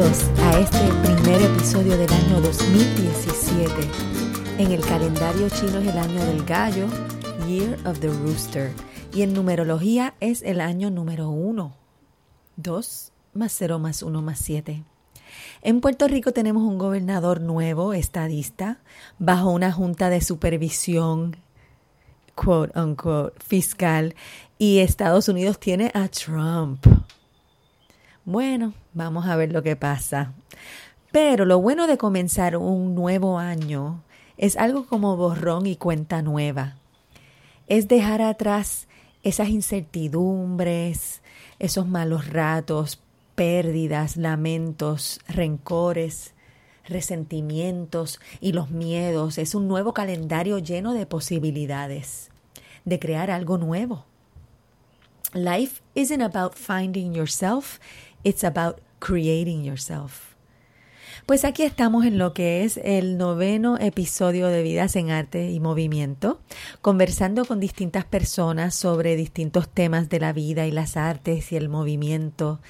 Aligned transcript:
Bienvenidos 0.00 0.40
a 0.40 0.58
este 0.58 0.92
primer 1.02 1.42
episodio 1.42 1.98
del 1.98 2.10
año 2.10 2.40
2017. 2.40 3.70
En 4.56 4.72
el 4.72 4.80
calendario 4.80 5.50
chino 5.50 5.78
es 5.78 5.88
el 5.88 5.98
año 5.98 6.24
del 6.24 6.42
gallo, 6.46 6.86
Year 7.46 7.78
of 7.86 8.00
the 8.00 8.08
Rooster, 8.08 8.72
y 9.12 9.20
en 9.20 9.34
numerología 9.34 10.14
es 10.20 10.40
el 10.40 10.62
año 10.62 10.88
número 10.90 11.28
1. 11.28 11.74
2 12.56 13.12
más 13.34 13.52
0 13.52 13.78
más 13.78 14.02
1 14.02 14.22
más 14.22 14.38
7. 14.38 14.84
En 15.60 15.80
Puerto 15.82 16.08
Rico 16.08 16.32
tenemos 16.32 16.62
un 16.62 16.78
gobernador 16.78 17.42
nuevo, 17.42 17.92
estadista, 17.92 18.78
bajo 19.18 19.50
una 19.50 19.70
junta 19.70 20.08
de 20.08 20.22
supervisión, 20.22 21.36
quote 22.34 22.78
unquote, 22.80 23.38
fiscal, 23.44 24.14
y 24.56 24.78
Estados 24.78 25.28
Unidos 25.28 25.60
tiene 25.60 25.90
a 25.92 26.08
Trump. 26.08 26.86
Bueno, 28.24 28.72
vamos 28.94 29.26
a 29.26 29.36
ver 29.36 29.52
lo 29.52 29.62
que 29.62 29.76
pasa. 29.76 30.32
Pero 31.12 31.44
lo 31.44 31.60
bueno 31.60 31.86
de 31.86 31.98
comenzar 31.98 32.56
un 32.56 32.94
nuevo 32.94 33.38
año 33.38 34.02
es 34.36 34.56
algo 34.56 34.86
como 34.86 35.16
borrón 35.16 35.66
y 35.66 35.76
cuenta 35.76 36.22
nueva. 36.22 36.76
Es 37.66 37.88
dejar 37.88 38.22
atrás 38.22 38.88
esas 39.22 39.48
incertidumbres, 39.48 41.20
esos 41.58 41.86
malos 41.86 42.28
ratos, 42.28 43.00
pérdidas, 43.34 44.16
lamentos, 44.16 45.20
rencores, 45.28 46.32
resentimientos 46.84 48.20
y 48.40 48.52
los 48.52 48.70
miedos. 48.70 49.38
Es 49.38 49.54
un 49.54 49.68
nuevo 49.68 49.94
calendario 49.94 50.58
lleno 50.58 50.94
de 50.94 51.06
posibilidades, 51.06 52.30
de 52.84 52.98
crear 52.98 53.30
algo 53.30 53.58
nuevo. 53.58 54.04
Life 55.32 55.80
isn't 55.94 56.22
about 56.22 56.54
finding 56.54 57.14
yourself, 57.14 57.78
it's 58.24 58.42
about 58.42 58.80
creating 59.00 59.64
yourself. 59.64 60.30
Pues 61.26 61.44
aquí 61.44 61.62
estamos 61.62 62.04
en 62.04 62.18
lo 62.18 62.32
que 62.32 62.64
es 62.64 62.78
el 62.82 63.18
noveno 63.18 63.78
episodio 63.78 64.48
de 64.48 64.62
Vidas 64.62 64.96
en 64.96 65.10
Arte 65.10 65.50
y 65.50 65.60
Movimiento, 65.60 66.40
conversando 66.82 67.44
con 67.44 67.60
distintas 67.60 68.04
personas 68.04 68.74
sobre 68.74 69.16
distintos 69.16 69.68
temas 69.68 70.08
de 70.08 70.20
la 70.20 70.32
vida 70.32 70.66
y 70.66 70.72
las 70.72 70.96
artes 70.96 71.52
y 71.52 71.56
el 71.56 71.68
movimiento. 71.68 72.60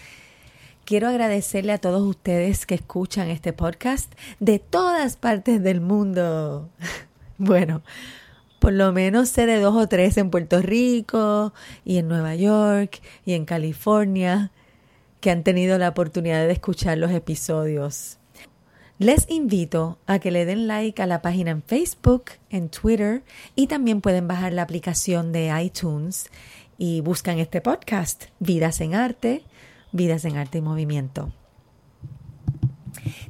Quiero 0.84 1.08
agradecerle 1.08 1.72
a 1.72 1.78
todos 1.78 2.02
ustedes 2.02 2.66
que 2.66 2.74
escuchan 2.74 3.28
este 3.28 3.52
podcast 3.52 4.12
de 4.40 4.58
todas 4.58 5.16
partes 5.16 5.62
del 5.62 5.80
mundo. 5.80 6.68
Bueno, 7.42 7.80
por 8.58 8.74
lo 8.74 8.92
menos 8.92 9.30
sé 9.30 9.46
de 9.46 9.60
dos 9.60 9.74
o 9.74 9.88
tres 9.88 10.18
en 10.18 10.28
Puerto 10.28 10.60
Rico 10.60 11.54
y 11.86 11.96
en 11.96 12.06
Nueva 12.06 12.34
York 12.34 13.00
y 13.24 13.32
en 13.32 13.46
California 13.46 14.50
que 15.20 15.30
han 15.30 15.44
tenido 15.44 15.78
la 15.78 15.88
oportunidad 15.88 16.46
de 16.46 16.52
escuchar 16.52 16.98
los 16.98 17.10
episodios. 17.10 18.18
Les 18.98 19.30
invito 19.30 19.98
a 20.06 20.18
que 20.18 20.30
le 20.30 20.44
den 20.44 20.66
like 20.66 21.00
a 21.00 21.06
la 21.06 21.22
página 21.22 21.50
en 21.50 21.62
Facebook, 21.62 22.24
en 22.50 22.68
Twitter 22.68 23.22
y 23.54 23.66
también 23.66 24.00
pueden 24.00 24.28
bajar 24.28 24.52
la 24.52 24.62
aplicación 24.62 25.32
de 25.32 25.50
iTunes 25.62 26.30
y 26.76 27.00
buscan 27.00 27.38
este 27.38 27.60
podcast, 27.60 28.24
Vidas 28.40 28.80
en 28.80 28.94
Arte, 28.94 29.44
Vidas 29.92 30.24
en 30.24 30.36
Arte 30.36 30.58
y 30.58 30.62
Movimiento. 30.62 31.32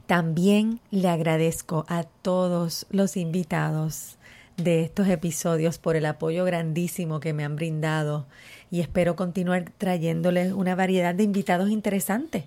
También 0.06 0.80
le 0.90 1.08
agradezco 1.08 1.84
a 1.88 2.02
todos 2.02 2.86
los 2.90 3.16
invitados 3.16 4.18
de 4.62 4.82
estos 4.82 5.08
episodios 5.08 5.78
por 5.78 5.96
el 5.96 6.06
apoyo 6.06 6.44
grandísimo 6.44 7.20
que 7.20 7.32
me 7.32 7.44
han 7.44 7.56
brindado 7.56 8.26
y 8.70 8.80
espero 8.80 9.16
continuar 9.16 9.72
trayéndoles 9.76 10.52
una 10.52 10.74
variedad 10.74 11.14
de 11.14 11.24
invitados 11.24 11.70
interesantes. 11.70 12.44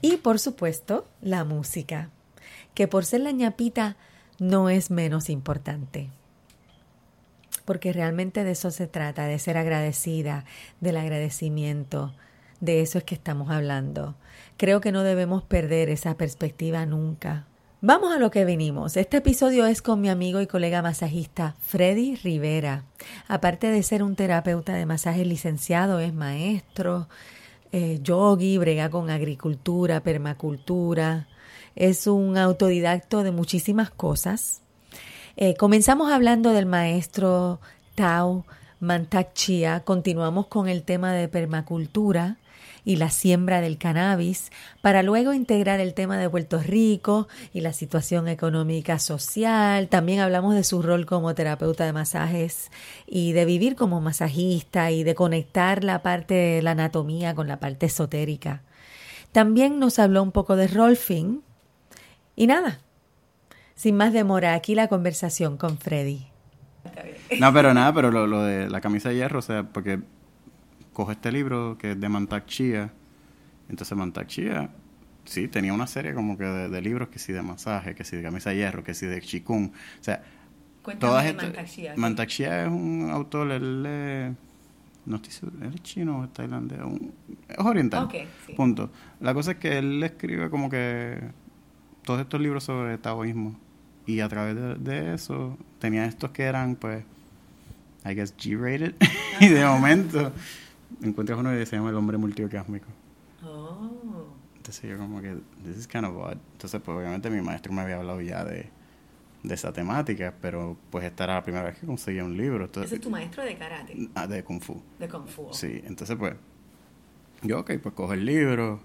Y 0.00 0.16
por 0.16 0.38
supuesto, 0.38 1.06
la 1.20 1.44
música, 1.44 2.10
que 2.74 2.88
por 2.88 3.04
ser 3.04 3.20
la 3.20 3.30
ñapita 3.30 3.96
no 4.38 4.70
es 4.70 4.90
menos 4.90 5.30
importante. 5.30 6.08
Porque 7.64 7.92
realmente 7.92 8.42
de 8.42 8.52
eso 8.52 8.70
se 8.70 8.88
trata, 8.88 9.26
de 9.26 9.38
ser 9.38 9.56
agradecida, 9.56 10.44
del 10.80 10.96
agradecimiento, 10.96 12.12
de 12.60 12.80
eso 12.80 12.98
es 12.98 13.04
que 13.04 13.14
estamos 13.14 13.50
hablando. 13.50 14.16
Creo 14.56 14.80
que 14.80 14.92
no 14.92 15.02
debemos 15.02 15.42
perder 15.44 15.88
esa 15.90 16.16
perspectiva 16.16 16.86
nunca. 16.86 17.46
Vamos 17.84 18.14
a 18.14 18.18
lo 18.20 18.30
que 18.30 18.44
venimos. 18.44 18.96
Este 18.96 19.16
episodio 19.16 19.66
es 19.66 19.82
con 19.82 20.00
mi 20.00 20.08
amigo 20.08 20.40
y 20.40 20.46
colega 20.46 20.82
masajista 20.82 21.56
Freddy 21.62 22.14
Rivera. 22.14 22.84
Aparte 23.26 23.72
de 23.72 23.82
ser 23.82 24.04
un 24.04 24.14
terapeuta 24.14 24.74
de 24.74 24.86
masaje 24.86 25.24
licenciado, 25.24 25.98
es 25.98 26.14
maestro, 26.14 27.08
eh, 27.72 27.98
yogi, 28.00 28.56
brega 28.56 28.88
con 28.88 29.10
agricultura, 29.10 30.00
permacultura. 30.00 31.26
Es 31.74 32.06
un 32.06 32.38
autodidacto 32.38 33.24
de 33.24 33.32
muchísimas 33.32 33.90
cosas. 33.90 34.62
Eh, 35.36 35.56
comenzamos 35.56 36.12
hablando 36.12 36.50
del 36.50 36.66
maestro 36.66 37.58
Tao 37.96 38.46
Mantak 38.78 39.32
Chia. 39.32 39.80
Continuamos 39.80 40.46
con 40.46 40.68
el 40.68 40.84
tema 40.84 41.12
de 41.12 41.26
permacultura 41.26 42.36
y 42.84 42.96
la 42.96 43.10
siembra 43.10 43.60
del 43.60 43.78
cannabis, 43.78 44.50
para 44.80 45.02
luego 45.02 45.32
integrar 45.32 45.80
el 45.80 45.94
tema 45.94 46.18
de 46.18 46.28
Puerto 46.28 46.58
Rico 46.58 47.28
y 47.52 47.60
la 47.60 47.72
situación 47.72 48.28
económica 48.28 48.98
social. 48.98 49.88
También 49.88 50.20
hablamos 50.20 50.54
de 50.54 50.64
su 50.64 50.82
rol 50.82 51.06
como 51.06 51.34
terapeuta 51.34 51.84
de 51.84 51.92
masajes 51.92 52.70
y 53.06 53.32
de 53.32 53.44
vivir 53.44 53.76
como 53.76 54.00
masajista 54.00 54.90
y 54.90 55.04
de 55.04 55.14
conectar 55.14 55.84
la 55.84 56.02
parte 56.02 56.34
de 56.34 56.62
la 56.62 56.72
anatomía 56.72 57.34
con 57.34 57.46
la 57.46 57.60
parte 57.60 57.86
esotérica. 57.86 58.62
También 59.30 59.78
nos 59.78 59.98
habló 59.98 60.22
un 60.22 60.32
poco 60.32 60.56
de 60.56 60.68
Rolfing. 60.68 61.40
Y 62.34 62.46
nada, 62.46 62.80
sin 63.74 63.96
más 63.96 64.12
demora, 64.12 64.54
aquí 64.54 64.74
la 64.74 64.88
conversación 64.88 65.56
con 65.56 65.78
Freddy. 65.78 66.26
No, 67.38 67.52
pero 67.52 67.72
nada, 67.74 67.92
pero 67.94 68.10
lo, 68.10 68.26
lo 68.26 68.42
de 68.42 68.68
la 68.68 68.80
camisa 68.80 69.08
de 69.10 69.16
hierro, 69.16 69.38
o 69.38 69.42
sea, 69.42 69.64
porque 69.64 70.00
coge 70.92 71.12
este 71.12 71.32
libro 71.32 71.76
que 71.78 71.92
es 71.92 72.00
de 72.00 72.08
Mantak 72.08 72.46
Chia. 72.46 72.92
Entonces 73.68 73.96
Mantak 73.96 74.26
Chia, 74.26 74.70
sí, 75.24 75.48
tenía 75.48 75.72
una 75.72 75.86
serie 75.86 76.14
como 76.14 76.36
que 76.36 76.44
de, 76.44 76.80
libros 76.80 77.08
que 77.08 77.18
sí 77.18 77.32
de 77.32 77.42
masaje, 77.42 77.94
que 77.94 78.04
sí 78.04 78.16
de 78.16 78.22
camisa 78.22 78.50
de 78.50 78.56
hierro, 78.56 78.84
que 78.84 78.94
sí 78.94 79.06
de 79.06 79.20
chikung. 79.20 79.70
O 79.70 80.02
sea, 80.02 80.22
todas 80.98 81.26
estas... 81.26 81.96
Mantak 81.96 82.28
Chia. 82.28 82.64
es 82.64 82.68
un 82.68 83.10
autor, 83.10 83.50
él 83.52 84.36
no 85.04 85.16
estoy 85.16 85.32
seguro, 85.32 85.66
¿él 85.66 85.74
es 85.74 85.82
chino 85.82 86.20
o 86.20 86.24
es 86.24 86.32
tailandés? 86.32 86.78
es 87.48 87.58
oriental. 87.58 88.08
Punto. 88.56 88.90
La 89.20 89.34
cosa 89.34 89.52
es 89.52 89.56
que 89.58 89.78
él 89.78 90.02
escribe 90.02 90.50
como 90.50 90.70
que 90.70 91.18
todos 92.04 92.20
estos 92.20 92.40
libros 92.40 92.64
sobre 92.64 92.98
taoísmo. 92.98 93.58
Y 94.04 94.18
a 94.18 94.28
través 94.28 94.56
de, 94.56 94.74
de 94.74 95.14
eso 95.14 95.56
tenía 95.78 96.04
estos 96.06 96.32
que 96.32 96.42
eran, 96.42 96.74
pues, 96.74 97.04
I 98.04 98.14
guess 98.14 98.36
G-rated. 98.36 98.94
y 99.40 99.48
de 99.48 99.64
momento 99.64 100.32
encuentras 101.00 101.38
uno 101.38 101.50
que 101.50 101.64
se 101.66 101.76
llama 101.76 101.90
El 101.90 101.96
hombre 101.96 102.18
multiorgásmico. 102.18 102.86
Oh. 103.44 104.26
Entonces 104.56 104.90
yo 104.90 104.98
como 104.98 105.20
que, 105.20 105.36
this 105.64 105.76
is 105.76 105.88
kind 105.88 106.04
of 106.04 106.16
odd. 106.16 106.36
Entonces 106.52 106.80
pues 106.80 106.96
obviamente 106.96 107.30
mi 107.30 107.40
maestro 107.40 107.72
me 107.72 107.82
había 107.82 107.96
hablado 107.96 108.20
ya 108.20 108.44
de, 108.44 108.70
de 109.42 109.54
esa 109.54 109.72
temática, 109.72 110.34
pero 110.40 110.76
pues 110.90 111.04
esta 111.04 111.24
era 111.24 111.34
la 111.34 111.42
primera 111.42 111.64
vez 111.64 111.78
que 111.78 111.86
conseguía 111.86 112.24
un 112.24 112.36
libro. 112.36 112.66
¿Ese 112.66 112.94
es 112.94 113.00
tu 113.00 113.10
maestro 113.10 113.42
de 113.42 113.56
karate? 113.56 114.08
Ah, 114.14 114.26
de 114.26 114.44
kung 114.44 114.60
fu. 114.60 114.80
De 114.98 115.08
kung 115.08 115.26
fu. 115.26 115.48
Sí, 115.52 115.82
entonces 115.84 116.16
pues, 116.16 116.34
yo 117.42 117.60
ok, 117.60 117.72
pues 117.82 117.94
cojo 117.94 118.12
el 118.12 118.24
libro, 118.24 118.80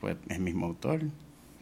pues 0.00 0.16
es 0.28 0.36
el 0.36 0.42
mismo 0.42 0.66
autor, 0.66 1.00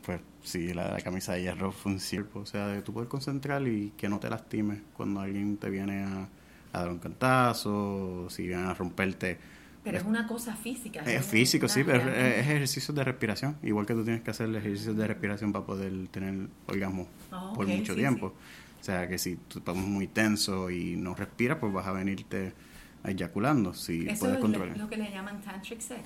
pues 0.04 0.20
sí, 0.43 0.75
la, 0.75 0.91
la 0.91 1.00
camisa 1.00 1.34
de 1.34 1.43
hierro 1.43 1.70
funciona, 1.70 2.26
o 2.34 2.47
sea, 2.47 2.66
de 2.69 2.82
tú 2.82 2.93
puedes 2.93 3.08
concentrar 3.08 3.66
y 3.69 3.93
que 3.97 4.08
no 4.08 4.19
te 4.19 4.28
lastimes 4.28 4.81
cuando 4.97 5.20
alguien 5.20 5.56
te 5.56 5.70
viene 5.70 6.03
a, 6.03 6.28
a 6.72 6.81
dar 6.81 6.91
un 6.91 6.98
cantazo, 6.98 8.29
si 8.29 8.46
vienen 8.49 8.67
a 8.67 8.75
romperte 8.75 9.38
pero 9.87 9.99
es 9.99 10.05
una 10.05 10.27
cosa 10.27 10.56
física. 10.56 11.00
Es 11.03 11.25
físico, 11.25 11.69
sí, 11.69 11.85
pero 11.85 12.11
es 12.11 12.41
ejercicios 12.41 12.93
de 12.93 13.05
respiración. 13.05 13.56
Igual 13.62 13.87
que 13.87 13.94
tú 13.94 14.03
tienes 14.03 14.21
que 14.23 14.33
hacer 14.33 14.53
ejercicios 14.56 14.97
de 14.97 15.06
respiración 15.06 15.53
para 15.53 15.65
poder 15.65 16.09
tener 16.09 16.49
orgasmo 16.67 17.06
ah, 17.31 17.53
por 17.55 17.69
mucho 17.69 17.94
tiempo. 17.94 18.35
O 18.81 18.85
sea, 18.85 19.06
que 19.06 19.17
si 19.17 19.37
tú 19.37 19.61
estás 19.61 19.77
muy 19.77 20.09
tenso 20.09 20.71
y 20.71 20.97
no 20.97 21.15
respiras, 21.15 21.59
pues 21.59 21.73
vas 21.73 21.87
a 21.87 21.93
venirte 21.93 22.53
eyaculando. 23.05 23.75
Si 23.75 24.09
Eso 24.09 24.25
puedes 24.25 24.38
es 24.73 24.79
lo 24.79 24.88
que 24.88 24.97
le 24.97 25.09
llaman 25.09 25.41
tantric 25.41 25.81
sex. 25.81 26.00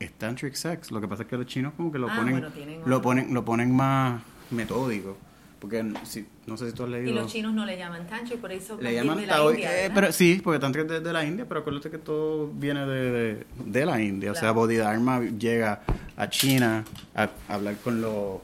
Es, 0.00 0.12
tantric 0.14 0.54
sex. 0.54 0.90
Lo 0.90 0.98
que 1.02 1.06
pasa 1.06 1.24
es 1.24 1.28
que 1.28 1.36
los 1.36 1.44
chinos 1.44 1.74
como 1.76 1.92
que 1.92 1.98
lo 1.98 2.08
ah, 2.10 2.16
ponen, 2.16 2.46
lo 2.86 3.02
ponen, 3.02 3.34
lo 3.34 3.44
ponen 3.44 3.76
más 3.76 4.22
metódico. 4.50 5.18
Porque 5.62 5.80
si, 6.02 6.26
no 6.48 6.56
sé 6.56 6.70
si 6.70 6.74
tú 6.74 6.82
has 6.82 6.88
leído. 6.88 7.08
Y 7.08 7.14
los 7.14 7.30
chinos 7.30 7.54
no 7.54 7.64
le 7.64 7.78
llaman 7.78 8.04
tancho, 8.08 8.36
por 8.38 8.50
eso 8.50 8.76
le 8.80 8.94
llaman 8.94 9.20
de 9.20 9.28
la 9.28 9.44
India, 9.48 9.86
eh, 9.86 9.90
pero 9.94 10.10
Sí, 10.10 10.40
porque 10.42 10.58
tanto 10.58 10.80
es 10.80 10.88
de, 10.88 11.12
la 11.12 11.24
India, 11.24 11.46
pero 11.46 11.60
acuérdate 11.60 11.88
que 11.88 11.98
todo 11.98 12.48
viene 12.48 12.84
de, 12.84 13.46
de, 13.64 13.86
la 13.86 14.02
India. 14.02 14.32
O 14.32 14.34
sea, 14.34 14.50
Bodhidharma 14.50 15.20
llega 15.20 15.82
a 16.16 16.28
China 16.28 16.84
a, 17.14 17.30
hablar 17.48 17.76
con 17.76 18.02
los 18.02 18.40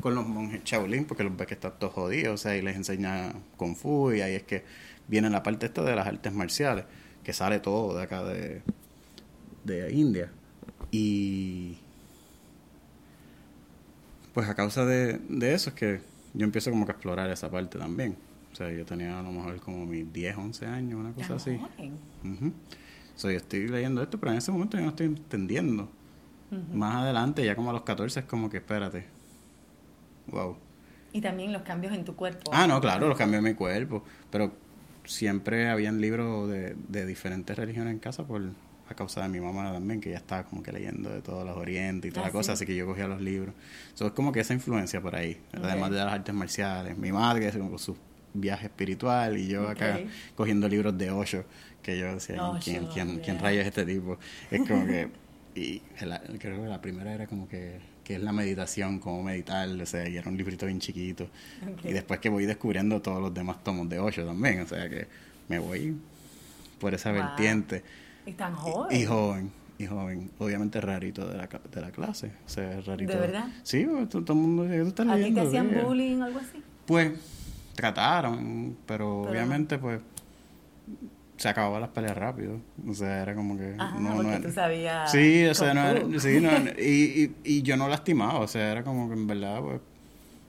con 0.00 0.16
los 0.16 0.26
monjes 0.26 0.64
Shaolin, 0.64 1.04
porque 1.04 1.22
los 1.22 1.36
ve 1.36 1.46
que 1.46 1.54
están 1.54 1.74
todos 1.78 1.92
jodidos, 1.92 2.34
o 2.34 2.36
sea, 2.36 2.56
y 2.56 2.62
les 2.62 2.74
enseña 2.74 3.32
Kung 3.56 3.76
Fu, 3.76 4.10
y 4.12 4.20
ahí 4.20 4.34
es 4.34 4.42
que 4.42 4.64
viene 5.06 5.30
la 5.30 5.44
parte 5.44 5.66
esta 5.66 5.82
de 5.84 5.94
las 5.94 6.08
artes 6.08 6.32
marciales, 6.32 6.84
que 7.22 7.32
sale 7.32 7.60
todo 7.60 7.96
de 7.96 8.02
acá 8.02 8.24
de, 8.24 8.62
de 9.62 9.92
India. 9.92 10.32
Y 10.90 11.78
pues 14.34 14.48
a 14.48 14.54
causa 14.54 14.84
de, 14.84 15.18
de 15.28 15.54
eso 15.54 15.70
es 15.70 15.76
que 15.76 16.00
yo 16.34 16.44
empiezo 16.44 16.70
como 16.70 16.84
que 16.86 16.92
a 16.92 16.94
explorar 16.94 17.30
esa 17.30 17.50
parte 17.50 17.78
también. 17.78 18.16
O 18.52 18.56
sea, 18.56 18.70
yo 18.70 18.84
tenía 18.84 19.18
a 19.18 19.22
lo 19.22 19.30
mejor 19.30 19.60
como 19.60 19.86
mis 19.86 20.10
10, 20.12 20.36
11 20.36 20.66
años, 20.66 21.00
una 21.00 21.12
cosa 21.12 21.34
así. 21.34 21.58
joven. 21.58 21.98
Ujú. 22.24 22.52
So, 23.14 23.30
yo 23.30 23.36
estoy 23.36 23.68
leyendo 23.68 24.02
esto, 24.02 24.18
pero 24.18 24.32
en 24.32 24.38
ese 24.38 24.52
momento 24.52 24.76
yo 24.76 24.84
no 24.84 24.90
estoy 24.90 25.06
entendiendo. 25.06 25.90
Más 26.72 26.96
adelante, 26.96 27.44
ya 27.44 27.54
como 27.54 27.70
a 27.70 27.72
los 27.74 27.82
14, 27.82 28.20
es 28.20 28.26
como 28.26 28.48
que 28.48 28.56
espérate. 28.58 29.04
Wow. 30.28 30.56
Y 31.12 31.20
también 31.20 31.52
los 31.52 31.62
cambios 31.62 31.92
en 31.92 32.04
tu 32.04 32.14
cuerpo. 32.16 32.50
Ah, 32.54 32.66
no, 32.66 32.80
claro, 32.80 33.06
los 33.08 33.18
cambios 33.18 33.40
en 33.44 33.50
mi 33.50 33.54
cuerpo. 33.54 34.02
Pero 34.30 34.52
siempre 35.04 35.68
habían 35.68 36.00
libros 36.00 36.48
de, 36.48 36.74
de 36.88 37.04
diferentes 37.06 37.56
religiones 37.56 37.92
en 37.92 37.98
casa 37.98 38.26
por 38.26 38.42
a 38.90 38.94
causa 38.94 39.22
de 39.22 39.28
mi 39.28 39.40
mamá 39.40 39.72
también, 39.72 40.00
que 40.00 40.10
ya 40.10 40.16
estaba 40.16 40.44
como 40.44 40.62
que 40.62 40.72
leyendo 40.72 41.10
de 41.10 41.20
todos 41.22 41.44
los 41.46 41.56
orientes 41.56 42.10
y 42.10 42.12
toda 42.12 42.26
Ah, 42.26 42.28
la 42.28 42.32
cosa, 42.32 42.52
¿sí? 42.52 42.64
así 42.64 42.66
que 42.66 42.76
yo 42.76 42.86
cogía 42.86 43.06
los 43.08 43.20
libros. 43.20 43.54
So, 43.94 44.06
es 44.06 44.12
como 44.12 44.32
que 44.32 44.40
esa 44.40 44.54
influencia 44.54 45.00
por 45.00 45.14
ahí, 45.16 45.38
además 45.52 45.90
de 45.90 45.96
las 45.98 46.12
artes 46.12 46.34
marciales. 46.34 46.96
Mi 46.98 47.12
madre 47.12 47.50
con 47.52 47.78
su 47.78 47.96
viaje 48.34 48.66
espiritual 48.66 49.36
y 49.38 49.48
yo 49.48 49.68
acá 49.68 50.00
cogiendo 50.36 50.68
libros 50.68 50.96
de 50.98 51.10
Osho, 51.10 51.44
que 51.82 51.98
yo 51.98 52.14
decía, 52.14 52.42
Osho, 52.50 52.60
¿quién, 52.62 52.86
quién, 52.86 53.08
quién 53.20 53.36
yeah. 53.36 53.38
rayos 53.40 53.60
es 53.62 53.68
este 53.68 53.84
tipo? 53.86 54.18
Es 54.50 54.60
como 54.68 54.86
que, 54.86 55.08
y 55.54 55.82
la- 56.04 56.20
creo 56.38 56.62
que 56.62 56.68
la 56.68 56.80
primera 56.80 57.12
era 57.14 57.26
como 57.26 57.48
que, 57.48 57.78
que 58.04 58.14
es 58.16 58.22
la 58.22 58.32
meditación, 58.32 59.00
cómo 59.00 59.22
meditar, 59.22 59.68
o 59.68 59.86
sea, 59.86 60.08
y 60.08 60.16
era 60.16 60.28
un 60.30 60.36
librito 60.36 60.66
bien 60.66 60.78
chiquito. 60.80 61.24
Ok. 61.72 61.84
Y 61.86 61.92
después 61.92 62.20
que 62.20 62.28
voy 62.28 62.46
descubriendo 62.46 63.00
todos 63.02 63.20
los 63.20 63.34
demás 63.34 63.62
tomos 63.64 63.88
de 63.88 63.98
Osho 63.98 64.24
también, 64.24 64.60
o 64.60 64.66
sea 64.66 64.88
que 64.88 65.06
me 65.48 65.58
voy 65.58 65.96
por 66.78 66.94
esa 66.94 67.10
Wow. 67.12 67.22
vertiente. 67.22 67.82
Y 68.28 68.32
tan 68.34 68.54
joven. 68.54 68.96
Y 68.96 69.04
joven, 69.04 69.50
y 69.78 69.86
joven. 69.86 70.30
Obviamente 70.38 70.80
rarito 70.80 71.26
de 71.26 71.36
la, 71.38 71.48
de 71.48 71.80
la 71.80 71.90
clase. 71.90 72.32
O 72.44 72.48
sea, 72.48 72.80
rarito. 72.82 73.12
¿De 73.12 73.18
verdad? 73.18 73.46
Sí, 73.62 73.86
pues, 73.90 74.08
todo, 74.08 74.32
el 74.34 74.38
mundo 74.38 74.64
tú 74.64 74.88
estás 74.88 75.08
¿A 75.08 75.16
ti 75.16 75.32
te 75.32 75.40
hacían 75.40 75.70
bullying 75.82 76.20
o 76.20 76.24
algo 76.24 76.38
así? 76.40 76.62
Pues 76.86 77.12
trataron, 77.74 78.76
pero, 78.86 79.22
Pero- 79.22 79.30
obviamente 79.30 79.78
pues 79.78 80.00
se 81.36 81.48
acababan 81.48 81.80
las 81.80 81.90
peleas 81.90 82.16
rápido. 82.16 82.60
O 82.86 82.92
sea, 82.92 83.22
era 83.22 83.34
como 83.34 83.56
que... 83.56 83.76
Ajá, 83.78 83.98
no, 84.00 84.16
porque 84.16 84.30
no 84.32 84.40
tú 84.40 84.50
sabías 84.50 85.10
Sí, 85.12 85.44
o 85.46 85.54
sea, 85.54 85.72
no 85.72 86.18
sí, 86.18 86.40
no, 86.40 86.50
y, 86.78 87.32
y, 87.44 87.56
y 87.58 87.62
yo 87.62 87.76
no 87.76 87.88
lastimaba, 87.88 88.40
o 88.40 88.48
sea, 88.48 88.72
era 88.72 88.82
como 88.82 89.08
que 89.08 89.14
en 89.14 89.26
verdad, 89.28 89.60
pues, 89.62 89.80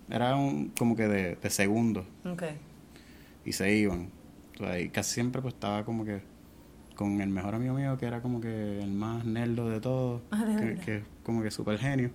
era 0.10 0.36
un, 0.36 0.70
como 0.78 0.96
que 0.96 1.08
de, 1.08 1.36
de 1.36 1.50
segundos 1.52 2.06
Ok. 2.26 2.44
y 3.46 3.54
se 3.54 3.72
iban. 3.76 4.10
O 4.56 4.64
sea, 4.64 4.80
y 4.80 4.90
casi 4.90 5.14
siempre 5.14 5.42
pues 5.42 5.54
estaba 5.54 5.86
como 5.86 6.04
que 6.04 6.22
con 7.00 7.22
el 7.22 7.30
mejor 7.30 7.56
amigo 7.56 7.74
mío 7.76 7.98
que 7.98 8.06
era 8.08 8.22
como 8.22 8.42
que 8.42 8.80
el 8.84 8.92
más 8.92 9.24
nerdo 9.24 9.70
de 9.70 9.80
todos, 9.80 10.22
Ah, 10.32 10.44
¿de 10.44 10.76
que, 10.76 10.82
que 10.82 11.04
como 11.24 11.42
que 11.42 11.50
súper 11.50 11.78
genio, 11.80 12.12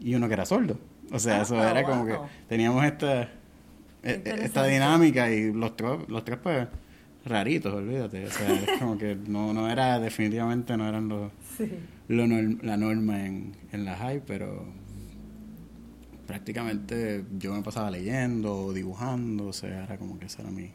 y 0.00 0.16
uno 0.16 0.26
que 0.26 0.34
era 0.34 0.44
sordo. 0.44 0.78
O 1.12 1.18
sea, 1.20 1.38
Ah, 1.38 1.42
eso 1.42 1.62
era 1.62 1.84
como 1.84 2.04
que 2.06 2.16
teníamos 2.48 2.84
esta, 2.84 3.22
e- 3.22 3.28
esta 4.02 4.30
Interesante. 4.30 4.70
dinámica 4.72 5.30
y 5.30 5.52
los 5.52 5.76
tres, 5.76 5.92
los 6.08 6.24
tres 6.24 6.38
pues 6.42 6.66
raritos, 7.24 7.72
olvídate. 7.72 8.26
O 8.26 8.30
sea, 8.30 8.52
es 8.52 8.78
como 8.80 8.98
que 8.98 9.14
no, 9.14 9.52
no 9.52 9.70
era, 9.70 10.00
definitivamente 10.00 10.76
no 10.76 10.88
eran 10.88 11.08
los, 11.08 11.30
Sí. 11.56 11.70
lo 12.08 12.24
norm- 12.26 12.60
la 12.62 12.76
norma 12.76 13.24
en, 13.26 13.52
en 13.70 13.84
la 13.84 13.96
high, 13.96 14.22
pero 14.26 14.64
prácticamente 16.26 17.24
yo 17.38 17.52
me 17.54 17.62
pasaba 17.62 17.90
leyendo, 17.90 18.72
dibujando, 18.72 19.46
o 19.48 19.52
sea, 19.52 19.84
era 19.84 19.98
como 19.98 20.18
que 20.18 20.26
ese 20.26 20.42
era 20.42 20.50
mi, 20.50 20.70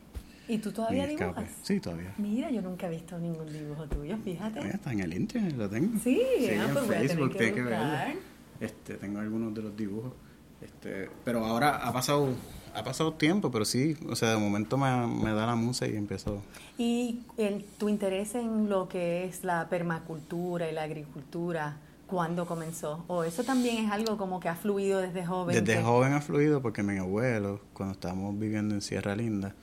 ¿Y 0.47 0.57
tú 0.59 0.71
todavía 0.71 1.07
dibujas? 1.07 1.49
Sí, 1.63 1.79
todavía. 1.79 2.13
Mira, 2.17 2.49
yo 2.51 2.61
nunca 2.61 2.87
he 2.87 2.91
visto 2.91 3.17
ningún 3.17 3.51
dibujo 3.51 3.87
tuyo, 3.87 4.17
fíjate. 4.23 4.53
Todavía 4.55 4.73
está 4.75 4.91
en 4.93 4.99
el 5.01 5.13
internet, 5.13 5.55
lo 5.57 5.69
tengo. 5.69 5.99
Sí, 6.03 6.21
ah, 6.51 6.65
en 6.67 6.73
pues 6.73 6.87
voy 6.87 6.95
a 6.95 6.99
tener 6.99 7.07
Facebook, 7.09 7.31
que 7.31 7.37
tiene 7.37 7.53
que 7.53 7.61
buscar. 7.61 8.13
Este, 8.59 8.93
tengo 8.95 9.19
algunos 9.19 9.53
de 9.53 9.61
los 9.63 9.75
dibujos. 9.75 10.13
Este, 10.61 11.09
pero 11.23 11.45
ahora 11.45 11.75
ha 11.85 11.91
pasado 11.91 12.29
ha 12.73 12.83
pasado 12.83 13.13
tiempo, 13.13 13.51
pero 13.51 13.63
sí, 13.63 13.95
o 14.09 14.15
sea, 14.17 14.31
de 14.31 14.37
momento 14.37 14.77
me, 14.77 15.07
me 15.07 15.31
da 15.31 15.45
la 15.45 15.55
musa 15.55 15.87
y 15.87 15.95
empiezo. 15.95 16.41
Y 16.77 17.21
el, 17.37 17.63
tu 17.77 17.87
interés 17.87 18.35
en 18.35 18.69
lo 18.69 18.89
que 18.89 19.23
es 19.23 19.45
la 19.45 19.69
permacultura 19.69 20.69
y 20.69 20.73
la 20.73 20.83
agricultura, 20.83 21.77
¿cuándo 22.05 22.45
comenzó? 22.45 23.05
¿O 23.07 23.23
eso 23.23 23.45
también 23.45 23.85
es 23.85 23.91
algo 23.91 24.17
como 24.17 24.41
que 24.41 24.49
ha 24.49 24.55
fluido 24.55 24.99
desde 24.99 25.25
joven? 25.25 25.55
Desde 25.63 25.77
que- 25.79 25.83
joven 25.85 26.11
ha 26.13 26.19
fluido 26.21 26.61
porque 26.61 26.83
mi 26.83 26.97
abuelo, 26.97 27.61
cuando 27.73 27.93
estábamos 27.93 28.37
viviendo 28.37 28.75
en 28.75 28.81
Sierra 28.81 29.15
Linda, 29.15 29.55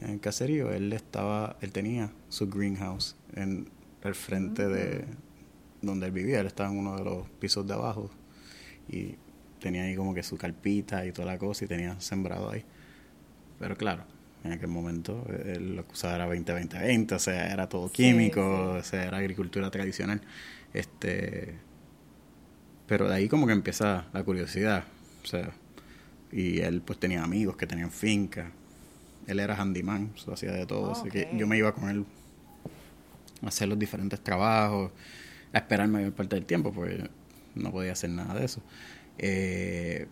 en 0.00 0.10
el 0.10 0.20
caserío, 0.20 0.70
él 0.70 0.92
estaba, 0.92 1.56
él 1.60 1.72
tenía 1.72 2.10
su 2.28 2.48
greenhouse 2.48 3.16
en 3.34 3.68
el 4.02 4.14
frente 4.14 4.66
de 4.68 5.04
donde 5.82 6.06
él 6.06 6.12
vivía, 6.12 6.40
él 6.40 6.46
estaba 6.46 6.70
en 6.70 6.78
uno 6.78 6.96
de 6.96 7.04
los 7.04 7.28
pisos 7.40 7.66
de 7.66 7.74
abajo 7.74 8.10
y 8.88 9.16
tenía 9.60 9.84
ahí 9.84 9.96
como 9.96 10.14
que 10.14 10.22
su 10.22 10.36
carpita 10.36 11.04
y 11.06 11.12
toda 11.12 11.26
la 11.26 11.38
cosa 11.38 11.64
y 11.64 11.68
tenía 11.68 11.98
sembrado 12.00 12.50
ahí. 12.50 12.64
Pero 13.58 13.76
claro, 13.76 14.04
en 14.42 14.52
aquel 14.52 14.68
momento 14.68 15.24
eh, 15.30 15.54
él 15.56 15.76
lo 15.76 15.86
que 15.86 15.92
usaba 15.92 16.14
era 16.16 16.28
20-20-20, 16.28 17.12
o 17.12 17.18
sea, 17.18 17.52
era 17.52 17.68
todo 17.68 17.88
Sí, 17.88 17.94
químico, 17.94 18.40
sí. 18.74 18.78
o 18.80 18.82
sea, 18.82 19.04
era 19.04 19.18
agricultura 19.18 19.70
tradicional. 19.70 20.20
Este, 20.72 21.54
pero 22.86 23.08
de 23.08 23.14
ahí 23.14 23.28
como 23.28 23.46
que 23.46 23.52
empieza 23.52 24.06
la 24.12 24.22
curiosidad, 24.24 24.84
o 25.22 25.26
sea, 25.26 25.50
y 26.32 26.60
él 26.60 26.82
pues 26.82 26.98
tenía 26.98 27.22
amigos 27.22 27.56
que 27.56 27.66
tenían 27.66 27.90
finca, 27.90 28.50
él 29.26 29.40
era 29.40 29.54
handyman, 29.60 30.12
so, 30.16 30.32
hacía 30.32 30.52
de 30.52 30.66
todo, 30.66 30.88
Oh, 30.88 30.92
así 30.92 31.08
que 31.10 31.28
yo 31.36 31.46
me 31.46 31.56
iba 31.58 31.72
con 31.74 31.88
él 31.88 32.04
a 33.42 33.48
hacer 33.48 33.68
los 33.68 33.78
diferentes 33.78 34.20
trabajos, 34.20 34.90
a 35.52 35.58
esperar 35.58 35.88
mayor 35.88 36.12
parte 36.12 36.36
del 36.36 36.44
tiempo, 36.46 36.72
porque 36.72 37.08
no 37.54 37.70
podía 37.70 37.92
hacer 37.92 38.10
nada 38.10 38.34
de 38.34 38.44
eso. 38.44 38.60
Eh, 39.18 40.06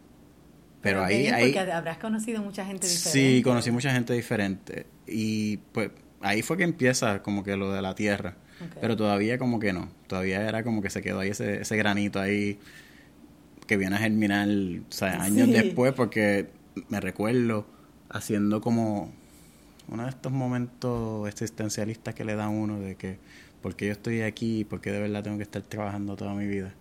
pero 0.81 1.03
ahí, 1.05 1.27
ahí 1.29 1.53
Porque 1.53 1.71
habrás 1.73 1.99
conocido 1.99 2.43
mucha 2.43 2.65
gente 2.65 2.89
diferente. 2.89 3.37
sí, 3.37 3.43
conocí 3.43 3.71
mucha 3.71 3.93
gente 3.93 4.13
diferente 4.15 4.87
y 5.07 5.59
pues 5.73 5.91
ahí 6.21 6.43
fue 6.43 6.57
que 6.57 6.65
empieza 6.65 7.23
como 7.23 7.45
que 7.45 7.57
lo 7.57 7.73
de 7.73 7.83
la 7.83 7.95
tierra, 7.95 8.37
pero 8.81 8.97
todavía 8.97 9.39
como 9.39 9.59
que 9.61 9.73
no, 9.73 9.89
todavía 10.09 10.49
era 10.49 10.63
como 10.65 10.83
que 10.83 10.91
se 10.91 11.01
quedó 11.03 11.21
ahí 11.21 11.31
ese, 11.31 11.63
ese 11.63 11.77
granito 11.77 12.21
ahí 12.21 12.59
que 13.67 13.77
viene 13.77 13.95
a 13.97 13.99
germinar, 14.01 14.49
o 14.49 14.93
sea, 14.93 15.23
años 15.23 15.47
Sí. 15.49 15.53
después, 15.53 15.93
porque 15.93 16.49
me 16.89 17.01
recuerdo 17.01 17.67
haciendo 18.13 18.61
como 18.61 19.11
uno 19.89 20.05
de 20.05 20.11
estos 20.11 20.33
momentos 20.33 21.29
existencialistas 21.29 22.15
que 22.15 22.25
le 22.25 22.35
da 22.35 22.49
uno 22.49 22.79
de 22.79 22.95
que, 22.97 23.19
¿por 23.61 23.75
qué 23.75 23.87
yo 23.87 23.93
estoy 23.93 24.23
aquí? 24.23 24.65
¿Por 24.65 24.81
qué 24.81 24.93
de 24.93 25.01
verdad 25.01 25.23
tengo 25.23 25.37
que 25.39 25.43
estar 25.43 25.63
trabajando 25.63 26.17
toda 26.17 26.35
mi 26.35 26.47
vida? 26.47 26.73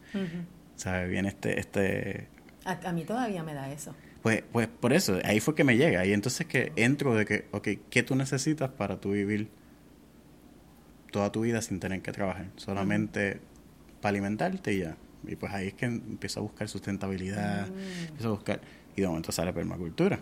¿Sabes? 0.76 1.10
Viene 1.10 1.30
este, 1.30 1.60
este, 1.60 2.28
a, 2.66 2.90
a 2.90 2.92
mí 2.94 3.04
todavía 3.04 3.44
me 3.44 3.54
da 3.54 3.72
eso. 3.72 3.96
pues, 4.22 4.44
pues 4.52 4.68
por 4.68 4.94
eso, 4.94 5.20
ahí 5.24 5.40
fue 5.40 5.56
que 5.56 5.64
me 5.64 5.78
llega. 5.78 6.06
Y 6.06 6.14
entonces 6.14 6.46
que 6.48 6.72
entro 6.76 7.16
de 7.16 7.26
que, 7.26 7.48
ok, 7.52 7.68
¿qué 7.90 8.04
tú 8.04 8.16
necesitas 8.16 8.70
para 8.70 9.00
tú 9.00 9.12
vivir 9.12 9.50
toda 11.12 11.32
tu 11.32 11.42
vida 11.42 11.62
sin 11.62 11.80
tener 11.80 12.02
que 12.02 12.12
trabajar? 12.12 12.48
Solamente 12.56 13.40
para 14.02 14.10
alimentarte 14.12 14.74
y 14.74 14.80
ya. 14.80 14.98
Y 15.28 15.36
pues 15.36 15.54
ahí 15.54 15.68
es 15.68 15.74
que 15.74 15.86
empiezo 15.86 16.40
a 16.40 16.44
buscar 16.44 16.68
sustentabilidad, 16.68 17.68
empiezo 18.08 18.30
a 18.30 18.32
buscar, 18.32 18.62
y 18.96 19.02
de 19.02 19.08
momento 19.08 19.32
sale 19.32 19.54
permacultura. 19.54 20.20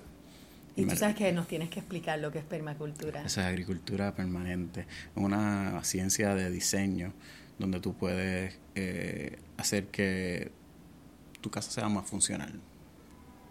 Y 0.82 0.86
tú 0.86 0.96
sabes 0.96 1.16
que 1.16 1.32
nos 1.32 1.48
tienes 1.48 1.70
que 1.70 1.80
explicar 1.80 2.20
lo 2.20 2.32
que 2.32 2.40
es 2.40 2.46
permacultura. 2.46 3.22
Esa 3.24 3.42
es 3.42 3.48
agricultura 3.48 4.16
permanente, 4.16 4.86
una 5.16 5.84
ciencia 5.84 6.36
de 6.36 6.50
diseño 6.50 7.14
donde 7.58 7.80
tú 7.80 7.94
puedes 7.94 8.58
eh, 8.76 9.38
hacer 9.58 9.88
que 9.88 10.52
tu 11.42 11.52
casa 11.52 11.72
sea 11.72 11.90
más 11.90 12.10
funcional. 12.10 12.60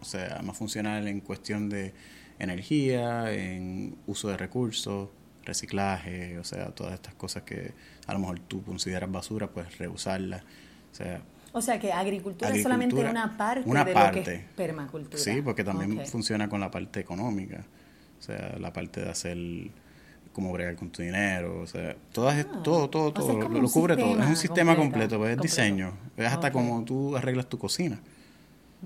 O 0.00 0.04
sea, 0.04 0.40
más 0.42 0.56
funcional 0.56 1.06
en 1.08 1.20
cuestión 1.20 1.68
de 1.68 1.92
energía, 2.38 3.32
en 3.32 3.96
uso 4.06 4.28
de 4.28 4.36
recursos, 4.36 5.10
reciclaje, 5.44 6.38
o 6.38 6.44
sea, 6.44 6.70
todas 6.70 6.94
estas 6.94 7.14
cosas 7.14 7.42
que 7.42 7.72
a 8.06 8.12
lo 8.12 8.20
mejor 8.20 8.38
tú 8.40 8.62
consideras 8.62 9.10
basura, 9.10 9.48
pues 9.50 9.78
reusarlas. 9.78 10.42
O 10.92 10.94
sea, 10.94 11.22
O 11.52 11.62
sea 11.62 11.78
que 11.80 11.92
agricultura, 11.92 12.50
es 12.54 12.62
solamente 12.62 12.94
una 12.94 13.36
parte 13.36 13.62
una 13.68 13.84
de 13.84 13.94
lo 13.94 14.10
que 14.12 14.20
es 14.34 14.40
permacultura. 14.54 15.18
Sí, 15.22 15.40
porque 15.42 15.64
también 15.64 16.04
funciona 16.06 16.48
con 16.48 16.60
la 16.60 16.70
parte 16.70 17.00
económica. 17.00 17.64
O 18.18 18.22
sea, 18.22 18.56
la 18.58 18.72
parte 18.72 19.00
de 19.00 19.10
hacer 19.10 19.36
cómo 20.32 20.52
bregar 20.52 20.76
con 20.76 20.90
tu 20.90 21.02
dinero, 21.02 21.60
o 21.60 21.66
sea, 21.66 21.96
todas, 22.12 22.46
Ah, 22.48 22.60
todo, 22.62 22.88
todo, 22.90 23.08
o 23.08 23.26
sea, 23.26 23.40
todo, 23.40 23.48
lo, 23.48 23.68
cubre 23.70 23.96
todo. 23.96 24.20
Es 24.20 24.26
un 24.26 24.36
sistema 24.36 24.76
completo, 24.76 25.18
pues, 25.18 25.36
es 25.36 25.42
diseño. 25.42 25.94
Es 26.16 26.26
hasta 26.26 26.48
Ok. 26.48 26.52
como 26.52 26.84
tú 26.84 27.16
arreglas 27.16 27.48
tu 27.48 27.58
cocina. 27.58 27.98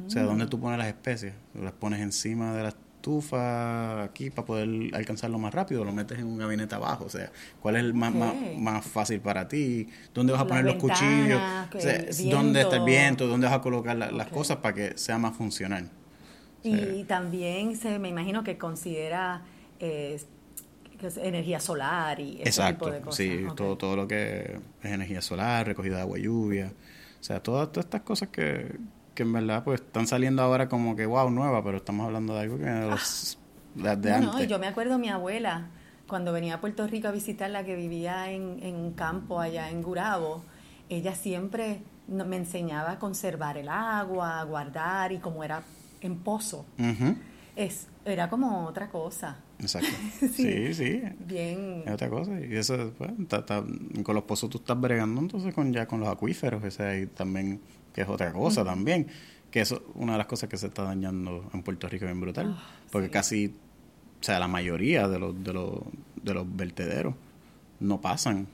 O 0.06 0.08
sea, 0.08 0.22
Mm. 0.22 0.26
donde 0.26 0.46
tú 0.46 0.58
pones 0.60 0.78
las 0.78 0.86
especies. 0.88 1.34
Las 1.54 1.72
pones 1.72 2.00
encima 2.00 2.54
de 2.54 2.62
la 2.62 2.74
estufa 3.02 4.04
aquí 4.04 4.30
para 4.30 4.46
poder 4.46 4.94
alcanzarlo 4.94 5.38
más 5.38 5.52
rápido, 5.52 5.84
lo 5.84 5.92
metes 5.92 6.18
en 6.18 6.26
un 6.26 6.38
gabinete 6.38 6.74
abajo. 6.74 7.04
O 7.04 7.08
sea, 7.10 7.30
¿cuál 7.60 7.76
es 7.76 7.82
el 7.84 7.94
más, 7.94 8.14
más, 8.14 8.34
más 8.54 8.86
fácil 8.86 9.20
para 9.20 9.48
ti? 9.48 9.88
¿Dónde 10.14 10.32
vas 10.32 10.40
a 10.42 10.44
Las 10.44 10.48
poner 10.48 10.64
los 10.64 10.76
cuchillos? 10.76 11.42
O 11.76 11.80
sea, 11.80 11.98
¿Dónde 12.30 12.62
está 12.62 12.76
el 12.76 12.82
viento. 12.82 13.26
¿Dónde 13.26 13.46
vas 13.46 13.56
a 13.56 13.60
colocar 13.60 13.96
la- 13.96 14.10
las 14.12 14.28
cosas 14.28 14.58
para 14.58 14.74
que 14.74 14.98
sea 14.98 15.18
más 15.18 15.36
funcional? 15.36 15.90
Y 16.62 17.04
también 17.04 17.76
se 17.76 17.98
me 17.98 18.08
imagino 18.08 18.44
que 18.44 18.56
considera 18.56 19.42
eh, 19.80 20.20
que 20.98 21.06
es 21.08 21.16
energía 21.16 21.58
solar 21.60 22.20
y 22.20 22.40
ese 22.40 22.48
Exacto, 22.48 22.84
tipo 22.84 22.90
de 22.90 23.00
cosas. 23.00 23.16
sí, 23.16 23.46
todo, 23.56 23.76
todo 23.78 23.96
lo 23.96 24.08
que 24.08 24.58
es 24.82 24.90
energía 24.92 25.22
solar, 25.22 25.66
recogida 25.66 25.96
de 25.96 26.02
agua 26.02 26.18
y 26.18 26.22
lluvia, 26.22 26.72
o 27.20 27.24
sea, 27.24 27.40
todas, 27.42 27.70
todas 27.72 27.86
estas 27.86 28.02
cosas 28.02 28.28
que, 28.30 28.78
que 29.14 29.22
en 29.24 29.32
verdad 29.32 29.64
pues 29.64 29.80
están 29.80 30.06
saliendo 30.06 30.42
ahora 30.42 30.68
como 30.68 30.96
que 30.96 31.06
wow, 31.06 31.30
nueva, 31.30 31.62
pero 31.62 31.78
estamos 31.78 32.06
hablando 32.06 32.34
de 32.34 32.40
algo 32.40 32.58
que 32.58 32.64
de, 32.64 32.86
los, 32.88 33.38
de, 33.74 33.96
de 33.96 34.10
No, 34.12 34.18
no, 34.20 34.32
antes. 34.32 34.48
yo 34.48 34.58
me 34.58 34.66
acuerdo 34.66 34.98
mi 34.98 35.08
abuela, 35.08 35.68
cuando 36.06 36.32
venía 36.32 36.54
a 36.54 36.60
Puerto 36.60 36.86
Rico 36.86 37.08
a 37.08 37.10
visitarla, 37.12 37.64
que 37.64 37.76
vivía 37.76 38.30
en, 38.30 38.58
en 38.62 38.74
un 38.76 38.92
campo 38.92 39.40
allá 39.40 39.70
en 39.70 39.82
Gurabo, 39.82 40.42
ella 40.88 41.14
siempre 41.14 41.82
me 42.08 42.36
enseñaba 42.36 42.92
a 42.92 42.98
conservar 42.98 43.56
el 43.58 43.68
agua, 43.68 44.40
a 44.40 44.44
guardar, 44.44 45.12
y 45.12 45.18
como 45.18 45.42
era 45.44 45.62
en 46.00 46.18
pozo, 46.18 46.66
es, 47.56 47.86
era 48.04 48.28
como 48.28 48.66
otra 48.66 48.88
cosa, 48.88 49.36
Exacto. 49.58 49.88
Sí. 50.20 50.28
sí, 50.28 50.74
sí. 50.74 51.02
bien... 51.20 51.84
Es 51.86 51.92
otra 51.92 52.10
cosa. 52.10 52.32
Y 52.40 52.56
eso, 52.56 52.92
pues, 52.98 53.12
ta- 53.28 53.46
ta- 53.46 53.62
con 54.02 54.14
los 54.16 54.24
pozos 54.24 54.50
tú 54.50 54.58
estás 54.58 54.80
bregando 54.80 55.20
entonces 55.20 55.54
con 55.54 55.72
ya 55.72 55.86
con 55.86 56.00
los 56.00 56.08
acuíferos, 56.08 56.64
o 56.64 56.70
sea, 56.70 56.98
y 56.98 57.06
también, 57.06 57.60
que 57.94 58.02
es 58.02 58.08
otra 58.08 58.32
cosa 58.32 58.64
también. 58.64 59.06
Que 59.50 59.60
eso 59.60 59.76
es 59.76 59.82
una 59.94 60.12
de 60.12 60.18
las 60.18 60.26
cosas 60.26 60.48
que 60.48 60.56
se 60.56 60.66
está 60.68 60.82
dañando 60.82 61.50
en 61.52 61.62
Puerto 61.62 61.88
Rico 61.88 62.06
bien 62.06 62.20
brutal. 62.20 62.56
Ah, 62.58 62.70
porque 62.90 63.08
sí. 63.08 63.12
casi, 63.12 63.46
o 63.46 64.24
sea, 64.24 64.38
la 64.38 64.48
mayoría 64.48 65.08
de 65.08 65.18
los, 65.18 65.44
de 65.44 65.52
los, 65.52 65.74
de 66.22 66.34
los 66.34 66.56
vertederos 66.56 67.14
no 67.80 68.00
pasan 68.00 68.46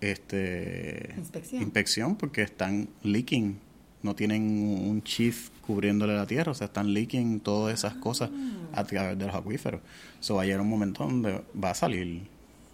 este 0.00 1.14
Inspección. 1.16 1.62
inspección 1.62 2.16
porque 2.16 2.42
están 2.42 2.88
leaking. 3.02 3.58
No 4.02 4.14
tienen 4.14 4.42
un 4.42 5.02
sheath 5.04 5.50
cubriéndole 5.66 6.14
la 6.14 6.24
tierra, 6.26 6.52
o 6.52 6.54
sea, 6.54 6.66
están 6.68 6.92
leaking 6.94 7.40
todas 7.40 7.74
esas 7.74 7.94
cosas 7.94 8.30
Ah. 8.32 8.80
a 8.80 8.84
través 8.84 9.18
de 9.18 9.26
los 9.26 9.34
acuíferos. 9.34 9.80
So, 10.20 10.36
va 10.36 10.42
a 10.42 10.44
llegar 10.44 10.60
un 10.60 10.68
momento 10.68 11.04
donde 11.04 11.40
va 11.62 11.70
a 11.70 11.74
salir 11.74 12.22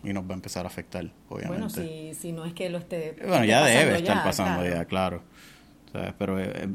y 0.02 0.12
nos 0.12 0.24
va 0.24 0.32
a 0.32 0.34
empezar 0.34 0.64
a 0.66 0.68
afectar, 0.68 1.10
Bueno, 1.30 1.48
obviamente. 1.66 2.12
si, 2.14 2.20
si 2.20 2.32
no 2.32 2.44
es 2.44 2.52
que 2.52 2.68
lo 2.68 2.76
esté... 2.78 3.16
Bueno, 3.26 3.44
ya 3.46 3.64
debe 3.64 3.96
estar 3.96 4.16
ya, 4.18 4.24
pasando 4.24 4.60
claro. 4.60 4.76
ya, 4.76 4.84
claro. 4.84 5.22
Pero 6.18 6.38
eh, 6.40 6.50
eh, 6.54 6.68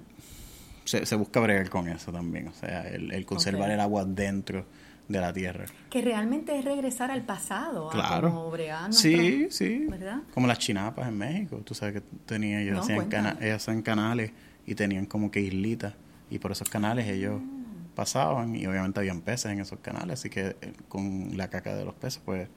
se, 0.85 1.05
se 1.05 1.15
busca 1.15 1.39
bregar 1.39 1.69
con 1.69 1.88
eso 1.88 2.11
también, 2.11 2.47
o 2.47 2.53
sea, 2.53 2.88
el, 2.88 3.11
el 3.11 3.25
conservar 3.25 3.69
el 3.71 3.79
agua 3.79 4.05
dentro 4.05 4.65
de 5.07 5.19
la 5.19 5.33
tierra. 5.33 5.65
Que 5.89 6.01
realmente 6.01 6.57
es 6.57 6.63
regresar 6.65 7.09
al 7.11 7.23
pasado, 7.23 7.89
a 7.89 7.91
Claro. 7.91 8.29
como 8.29 8.51
bregar 8.51 8.93
Sí, 8.93 9.47
sí. 9.49 9.85
¿verdad? 9.89 10.21
Como 10.33 10.45
las 10.47 10.59
chinapas 10.59 11.07
en 11.07 11.17
México. 11.17 11.61
Tú 11.63 11.73
sabes 11.73 11.95
que 11.95 12.01
tenían, 12.25 12.61
ellos 12.61 12.75
No, 12.77 12.81
hacían 12.83 13.09
cana- 13.09 13.38
ellas 13.41 13.55
hacían 13.67 13.81
canales 13.81 14.31
y 14.67 14.75
tenían 14.75 15.05
como 15.07 15.31
que 15.31 15.41
islitas. 15.41 15.93
Y 16.29 16.38
por 16.38 16.51
esos 16.51 16.69
canales 16.69 17.07
ellos 17.07 17.41
Ah. 17.43 17.91
pasaban 17.95 18.55
y 18.55 18.67
obviamente 18.67 18.99
habían 18.99 19.21
peces 19.21 19.51
en 19.51 19.59
esos 19.59 19.79
canales. 19.79 20.19
Así 20.19 20.29
que 20.29 20.55
eh, 20.61 20.73
con 20.88 21.35
la 21.35 21.49
caca 21.49 21.75
de 21.75 21.85
los 21.85 21.95
peces 21.95 22.21
pues 22.23 22.47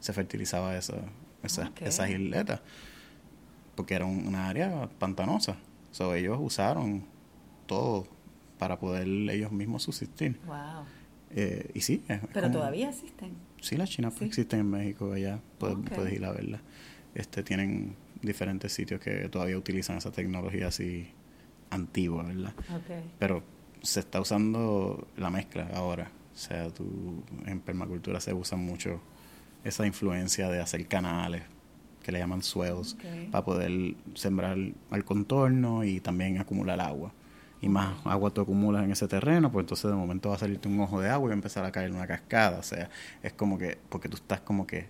se 0.00 0.12
fertilizaba 0.12 0.76
esa, 0.76 0.96
esa- 1.42 1.72
esas 1.80 2.10
isletas. 2.10 2.60
Porque 3.76 3.94
era 3.94 4.04
un- 4.04 4.26
una 4.26 4.48
área 4.50 4.88
pantanosa. 4.98 5.56
So, 5.94 6.12
ellos 6.16 6.38
usaron 6.40 7.04
todo 7.66 8.08
para 8.58 8.80
poder 8.80 9.06
ellos 9.06 9.52
mismos 9.52 9.84
subsistir. 9.84 10.40
Wow. 10.44 10.84
Eh, 11.30 11.70
y 11.72 11.80
sí, 11.82 12.02
es 12.08 12.18
Pero 12.32 12.48
como- 12.48 12.58
todavía 12.58 12.88
existen. 12.90 13.32
Sí, 13.60 13.76
las 13.76 13.90
chinas 13.90 14.14
Sí. 14.14 14.24
existen 14.24 14.58
en 14.60 14.70
México 14.70 15.12
allá, 15.12 15.38
puedes 15.58 16.12
ir 16.12 16.24
a 16.24 16.32
verlas. 16.32 16.60
Este, 17.14 17.44
tienen 17.44 17.94
diferentes 18.22 18.72
sitios 18.72 19.00
que 19.00 19.28
todavía 19.28 19.56
utilizan 19.56 19.96
esa 19.98 20.10
tecnología 20.10 20.66
así 20.66 21.08
antigua, 21.70 22.24
¿verdad? 22.24 22.54
Okay. 22.82 23.04
Pero 23.20 23.44
se 23.82 24.00
está 24.00 24.20
usando 24.20 25.06
la 25.16 25.30
mezcla 25.30 25.68
ahora. 25.74 26.10
O 26.34 26.36
sea, 26.36 26.70
tú, 26.70 27.22
en 27.46 27.60
permacultura 27.60 28.18
se 28.20 28.34
usa 28.34 28.58
mucho 28.58 29.00
esa 29.62 29.86
influencia 29.86 30.48
de 30.50 30.60
hacer 30.60 30.88
canales, 30.88 31.42
que 32.04 32.12
le 32.12 32.20
llaman 32.20 32.42
swells, 32.42 32.94
Ok. 32.94 33.30
para 33.32 33.44
poder 33.44 33.94
sembrar 34.14 34.56
al 34.90 35.04
contorno 35.04 35.82
y 35.82 35.98
también 36.00 36.38
acumular 36.38 36.80
agua. 36.80 37.12
Y 37.60 37.68
más 37.68 37.96
agua 38.04 38.30
tú 38.30 38.42
acumulas 38.42 38.84
en 38.84 38.92
ese 38.92 39.08
terreno, 39.08 39.50
pues 39.50 39.64
entonces 39.64 39.90
de 39.90 39.96
momento 39.96 40.28
va 40.28 40.36
a 40.36 40.38
salirte 40.38 40.68
un 40.68 40.78
ojo 40.80 41.00
de 41.00 41.08
agua 41.08 41.26
y 41.26 41.30
va 41.30 41.34
a 41.34 41.36
empezar 41.36 41.64
a 41.64 41.72
caer 41.72 41.90
una 41.90 42.06
cascada. 42.06 42.58
O 42.58 42.62
sea, 42.62 42.90
es 43.22 43.32
como 43.32 43.56
que, 43.58 43.78
porque 43.88 44.08
tú 44.08 44.16
estás 44.16 44.40
como 44.40 44.66
que 44.66 44.86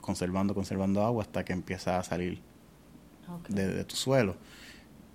conservando, 0.00 0.54
conservando 0.54 1.04
agua 1.04 1.22
hasta 1.22 1.44
que 1.44 1.52
empieza 1.52 1.98
a 1.98 2.02
salir 2.02 2.40
Ok. 3.28 3.48
de, 3.50 3.68
de 3.68 3.84
tu 3.84 3.96
suelo 3.96 4.36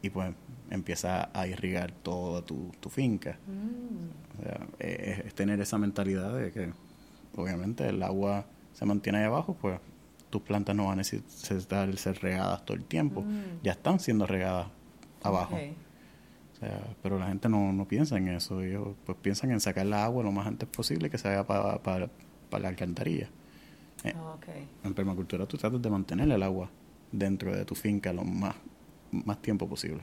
y 0.02 0.10
pues 0.10 0.34
empieza 0.70 1.30
a 1.34 1.48
irrigar 1.48 1.92
toda 1.92 2.42
tu, 2.42 2.72
tu 2.80 2.90
finca. 2.90 3.38
Mm, 3.48 4.40
O 4.40 4.44
sea, 4.44 4.68
es, 4.80 5.20
es 5.26 5.36
tener 5.36 5.60
esa 5.62 5.78
mentalidad 5.78 6.34
de 6.38 6.52
que 6.52 6.72
obviamente 7.36 7.88
el 7.88 8.02
agua 8.02 8.46
se 8.74 8.86
mantiene 8.86 9.20
ahí 9.20 9.26
abajo, 9.26 9.56
pues 9.62 9.80
tus 10.32 10.42
plantas 10.42 10.76
no 10.76 10.86
van 10.86 10.94
a 10.94 10.96
necesitar 10.98 11.96
ser 11.98 12.20
regadas 12.22 12.66
todo 12.66 12.76
el 12.78 12.86
tiempo. 12.86 13.22
Mm. 13.22 13.62
Ya 13.64 13.74
están 13.74 14.00
siendo 14.00 14.26
regadas 14.26 14.68
abajo. 15.22 15.56
ok. 15.56 15.62
O 16.54 16.60
sea, 16.64 16.80
pero 17.04 17.20
la 17.20 17.28
gente 17.28 17.50
no, 17.50 17.74
no 17.74 17.88
piensa 17.88 18.18
en 18.18 18.30
eso. 18.30 18.62
Ellos 18.62 18.90
pues 19.06 19.18
piensan 19.22 19.52
en 19.52 19.60
sacar 19.60 19.86
la 19.86 20.04
agua 20.06 20.24
lo 20.24 20.32
más 20.32 20.48
antes 20.48 20.68
posible 20.70 21.10
que 21.10 21.18
se 21.18 21.28
vaya 21.28 21.46
para, 21.46 21.78
para 21.82 22.10
la 22.60 22.70
alcantarilla. 22.70 23.30
Eh, 24.04 24.14
Ok. 24.16 24.48
en 24.84 24.94
permacultura 24.96 25.46
tú 25.46 25.58
tratas 25.58 25.82
de 25.82 25.90
mantener 25.90 26.32
el 26.32 26.42
agua 26.42 26.70
dentro 27.12 27.56
de 27.56 27.66
tu 27.66 27.76
finca 27.76 28.12
lo 28.14 28.24
más, 28.24 28.56
más 29.12 29.42
tiempo 29.42 29.68
posible. 29.70 30.02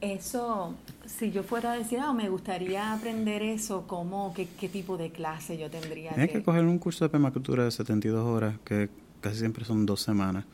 Eso, 0.00 0.74
si 1.04 1.30
yo 1.30 1.42
fuera 1.42 1.72
a 1.72 1.76
decir, 1.76 1.98
ah, 2.00 2.14
me 2.14 2.30
gustaría 2.30 2.92
aprender 2.92 3.42
eso, 3.42 3.86
¿cómo, 3.86 4.32
qué, 4.34 4.48
qué 4.58 4.68
tipo 4.68 4.96
de 4.96 5.10
clase 5.10 5.58
yo 5.58 5.68
tendría 5.70 6.12
Tienes 6.14 6.30
que 6.32 6.38
que... 6.38 6.42
coger 6.44 6.64
un 6.64 6.78
curso 6.78 7.04
de 7.04 7.10
permacultura 7.10 7.64
de 7.64 7.70
72 7.70 8.24
horas, 8.24 8.54
que 8.64 8.88
casi 9.20 9.38
siempre 9.38 9.64
son 9.64 9.86
dos 9.86 10.00
semanas. 10.02 10.44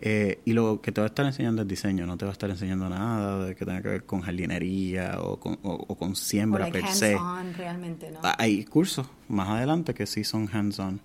Eh, 0.00 0.40
y 0.44 0.52
lo 0.52 0.80
que 0.80 0.92
te 0.92 1.00
va 1.00 1.06
a 1.06 1.08
estar 1.08 1.26
enseñando 1.26 1.62
es 1.62 1.68
diseño, 1.68 2.06
no 2.06 2.16
te 2.16 2.24
va 2.24 2.30
a 2.30 2.32
estar 2.32 2.48
enseñando 2.50 2.88
nada 2.88 3.46
de 3.46 3.56
que 3.56 3.64
tenga 3.64 3.82
que 3.82 3.88
ver 3.88 4.04
con 4.04 4.20
jardinería 4.20 5.18
o 5.20 5.40
con, 5.40 5.58
o, 5.64 5.72
o 5.88 5.94
con 5.96 6.12
o 6.12 6.14
siembra 6.14 6.64
like 6.66 6.78
per 6.80 6.88
se. 6.90 7.14
hands-on 7.16 7.54
realmente, 7.54 8.10
¿no? 8.12 8.20
Ah, 8.22 8.36
Hay 8.38 8.64
cursos 8.64 9.08
más 9.28 9.48
adelante 9.48 9.94
que 9.94 10.06
sí 10.06 10.22
son 10.22 10.48
hands-on, 10.52 11.00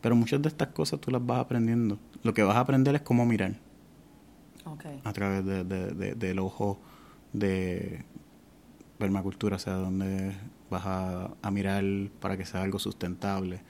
pero 0.00 0.16
muchas 0.16 0.40
de 0.40 0.48
estas 0.48 0.68
cosas 0.68 0.98
tú 1.00 1.10
las 1.10 1.24
vas 1.24 1.40
aprendiendo. 1.40 1.98
Lo 2.22 2.32
que 2.32 2.42
vas 2.42 2.56
a 2.56 2.60
aprender 2.60 2.94
es 2.94 3.02
cómo 3.02 3.26
mirar 3.26 3.54
a 5.04 5.12
través 5.12 5.44
de, 5.44 5.64
de- 5.64 5.90
de- 5.92 6.14
del 6.14 6.38
ojo 6.38 6.80
de 7.34 8.02
permacultura, 8.98 9.56
o 9.56 9.58
sea, 9.58 9.74
donde 9.74 10.32
vas 10.70 10.86
a, 10.86 11.30
a 11.42 11.50
mirar 11.50 11.84
para 12.20 12.36
que 12.36 12.44
sea 12.46 12.62
algo 12.62 12.78
sustentable, 12.78 13.60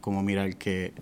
cómo 0.00 0.22
mirar 0.22 0.56
que, 0.56 0.92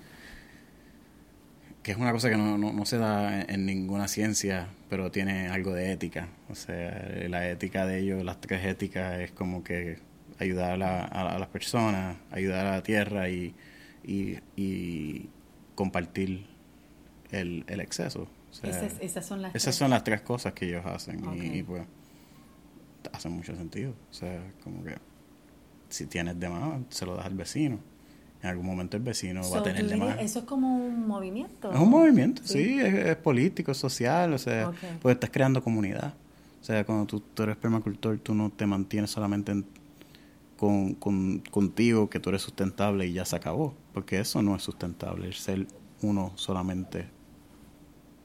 que 1.89 1.93
es 1.93 1.99
una 1.99 2.13
cosa 2.13 2.29
que 2.29 2.37
no, 2.37 2.59
no, 2.59 2.71
no 2.71 2.85
se 2.85 2.99
da 2.99 3.41
en, 3.41 3.49
en 3.51 3.65
ninguna 3.65 4.09
ciencia, 4.09 4.69
pero 4.91 5.11
tiene 5.11 5.49
algo 5.49 5.73
de 5.73 5.91
ética. 5.91 6.29
O 6.51 6.55
sea, 6.55 6.91
la 7.31 7.49
ética 7.49 7.87
de 7.87 8.01
ellos, 8.01 8.23
las 8.23 8.43
tres 8.43 8.63
éticas, 8.67 9.19
es 9.21 9.31
como 9.31 9.65
que 9.65 9.97
ayudar 10.39 10.73
a, 10.73 10.77
la- 10.77 11.05
a- 11.05 11.35
a 11.35 11.39
las 11.39 11.49
personas, 11.49 12.19
ayudar 12.31 12.67
a 12.67 12.73
la 12.73 12.83
tierra 12.83 13.31
y, 13.31 13.55
y, 14.05 14.37
y 14.55 15.31
compartir 15.75 16.45
el, 17.31 17.65
el 17.69 17.81
exceso. 17.81 18.29
O 18.51 18.53
sea, 18.53 18.69
esas, 18.69 19.01
esas 19.01 19.25
son 19.25 19.41
las 19.41 19.55
esas 19.55 19.63
tres. 19.65 19.77
son 19.77 19.89
las 19.91 20.05
tres 20.05 20.21
cosas 20.21 20.53
que 20.53 20.67
ellos 20.69 20.85
hacen 20.85 21.23
y, 21.43 21.59
y, 21.59 21.63
pues 21.63 21.85
hacen 23.15 23.33
mucho 23.33 23.57
sentido. 23.57 23.95
O 24.11 24.13
sea, 24.13 24.43
como 24.63 24.85
que 24.85 24.95
si 25.89 26.05
tienes 26.05 26.39
de 26.39 26.51
más, 26.51 26.83
se 26.91 27.07
lo 27.07 27.17
das 27.17 27.25
al 27.25 27.35
vecino. 27.35 27.79
En 28.43 28.51
algún 28.51 28.67
momento 28.67 28.97
el 28.97 29.03
vecino 29.03 29.41
va 29.51 29.59
a 29.59 29.63
tener 29.65 29.87
de 29.89 29.97
más. 29.97 30.21
Eso 30.21 30.39
es 30.41 30.45
como 30.45 30.77
un 30.77 31.07
movimiento. 31.09 31.73
Es 31.73 31.79
un 31.79 31.91
movimiento, 31.91 32.43
Sí. 32.45 32.65
sí, 32.65 32.81
es, 32.81 32.95
es 32.95 33.17
político, 33.17 33.73
es 33.73 33.79
social, 33.79 34.33
o 34.33 34.39
sea, 34.39 34.69
Ok. 34.69 34.77
pues 35.03 35.15
estás 35.15 35.31
creando 35.31 35.63
comunidad. 35.63 36.15
O 36.61 36.65
sea, 36.65 36.85
cuando 36.85 37.07
tú, 37.07 37.21
tú 37.21 37.43
eres 37.43 37.57
permacultor, 37.57 38.19
tú 38.19 38.35
no 38.35 38.51
te 38.51 38.67
mantienes 38.67 39.11
solamente 39.11 39.53
en- 39.53 39.65
con, 40.57 40.95
con- 40.95 41.41
contigo, 41.51 42.09
que 42.11 42.19
tú 42.21 42.31
eres 42.31 42.43
sustentable 42.43 43.07
y 43.07 43.13
ya 43.13 43.25
se 43.25 43.37
acabó, 43.37 43.75
porque 43.95 44.21
eso 44.21 44.43
no 44.43 44.57
es 44.57 44.63
sustentable, 44.63 45.27
el 45.27 45.35
ser 45.35 45.67
uno 46.03 46.33
solamente, 46.37 47.07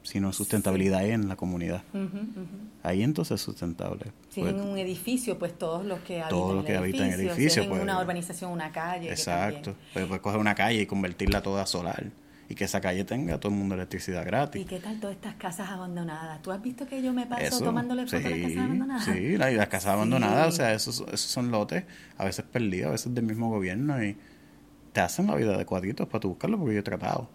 sino 0.04 0.32
sustentabilidad 0.32 1.04
en 1.06 1.28
la 1.28 1.34
comunidad. 1.34 1.82
Ujú, 1.92 2.04
ujú. 2.04 2.46
Ahí 2.84 3.02
entonces 3.02 3.36
es 3.36 3.40
sustentable. 3.40 4.12
Si 4.28 4.40
Pues, 4.42 4.52
en 4.54 4.60
un 4.60 4.78
edificio, 4.78 5.38
pues 5.38 5.58
todos 5.58 5.84
los 5.84 5.98
que 6.00 6.20
habitan 6.20 6.28
Todos 6.28 6.54
los 6.54 6.64
el 6.64 6.66
que 6.70 6.76
habitan 6.76 7.06
en 7.06 7.12
el 7.14 7.20
edificio, 7.20 7.32
edificio, 7.34 7.50
si 7.54 7.60
es 7.60 7.64
en 7.64 7.70
pues, 7.70 7.82
una 7.82 8.00
urbanización, 8.00 8.52
una 8.52 8.70
calle. 8.70 9.06
que 9.08 9.12
exacto. 9.14 9.72
también. 9.72 9.76
Pues 9.94 10.06
puedes 10.06 10.22
coger 10.22 10.38
una 10.40 10.54
calle 10.54 10.82
y 10.82 10.86
convertirla 10.86 11.42
toda 11.42 11.66
solar 11.66 12.04
y 12.46 12.54
que 12.54 12.64
esa 12.64 12.82
calle 12.82 13.04
tenga 13.04 13.40
todo 13.40 13.50
el 13.52 13.58
mundo 13.58 13.74
electricidad 13.74 14.22
gratis. 14.26 14.60
¿Y 14.60 14.66
qué 14.66 14.78
tal 14.78 15.00
todas 15.00 15.16
estas 15.16 15.34
casas 15.36 15.70
abandonadas? 15.70 16.42
¿Tú 16.42 16.52
has 16.52 16.60
visto 16.60 16.86
que 16.86 17.00
yo 17.02 17.14
me 17.14 17.24
paso 17.26 17.42
Eso, 17.42 17.64
tomándole 17.64 18.04
fotos 18.06 18.26
a 18.26 18.28
las 18.28 18.34
sí, 18.38 18.42
casas 18.42 18.58
abandonadas? 18.58 19.04
Sí, 19.06 19.36
la- 19.38 19.50
y 19.50 19.54
las 19.54 19.68
casas 19.68 19.84
Sí. 19.84 19.88
abandonadas, 19.96 20.48
o 20.48 20.52
sea, 20.52 20.74
esos, 20.74 21.00
esos 21.08 21.20
son 21.22 21.50
lotes, 21.50 21.84
a 22.18 22.24
veces 22.26 22.44
perdidos, 22.44 22.88
a 22.88 22.92
veces 22.92 23.14
del 23.14 23.24
mismo 23.24 23.48
gobierno, 23.48 24.04
y 24.04 24.14
te 24.92 25.00
hacen 25.00 25.26
la 25.26 25.34
vida 25.36 25.56
de 25.56 25.64
cuadritos 25.64 26.06
para 26.06 26.20
tú 26.20 26.28
buscarlo, 26.28 26.58
porque 26.58 26.74
yo 26.74 26.80
he 26.80 26.84
tratado. 26.84 27.30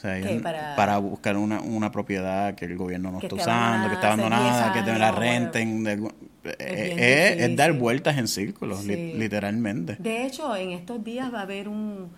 O 0.00 0.02
sea, 0.02 0.18
¿Qué? 0.18 0.30
ellos- 0.30 0.42
Para- 0.42 0.74
para... 0.76 0.96
buscar 0.96 1.36
una, 1.36 1.60
una 1.60 1.92
propiedad 1.92 2.54
que 2.54 2.64
el 2.64 2.78
gobierno 2.78 3.10
no 3.12 3.20
está 3.20 3.34
usando, 3.34 3.88
que 3.88 3.94
está 3.96 4.06
abandonada 4.14 4.72
que 4.72 4.80
10 4.82 4.94
te 4.94 4.98
la 4.98 5.12
renten. 5.12 5.84
de 5.84 5.90
algún- 5.92 6.14
eh, 6.44 6.84
bien 6.94 6.98
es, 6.98 7.50
es 7.50 7.56
dar 7.56 7.74
vueltas 7.74 8.16
en 8.16 8.26
círculos, 8.26 8.86
li- 8.86 9.12
literalmente. 9.12 9.96
De 9.98 10.24
hecho, 10.24 10.56
en 10.56 10.70
estos 10.70 11.04
días 11.04 11.30
va 11.34 11.40
a 11.40 11.42
haber 11.42 11.68
un, 11.68 12.08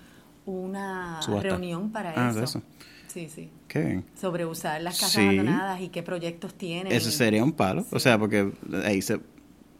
una 0.46 1.20
Subasta. 1.22 1.48
reunión 1.48 1.90
para 1.90 2.12
Ah, 2.16 2.30
eso. 2.30 2.38
de 2.38 2.44
eso. 2.44 2.62
Sí, 3.08 3.28
sí. 3.28 3.50
Qué 3.66 3.80
bien. 3.80 4.04
Sobre 4.14 4.46
usar 4.46 4.80
las 4.80 4.94
casas 5.00 5.14
Sí. 5.14 5.20
abandonadas 5.22 5.80
y 5.80 5.88
qué 5.88 6.04
proyectos 6.04 6.54
tienen. 6.54 6.92
Eso 6.92 7.10
sería 7.10 7.42
un 7.42 7.52
palo. 7.52 7.84
O 7.90 7.98
sea, 7.98 8.16
porque 8.16 8.52
ahí 8.84 9.02
se. 9.02 9.16
O 9.16 9.20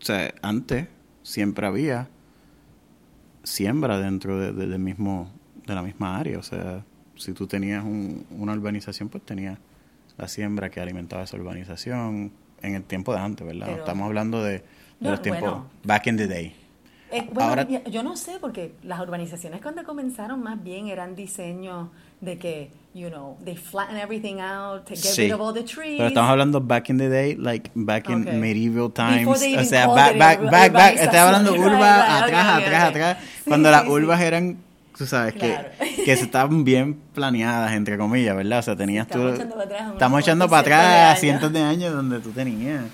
sea, 0.01 0.35
antes 0.43 0.89
siempre 1.23 1.67
había 1.69 2.09
siembra 3.45 3.99
dentro 3.99 4.39
de, 4.39 4.53
de- 4.53 4.67
del 4.67 4.79
mismo, 4.79 5.31
de 5.67 5.75
la 5.75 5.83
misma 5.83 6.19
área. 6.19 6.39
O 6.39 6.43
sea, 6.43 6.85
si 7.23 7.33
tú 7.33 7.47
tenías 7.47 7.85
un- 7.85 8.27
una 8.31 8.53
urbanización, 8.53 9.09
pues 9.09 9.25
tenías 9.25 9.59
la 10.19 10.29
siembra 10.29 10.71
que 10.71 10.81
alimentaba 10.81 11.23
esa 11.23 11.37
urbanización 11.37 12.33
en 12.63 12.75
el 12.75 12.83
tiempo 12.85 13.13
de 13.15 13.21
antes, 13.21 13.47
¿verdad? 13.47 13.67
Pero- 13.67 13.79
Estamos 13.79 14.07
hablando 14.07 14.43
de, 14.43 14.53
de 14.53 14.63
No, 15.01 15.11
los 15.11 15.23
tiempos 15.23 15.43
bueno. 15.43 15.67
back 15.85 16.07
in 16.07 16.17
the 16.17 16.27
day. 16.27 16.55
Eh, 17.11 17.29
bueno, 17.31 17.51
Ahora- 17.51 17.67
yo 17.91 18.03
no 18.03 18.17
sé, 18.17 18.39
porque 18.41 18.73
las 18.83 18.99
urbanizaciones 19.01 19.61
cuando 19.61 19.85
comenzaron 19.85 20.43
más 20.43 20.63
bien 20.63 20.87
eran 20.89 21.15
diseños 21.15 21.89
de 22.23 22.39
que, 22.39 22.71
you 22.95 23.09
know, 23.11 23.37
they 23.45 23.55
flatten 23.55 23.99
everything 23.99 24.37
out, 24.41 24.85
to 24.87 24.95
get 24.95 25.05
Sí. 25.13 25.23
rid 25.25 25.35
of 25.35 25.41
all 25.43 25.53
the 25.53 25.63
trees. 25.63 25.97
Pero 25.99 26.09
estamos 26.09 26.31
hablando 26.31 26.61
back 26.63 26.89
in 26.89 26.97
the 26.97 27.11
day, 27.11 27.35
like 27.37 27.71
back 27.75 28.09
in 28.09 28.23
Okay. 28.23 28.39
medieval 28.39 28.91
times. 28.91 29.27
O 29.29 29.35
sea, 29.65 29.89
back, 29.89 30.17
back, 30.17 30.41
back, 30.51 30.73
back. 30.73 30.97
Estoy 30.97 31.19
hablando 31.19 31.53
urba, 31.55 31.67
Right, 31.69 31.79
right, 31.79 32.23
atrás, 32.25 32.55
okay, 32.57 32.65
atrás, 32.67 32.91
okay. 32.91 33.03
atrás. 33.03 33.19
Sí, 33.45 33.49
Cuando 33.49 33.71
las 33.71 33.83
sí, 33.83 33.89
urbas 33.91 34.19
sí. 34.21 34.25
eran, 34.25 34.57
tú 34.97 35.07
sabes, 35.07 35.35
Claro. 35.35 35.69
que, 35.97 36.05
que 36.05 36.13
estaban 36.13 36.65
bien 36.65 36.95
planeadas, 37.15 37.73
entre 37.73 37.97
comillas, 37.99 38.37
¿verdad? 38.37 38.59
O 38.59 38.63
sea, 38.63 38.77
tenías 38.77 39.07
tú... 39.09 39.29
estamos 39.29 39.39
echando 39.39 39.55
para 39.57 39.65
atrás 39.65 39.93
Estamos 39.93 40.21
echando 40.21 40.49
para 40.49 40.63
cientos 40.63 40.81
de 40.81 40.85
atrás 40.85 41.09
años. 41.11 41.21
cientos 41.21 41.53
de 41.53 41.61
años 41.63 41.95
donde 41.95 42.21
tú 42.21 42.31
tenías, 42.31 42.85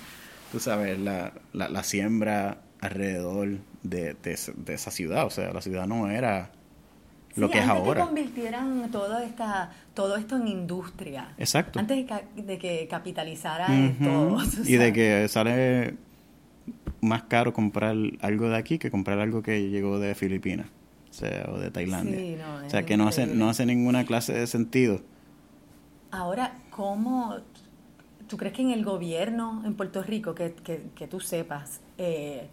tú 0.51 0.59
sabes, 0.59 0.97
la, 0.99 1.33
la, 1.53 1.69
la 1.69 1.83
siembra 1.83 2.57
alrededor 2.81 3.57
de, 3.83 4.15
de, 4.23 4.31
esa- 4.33 4.53
de 4.55 4.73
esa 4.73 4.91
ciudad. 4.91 5.25
O 5.25 5.29
sea, 5.29 5.51
la 5.53 5.61
ciudad 5.61 5.85
no 5.87 6.09
era 6.09 6.51
lo 7.35 7.47
Sí, 7.47 7.53
que 7.53 7.59
es 7.59 7.63
antes 7.65 7.77
ahora. 7.77 8.01
que 8.01 8.05
convirtieran 8.07 8.89
todo, 8.91 9.19
esta, 9.19 9.71
todo 9.93 10.15
esto 10.17 10.37
en 10.37 10.47
industria. 10.47 11.29
Exacto. 11.37 11.79
Antes 11.79 12.05
de, 12.35 12.57
que 12.57 12.87
capitalizara 12.89 13.67
Ujú. 13.69 14.03
todo. 14.03 14.37
tú 14.55 14.61
Y 14.65 14.75
de 14.77 14.93
que 14.93 15.27
sale 15.27 15.95
más 17.01 17.23
caro 17.23 17.53
comprar 17.53 17.95
algo 18.21 18.49
de 18.49 18.57
aquí 18.57 18.77
que 18.77 18.91
comprar 18.91 19.19
algo 19.19 19.41
que 19.41 19.69
llegó 19.69 19.99
de 19.99 20.15
Filipinas, 20.15 20.67
sea, 21.19 21.49
o 21.51 21.59
de 21.59 21.71
Tailandia. 21.71 22.17
Sí, 22.17 22.35
no, 22.37 22.65
o 22.65 22.69
sea, 22.69 22.83
que 22.83 22.97
no 22.97 23.07
hace, 23.07 23.27
no 23.27 23.49
hace 23.49 23.65
ninguna 23.65 24.05
clase 24.05 24.33
de 24.33 24.47
sentido. 24.47 25.01
Ahora, 26.11 26.57
¿cómo 26.69 27.35
tú 28.27 28.37
crees 28.37 28.53
que 28.55 28.61
en 28.61 28.71
el 28.71 28.83
gobierno 28.83 29.61
en 29.65 29.75
Puerto 29.75 30.01
Rico, 30.03 30.33
que, 30.35 30.53
que, 30.53 30.83
que 30.95 31.07
tú 31.07 31.19
sepas, 31.19 31.81
eh, 31.97 32.47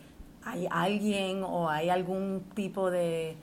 hay 0.44 0.66
alguien 0.70 1.42
o 1.42 1.68
hay 1.70 1.88
algún 1.88 2.42
tipo 2.54 2.90
de 2.90 3.37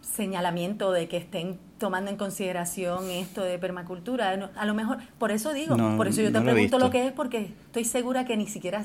señalamiento 0.00 0.92
de 0.92 1.08
que 1.08 1.16
estén 1.16 1.58
tomando 1.78 2.10
en 2.10 2.16
consideración 2.16 3.10
esto 3.10 3.42
de 3.42 3.58
permacultura? 3.58 4.50
A 4.56 4.66
lo 4.66 4.74
mejor, 4.74 4.98
por 5.18 5.30
eso 5.30 5.52
digo, 5.52 5.76
No, 5.76 5.96
por 5.96 6.08
eso 6.08 6.22
yo 6.22 6.28
te 6.28 6.38
no 6.38 6.44
lo 6.44 6.50
he 6.50 6.54
pregunto 6.54 6.78
lo 6.78 6.90
que 6.90 7.06
es, 7.06 7.12
porque 7.12 7.52
estoy 7.66 7.84
segura 7.84 8.24
que 8.24 8.36
ni 8.36 8.46
siquiera 8.46 8.84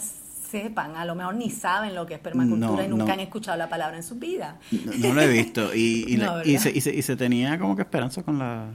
sepan, 0.52 0.96
a 0.96 1.06
lo 1.06 1.16
mejor 1.16 1.36
ni 1.36 1.50
saben 1.50 1.96
lo 1.96 2.06
que 2.06 2.16
es 2.16 2.20
permacultura 2.20 2.70
No, 2.72 2.84
y 2.84 2.88
nunca 2.90 3.06
no. 3.06 3.14
han 3.14 3.20
escuchado 3.22 3.58
la 3.58 3.70
palabra 3.70 3.98
en 3.98 4.04
su 4.04 4.16
vida. 4.20 4.60
No, 4.72 5.08
no 5.10 5.14
lo 5.14 5.22
he 5.22 5.28
visto. 5.28 5.74
Y, 5.74 6.06
y, 6.08 6.18
la- 6.18 6.46
y 6.46 6.58
se, 6.58 6.70
y, 6.72 6.82
se, 6.82 6.94
y 6.94 7.02
se 7.02 7.16
tenía 7.16 7.58
como 7.58 7.76
que 7.76 7.82
esperanza 7.84 8.24
con 8.24 8.38
la 8.38 8.74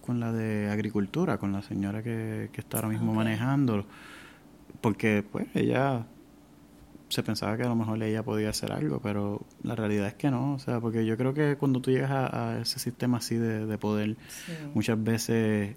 con 0.00 0.20
la 0.20 0.32
de 0.32 0.70
agricultura, 0.70 1.36
con 1.38 1.50
la 1.52 1.62
señora 1.62 2.00
que, 2.02 2.48
que 2.52 2.60
está 2.60 2.76
ahora 2.78 2.88
mismo 2.90 3.10
Ok. 3.10 3.16
manejando. 3.16 3.86
Porque 4.80 5.24
pues 5.28 5.46
ella 5.54 6.06
se 7.08 7.22
pensaba 7.24 7.56
que 7.56 7.62
a 7.64 7.68
lo 7.68 7.74
mejor 7.74 8.00
ella 8.02 8.22
podía 8.22 8.50
hacer 8.50 8.70
algo, 8.72 9.00
pero 9.00 9.44
la 9.64 9.74
realidad 9.74 10.06
es 10.08 10.14
que 10.14 10.30
no. 10.30 10.54
O 10.54 10.58
sea, 10.60 10.80
porque 10.80 11.04
yo 11.06 11.16
creo 11.16 11.34
que 11.34 11.56
cuando 11.56 11.80
tú 11.80 11.90
llegas 11.90 12.10
a, 12.12 12.50
a 12.52 12.60
ese 12.60 12.78
sistema 12.78 13.18
así 13.18 13.34
de, 13.36 13.66
de 13.66 13.78
poder, 13.78 14.16
Sí. 14.28 14.52
muchas 14.74 15.02
veces 15.02 15.74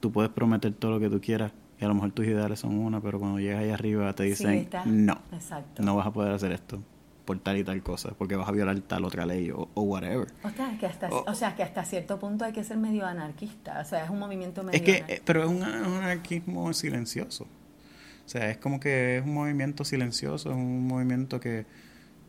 tú 0.00 0.12
puedes 0.12 0.30
prometer 0.30 0.72
todo 0.74 0.92
lo 0.92 1.00
que 1.00 1.08
tú 1.10 1.20
quieras 1.20 1.52
y 1.80 1.84
a 1.84 1.88
lo 1.88 1.94
mejor 1.94 2.12
tus 2.12 2.26
ideales 2.26 2.58
son 2.60 2.76
una, 2.78 3.00
pero 3.00 3.18
cuando 3.18 3.38
llegas 3.38 3.60
ahí 3.62 3.70
arriba 3.70 4.12
te 4.14 4.24
Sí, 4.24 4.28
dicen, 4.30 4.54
está. 4.54 4.84
no, 4.84 5.18
Exacto. 5.32 5.82
no 5.82 5.96
vas 5.96 6.06
a 6.06 6.12
poder 6.12 6.32
hacer 6.32 6.52
esto 6.52 6.82
por 7.24 7.38
tal 7.40 7.58
y 7.58 7.64
tal 7.64 7.82
cosa, 7.82 8.14
porque 8.16 8.36
vas 8.36 8.48
a 8.48 8.52
violar 8.52 8.78
tal 8.80 9.04
otra 9.04 9.26
ley 9.26 9.50
o, 9.50 9.68
o 9.74 9.82
whatever. 9.82 10.28
O 10.42 10.50
sea, 10.50 10.76
que 10.78 10.86
hasta, 10.86 11.08
O- 11.08 11.30
o 11.30 11.34
sea, 11.34 11.54
que 11.54 11.62
hasta 11.62 11.84
cierto 11.84 12.18
punto 12.18 12.44
hay 12.46 12.52
que 12.52 12.64
ser 12.64 12.78
medio 12.78 13.04
anarquista. 13.06 13.80
O 13.80 13.84
sea, 13.84 14.04
es 14.04 14.10
un 14.10 14.18
movimiento 14.18 14.62
medio 14.64 14.78
Es 14.78 14.82
que, 14.82 15.22
pero 15.24 15.42
es 15.44 15.48
un, 15.50 15.62
anarquismo 15.62 16.72
silencioso. 16.72 17.44
O 17.44 18.28
sea, 18.30 18.50
es 18.50 18.56
como 18.58 18.80
que 18.80 19.18
es 19.18 19.24
un 19.24 19.34
movimiento 19.34 19.84
silencioso, 19.84 20.50
es 20.50 20.56
un 20.56 20.86
movimiento 20.86 21.38
que, 21.38 21.66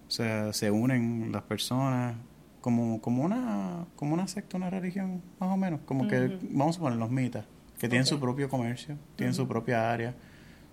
o 0.08 0.12
sea, 0.12 0.52
se 0.54 0.70
unen 0.70 1.32
las 1.32 1.44
personas 1.44 2.16
como, 2.62 3.02
como 3.02 3.24
una, 3.24 3.86
como 3.96 4.14
una 4.14 4.28
secta, 4.28 4.58
una 4.58 4.70
religión, 4.70 5.22
más 5.40 5.50
o 5.50 5.58
menos. 5.58 5.80
Como 5.86 6.08
que, 6.08 6.38
vamos 6.52 6.78
a 6.78 6.80
poner 6.82 7.00
los 7.00 7.10
mitas, 7.10 7.46
que 7.80 7.88
tienen 7.90 8.06
su 8.06 8.20
propio 8.20 8.50
comercio, 8.50 8.98
tienen 9.16 9.34
su 9.34 9.48
propia 9.48 9.92
área. 9.92 10.14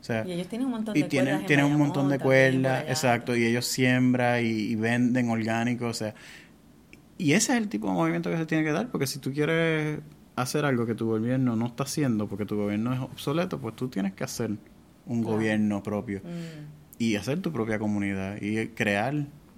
O 0.00 0.04
sea, 0.04 0.24
Y 0.26 0.32
ellos 0.32 0.48
tienen 0.48 0.66
un 0.66 0.72
montón 0.72 0.96
y 0.96 1.02
de 1.02 1.08
tienen, 1.08 1.26
cuerdas 1.28 1.40
en 1.42 1.46
tienen 1.46 1.66
un 1.66 1.78
montón 1.78 2.08
de 2.08 2.18
cuerdas, 2.18 2.84
exacto, 2.88 3.34
y 3.36 3.44
ellos 3.44 3.66
siembran 3.66 4.44
y, 4.44 4.48
y 4.48 4.74
venden 4.76 5.30
orgánicos, 5.30 5.90
o 5.90 5.94
sea, 5.94 6.14
y 7.18 7.32
ese 7.32 7.52
es 7.52 7.58
el 7.58 7.68
tipo 7.68 7.88
de 7.88 7.94
movimiento 7.94 8.30
que 8.30 8.36
se 8.36 8.46
tiene 8.46 8.62
que 8.62 8.72
dar, 8.72 8.88
porque 8.90 9.06
si 9.06 9.18
tú 9.18 9.32
quieres 9.32 10.00
hacer 10.36 10.64
algo 10.66 10.84
que 10.84 10.94
tu 10.94 11.06
gobierno 11.06 11.56
no 11.56 11.66
está 11.66 11.84
haciendo, 11.84 12.28
porque 12.28 12.44
tu 12.44 12.56
gobierno 12.56 12.92
es 12.92 13.00
obsoleto, 13.00 13.58
pues 13.58 13.74
tú 13.74 13.88
tienes 13.88 14.12
que 14.12 14.24
hacer 14.24 14.50
un 15.06 15.22
Claro. 15.22 15.36
gobierno 15.36 15.82
propio 15.82 16.20
Mm, 16.22 16.98
y 17.02 17.16
hacer 17.16 17.40
tu 17.40 17.52
propia 17.52 17.78
comunidad 17.78 18.40
y 18.40 18.68
crear 18.68 19.14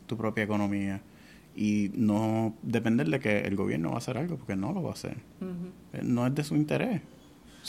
tu 0.06 0.16
propia 0.16 0.44
economía 0.44 1.00
y 1.56 1.90
no 1.94 2.54
depender 2.62 3.08
de 3.08 3.18
que 3.18 3.40
el 3.40 3.56
gobierno 3.56 3.88
va 3.90 3.96
a 3.96 3.98
hacer 3.98 4.16
algo, 4.18 4.36
porque 4.36 4.54
no 4.54 4.72
lo 4.72 4.82
va 4.82 4.90
a 4.90 4.92
hacer. 4.92 5.16
Eh, 5.92 6.00
no 6.04 6.26
es 6.26 6.34
de 6.34 6.44
su 6.44 6.54
interés. 6.54 7.00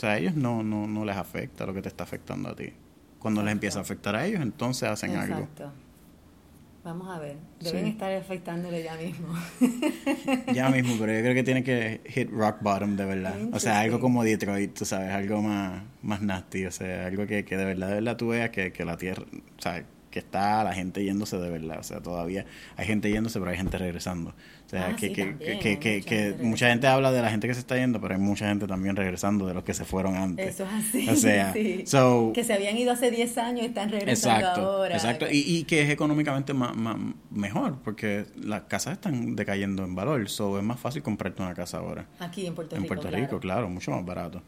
O 0.00 0.02
sea, 0.02 0.12
a 0.12 0.18
ellos 0.18 0.34
no, 0.34 0.62
no, 0.62 0.86
no 0.86 1.04
les 1.04 1.14
afecta 1.14 1.66
lo 1.66 1.74
que 1.74 1.82
te 1.82 1.88
está 1.88 2.04
afectando 2.04 2.48
a 2.48 2.56
ti. 2.56 2.72
Cuando 3.18 3.42
les 3.42 3.52
empieza 3.52 3.80
a 3.80 3.82
afectar 3.82 4.16
a 4.16 4.24
ellos, 4.24 4.40
entonces 4.40 4.88
hacen 4.88 5.14
algo. 5.14 5.40
Exacto. 5.40 5.70
Vamos 6.82 7.14
a 7.14 7.18
ver. 7.18 7.36
Deben 7.60 7.84
Sí. 7.84 7.90
estar 7.90 8.10
afectándole 8.14 8.82
ya 8.82 8.96
mismo. 8.96 9.28
Ya 10.54 10.70
mismo, 10.70 10.96
pero 10.98 11.12
yo 11.12 11.20
creo 11.20 11.34
que 11.34 11.42
tiene 11.42 11.62
que 11.62 12.00
hit 12.06 12.30
rock 12.30 12.62
bottom 12.62 12.96
de 12.96 13.04
verdad. 13.04 13.34
O 13.52 13.60
sea, 13.60 13.80
algo 13.80 14.00
como 14.00 14.24
Detroit, 14.24 14.72
tú 14.72 14.86
sabes, 14.86 15.10
algo 15.10 15.42
más, 15.42 15.82
más 16.00 16.22
nasty. 16.22 16.64
O 16.64 16.70
sea, 16.70 17.04
algo 17.06 17.26
que, 17.26 17.44
que 17.44 17.58
de 17.58 17.66
verdad, 17.66 17.88
de 17.88 17.94
verdad 17.96 18.16
tú 18.16 18.28
veas 18.28 18.48
que, 18.48 18.72
que 18.72 18.86
la 18.86 18.96
tierra, 18.96 19.24
o 19.58 19.60
sea, 19.60 19.84
que 20.10 20.18
está 20.18 20.64
la 20.64 20.72
gente 20.72 21.04
yéndose 21.04 21.36
de 21.36 21.50
verdad. 21.50 21.78
O 21.78 21.82
sea, 21.82 22.00
todavía 22.00 22.46
hay 22.78 22.86
gente 22.86 23.10
yéndose, 23.10 23.38
pero 23.38 23.50
hay 23.50 23.58
gente 23.58 23.76
regresando. 23.76 24.34
O 24.70 24.72
sea, 24.72 24.86
Ah, 24.90 24.94
que, 24.96 25.08
sí, 25.08 25.12
que, 25.12 25.34
que, 25.36 25.58
que, 25.58 25.74
mucha 25.74 25.80
que 25.80 26.00
gente 26.30 26.42
mucha 26.44 26.68
gente 26.68 26.86
habla 26.86 27.10
de 27.10 27.20
la 27.20 27.28
gente 27.28 27.48
que 27.48 27.54
se 27.54 27.58
está 27.60 27.74
yendo, 27.76 28.00
pero 28.00 28.14
hay 28.14 28.20
mucha 28.20 28.46
gente 28.48 28.68
también 28.68 28.94
regresando 28.94 29.44
de 29.48 29.52
los 29.54 29.64
que 29.64 29.74
se 29.74 29.84
fueron 29.84 30.14
antes. 30.14 30.54
Eso 30.54 30.64
es 30.64 30.70
así. 30.72 31.08
O 31.08 31.16
sea, 31.16 31.52
sí. 31.54 31.82
so- 31.86 32.30
que 32.32 32.44
se 32.44 32.52
habían 32.52 32.78
ido 32.78 32.92
hace 32.92 33.10
10 33.10 33.36
años 33.38 33.62
y 33.62 33.66
están 33.66 33.88
regresando 33.90 34.38
Exacto, 34.38 34.60
ahora. 34.60 34.94
exacto. 34.94 35.26
Y, 35.28 35.38
y 35.40 35.64
que 35.64 35.82
es 35.82 35.90
económicamente 35.90 36.54
ma- 36.54 36.72
ma- 36.72 36.96
mejor, 37.32 37.78
porque 37.82 38.26
las 38.40 38.62
casas 38.62 38.92
están 38.92 39.34
decayendo 39.34 39.82
en 39.82 39.96
valor, 39.96 40.28
so 40.28 40.56
es 40.56 40.62
más 40.64 40.78
fácil 40.78 41.02
comprarte 41.02 41.42
una 41.42 41.52
casa 41.54 41.78
ahora. 41.78 42.06
Aquí 42.20 42.46
en 42.46 42.54
Puerto 42.54 42.76
en 42.76 42.82
Rico. 42.82 42.94
Puerto 42.94 43.08
claro. 43.08 43.24
Rico, 43.24 43.40
claro, 43.40 43.68
mucho 43.68 43.90
más 43.90 44.04
barato. 44.04 44.40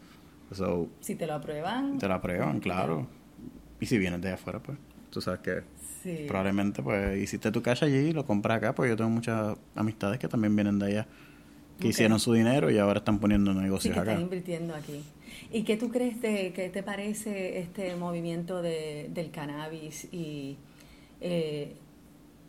So, 0.53 0.89
Si 1.01 1.17
te 1.17 1.27
lo 1.27 1.35
aprueban. 1.35 1.99
te 1.99 2.07
la 2.07 2.21
prueban, 2.21 2.61
claro. 2.61 3.09
Y 3.81 3.87
si 3.87 3.99
vienes 3.99 4.21
de 4.21 4.31
afuera, 4.31 4.61
pues, 4.61 4.79
tú 5.11 5.21
sabes 5.21 5.41
que 5.41 5.63
Sí. 6.03 6.25
probablemente, 6.27 6.83
pues, 6.83 7.23
hiciste 7.23 7.51
tu 7.53 7.63
casa 7.63 7.87
allí 7.87 7.97
y 8.09 8.13
lo 8.13 8.25
compras 8.27 8.57
acá, 8.59 8.75
pues 8.75 8.91
yo 8.91 8.97
tengo 8.97 9.11
muchas 9.11 9.57
amistades 9.75 10.19
que 10.19 10.29
también 10.29 10.55
vienen 10.57 10.79
de 10.79 10.87
allá, 10.87 11.07
que 11.79 11.89
hicieron 11.89 12.19
su 12.21 12.33
dinero 12.33 12.71
y 12.71 12.79
ahora 12.79 12.99
están 12.99 13.19
poniendo 13.19 13.53
Sí, 13.53 13.59
negocios 13.59 13.95
que 13.95 14.01
acá. 14.01 14.11
están 14.13 14.23
invirtiendo 14.25 14.75
aquí. 14.75 15.03
¿Y 15.53 15.63
qué 15.65 15.77
tú 15.77 15.91
crees 15.91 16.21
de, 16.21 16.53
qué 16.55 16.69
te 16.71 16.83
parece 16.83 17.59
este 17.59 17.95
movimiento 17.97 18.63
de, 18.63 19.09
del 19.13 19.31
cannabis 19.31 20.09
y 20.13 20.57
eh, 21.21 21.75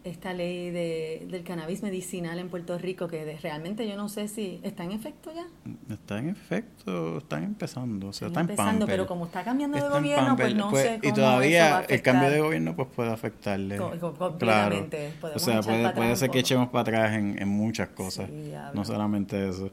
esta 0.03 0.33
ley 0.33 0.69
de, 0.69 1.27
del 1.31 1.43
cannabis 1.43 1.81
medicinal 1.81 2.37
en 2.39 2.49
Puerto 2.49 2.77
Rico 2.77 3.07
que 3.07 3.23
de- 3.23 3.37
realmente 3.37 3.87
yo 3.87 3.95
no 3.95 4.09
sé 4.09 4.27
si 4.27 4.59
está 4.63 4.83
en 4.83 4.91
efecto 4.91 5.31
ya? 5.33 5.45
Está 5.93 6.19
en 6.19 6.29
efecto, 6.29 7.19
están 7.19 7.43
empezando, 7.43 8.07
o 8.09 8.13
sea, 8.13 8.27
Están 8.27 8.49
está 8.49 8.53
en 8.53 8.57
empezando, 8.69 8.79
pamper. 8.85 8.93
pero 8.95 9.07
como 9.07 9.25
está 9.25 9.43
cambiando 9.43 9.77
de 9.77 9.83
Está 9.83 9.97
en 9.97 10.03
gobierno, 10.03 10.35
pues 10.35 10.55
no 10.55 10.69
pues, 10.69 10.83
sé 10.83 10.99
cómo 10.99 11.09
Y 11.09 11.13
todavía 11.15 11.65
eso 11.65 11.73
va 11.73 11.79
a 11.79 11.83
el 11.85 12.01
cambio 12.01 12.29
de 12.29 12.39
gobierno 12.41 12.75
pues 12.75 12.87
puede 12.95 13.11
afectarle. 13.11 13.77
Co- 13.77 14.37
claro. 14.37 14.87
O 15.33 15.39
sea, 15.39 15.61
puede, 15.61 15.89
puede 15.91 16.15
ser 16.15 16.29
que 16.29 16.39
echemos 16.39 16.67
para 16.69 16.81
atrás 16.81 17.13
en, 17.13 17.41
en 17.41 17.47
muchas 17.47 17.89
cosas. 17.89 18.29
Sí, 18.29 18.51
no 18.73 18.83
solamente 18.85 19.49
eso. 19.49 19.71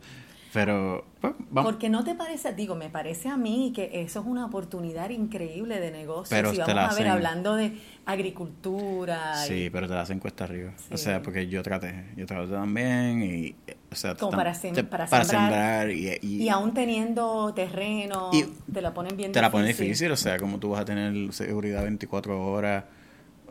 Pero, 0.52 1.04
pues, 1.20 1.32
vamos. 1.50 1.70
Porque 1.72 1.88
no 1.88 2.02
te 2.02 2.14
parece, 2.16 2.52
digo, 2.54 2.74
me 2.74 2.88
parece 2.90 3.28
a 3.28 3.36
mí 3.36 3.72
que 3.74 3.90
eso 4.02 4.20
es 4.20 4.26
una 4.26 4.44
oportunidad 4.46 5.10
increíble 5.10 5.78
de 5.78 5.92
negocio. 5.92 6.36
Pero 6.36 6.50
si 6.50 6.56
te 6.56 6.62
vamos 6.62 6.74
la 6.74 6.82
a 6.86 6.88
ver, 6.94 7.02
hacen- 7.06 7.12
hablando 7.12 7.54
de 7.54 7.72
agricultura. 8.06 9.32
y- 9.44 9.48
Sí, 9.48 9.70
pero 9.70 9.86
te 9.88 9.94
la 9.94 10.02
hacen 10.02 10.18
cuesta 10.18 10.44
arriba. 10.44 10.72
O 10.90 10.96
Sí. 10.96 11.04
sea, 11.04 11.22
porque 11.22 11.46
yo 11.48 11.62
traté, 11.62 12.06
yo 12.16 12.26
traté 12.26 12.50
también 12.52 13.22
y, 13.22 13.54
o 13.92 13.94
sea, 13.94 14.14
Como 14.14 14.32
para 14.36 14.52
sem- 14.54 14.74
te- 14.74 14.84
para 14.84 15.06
para 15.06 15.24
sembrar. 15.24 15.86
sembrar 15.88 15.90
y, 15.90 16.18
y- 16.22 16.42
Y 16.44 16.48
aún 16.48 16.74
teniendo 16.74 17.52
terreno, 17.54 18.30
Y 18.32 18.44
te 18.72 18.80
la 18.80 18.92
ponen 18.94 19.16
bien 19.16 19.32
te 19.32 19.40
la 19.40 19.50
pones 19.50 19.76
difícil, 19.78 20.10
o 20.10 20.16
sea, 20.16 20.38
como 20.38 20.58
tú 20.58 20.70
vas 20.70 20.80
a 20.80 20.84
tener 20.84 21.32
seguridad 21.32 21.82
24 21.82 22.40
horas 22.44 22.84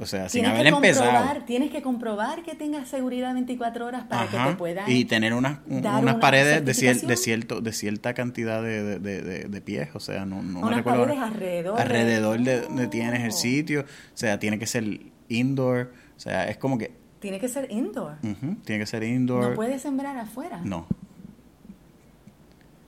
O 0.02 0.06
sea, 0.06 0.30
sin 0.30 0.44
Tienes 0.44 0.52
haber 0.52 0.72
que 0.72 0.76
empezado. 0.78 1.12
comprobar- 1.12 1.46
Tienes 1.46 1.72
que 1.72 1.82
comprobar 1.82 2.44
que 2.44 2.56
tengas 2.56 2.88
seguridad 2.88 3.34
24 3.34 3.86
horas 3.86 4.06
para 4.06 4.22
Ajá, 4.24 4.46
que 4.46 4.52
te 4.52 4.56
puedan 4.58 4.90
y 4.90 5.04
tener 5.06 5.34
unas, 5.34 5.60
un- 5.68 5.80
unas 5.80 6.02
una 6.02 6.20
paredes 6.22 6.64
de, 6.64 6.72
cier- 6.72 7.02
de, 7.06 7.18
cierto, 7.18 7.60
de 7.60 7.74
cierta 7.74 8.14
cantidad 8.14 8.64
de, 8.64 8.98
de, 9.00 9.22
de- 9.50 9.62
pies, 9.62 9.90
o 9.94 10.00
sea, 10.00 10.26
no, 10.26 10.42
no 10.42 10.62
me 10.62 10.68
Unas 10.68 10.78
recuerdo. 10.78 11.02
paredes 11.04 11.22
alrededor 11.22 11.76
de- 11.76 11.82
Alrededor 11.82 12.40
de 12.40 12.62
donde 12.62 12.88
tienes 12.88 13.24
el 13.26 13.34
sitio, 13.34 13.82
o 13.82 14.18
sea, 14.18 14.40
tiene 14.40 14.58
que 14.58 14.66
ser 14.68 15.02
indoor, 15.28 15.92
o 16.16 16.20
sea, 16.20 16.46
es 16.50 16.56
como 16.58 16.78
que, 16.78 16.94
Tiene 17.20 17.38
que 17.40 17.50
ser 17.50 17.70
indoor. 17.70 18.16
ujú, 18.24 18.56
tiene 18.64 18.80
que 18.80 18.86
ser 18.86 19.04
indoor. 19.04 19.50
No 19.50 19.56
puedes 19.56 19.82
sembrar 19.82 20.16
afuera. 20.18 20.62
No. 20.64 20.88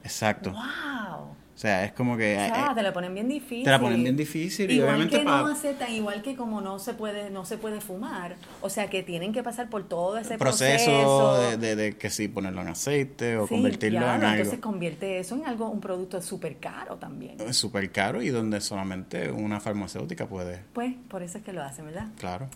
Exacto. 0.04 0.52
¡Wow! 0.52 1.36
O 1.62 1.64
sea, 1.64 1.86
es 1.86 1.92
como 1.92 2.18
que... 2.18 2.34
O 2.34 2.40
sea, 2.40 2.72
eh, 2.72 2.74
te 2.74 2.82
la 2.82 2.92
ponen 2.92 3.14
bien 3.14 3.28
difícil. 3.28 3.64
te 3.64 3.70
la 3.70 3.80
ponen 3.80 4.02
bien 4.02 4.18
difícil 4.18 4.72
y 4.72 4.74
igual 4.78 4.90
obviamente 4.96 5.20
que 5.20 5.24
no 5.24 5.46
aceptan, 5.46 5.92
igual 5.94 6.24
que 6.24 6.36
como 6.36 6.60
no 6.60 6.80
se 6.80 6.96
puede, 6.96 7.30
no 7.30 7.46
se 7.46 7.60
puede 7.60 7.82
fumar. 7.82 8.36
O 8.62 8.70
sea, 8.72 8.90
que 8.90 9.04
tienen 9.04 9.32
que 9.32 9.44
pasar 9.44 9.70
por 9.70 9.84
todo 9.88 10.18
ese 10.18 10.40
proceso, 10.40 10.86
proceso. 10.92 11.36
de, 11.40 11.58
de, 11.58 11.76
de 11.76 11.98
que 11.98 12.10
si 12.10 12.30
ponerlo 12.30 12.64
en 12.64 12.70
aceite 12.70 13.38
o 13.38 13.46
Sí, 13.48 13.54
convertirlo 13.54 14.00
claro, 14.00 14.16
en 14.16 14.24
algo. 14.24 14.38
Entonces 14.38 14.60
convierte 14.60 15.20
eso 15.20 15.36
en 15.36 15.46
algo, 15.46 15.70
un 15.70 15.82
producto 15.82 16.20
súper 16.20 16.58
caro 16.58 16.96
también. 16.96 17.54
Súper 17.54 17.92
caro 17.92 18.24
y 18.24 18.30
donde 18.30 18.60
solamente 18.60 19.30
una 19.30 19.60
farmacéutica 19.60 20.26
puede, 20.26 20.62
Pues, 20.74 20.96
por 21.10 21.22
eso 21.22 21.38
es 21.38 21.44
que 21.44 21.54
lo 21.54 21.62
hacen, 21.62 21.86
¿verdad? 21.86 22.08
claro. 22.18 22.48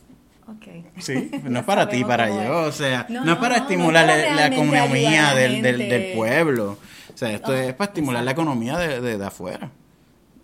Ok. 0.47 0.67
Sí, 0.99 1.31
no 1.43 1.59
es 1.59 1.65
para 1.65 1.89
ti, 1.89 2.03
para 2.03 2.27
yo, 2.29 2.61
o 2.67 2.71
sea, 2.71 3.07
no, 3.09 3.23
No, 3.25 3.33
es 3.33 3.37
para 3.39 3.57
no 3.57 3.61
estimular 3.63 4.05
la- 4.07 4.45
economía 4.47 5.33
del, 5.35 5.61
del 5.61 6.13
pueblo. 6.15 6.77
O 7.15 7.17
sea, 7.17 7.31
esto 7.31 7.55
es 7.55 7.73
para 7.73 7.89
estimular 7.89 8.23
la 8.23 8.31
economía 8.31 8.77
de, 8.77 9.01
de, 9.01 9.17
de 9.17 9.25
afuera, 9.25 9.71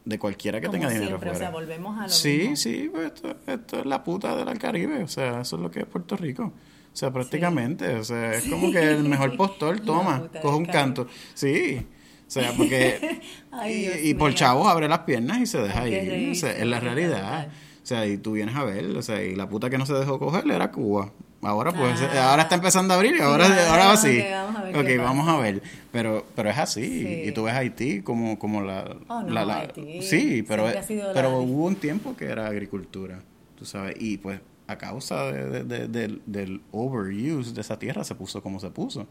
de 0.06 0.18
cualquiera 0.18 0.60
que 0.60 0.68
Como 0.68 0.80
tenga 0.80 0.90
dinero 0.90 1.10
siempre, 1.10 1.30
o 1.30 1.34
afuera. 1.34 1.48
sea, 1.48 1.50
volvemos 1.52 2.00
a 2.00 2.04
lo 2.04 2.10
sí, 2.10 2.38
mismo. 2.38 2.56
sí, 2.56 2.90
pues 2.92 3.08
esto, 3.14 3.36
esto 3.46 3.80
es 3.82 3.86
la 3.86 4.04
puta 4.04 4.36
del 4.36 4.58
Caribe, 4.58 5.04
o 5.04 5.08
sea, 5.08 5.42
eso 5.42 5.58
es 5.58 5.62
lo 5.62 5.70
que 5.70 5.82
es 5.82 5.86
Puerto 5.86 6.16
Rico. 6.16 6.54
O 6.94 6.96
sea, 6.96 7.12
prácticamente, 7.12 7.96
o 7.96 8.04
sea, 8.04 8.34
es 8.34 8.46
como 8.46 8.72
que 8.72 8.80
el 8.82 9.04
mejor 9.04 9.36
postor 9.38 9.80
toma, 9.82 10.30
coge 10.42 10.58
un 10.58 10.66
canto. 10.66 11.08
Sí, 11.34 11.86
o 12.28 12.32
sea, 12.32 12.54
porque... 12.56 13.22
Ay, 13.52 13.92
y, 14.04 14.14
por 14.14 14.34
chavos 14.34 14.66
abre 14.68 14.88
las 14.88 15.00
piernas 15.00 15.40
y 15.40 15.46
se 15.46 15.60
deja 15.60 15.88
ir. 15.88 16.32
O 16.32 16.36
sea, 16.36 16.52
es 16.52 16.66
la 16.66 16.80
realidad. 16.80 17.48
total. 17.48 17.52
O 17.92 17.94
sea, 17.94 18.08
y 18.08 18.18
tú 18.18 18.32
vienes 18.32 18.56
a 18.56 18.64
ver, 18.64 18.86
o 18.96 19.02
sea, 19.02 19.22
y 19.22 19.36
la 19.36 19.50
puta 19.50 19.70
que 19.70 19.78
no 19.78 19.86
se 19.86 19.94
dejó 19.94 20.18
coger 20.18 20.50
era 20.50 20.72
Cuba. 20.72 21.12
Ahora 21.42 21.74
pues, 21.74 22.00
Ah. 22.02 22.30
ahora 22.32 22.44
está 22.44 22.56
empezando 22.56 22.94
a 22.94 22.98
abrir 22.98 23.18
y 23.18 23.20
ahora, 23.20 23.46
ahora 23.48 23.70
ahora 23.72 23.86
vamos, 23.88 24.00
sí. 24.02 24.20
ok, 24.22 25.04
vamos 25.04 25.28
a 25.28 25.38
ver 25.40 25.56
vamos 25.56 25.68
a. 25.68 25.90
Pero, 25.92 26.26
pero 26.36 26.50
es 26.50 26.58
así. 26.58 26.84
Sí. 26.88 27.24
Y 27.26 27.32
tú 27.34 27.44
ves 27.44 27.54
Haití 27.54 28.02
como, 28.02 28.40
como 28.40 28.62
la, 28.62 28.96
Oh, 29.10 29.24
no, 29.24 29.30
la- 29.30 29.44
la- 29.44 29.58
Haití 29.62 30.04
Sí, 30.04 30.42
pero, 30.48 30.68
la- 30.72 30.82
pero 31.14 31.40
hubo 31.42 31.66
un 31.66 31.76
tiempo 31.76 32.16
que 32.16 32.26
era 32.28 32.48
agricultura, 32.48 33.20
tú 33.58 33.66
sabes. 33.66 33.96
Y 34.00 34.20
pues 34.20 34.40
a 34.68 34.78
causa 34.78 35.26
de- 35.34 35.50
de- 35.50 35.64
de- 35.66 35.88
del, 35.90 36.22
del 36.28 36.62
overuse 36.72 37.52
de 37.54 37.60
esa 37.60 37.78
tierra 37.78 38.06
se 38.06 38.16
puso 38.16 38.42
como 38.42 38.58
se 38.62 38.70
puso. 38.70 39.02
O 39.02 39.08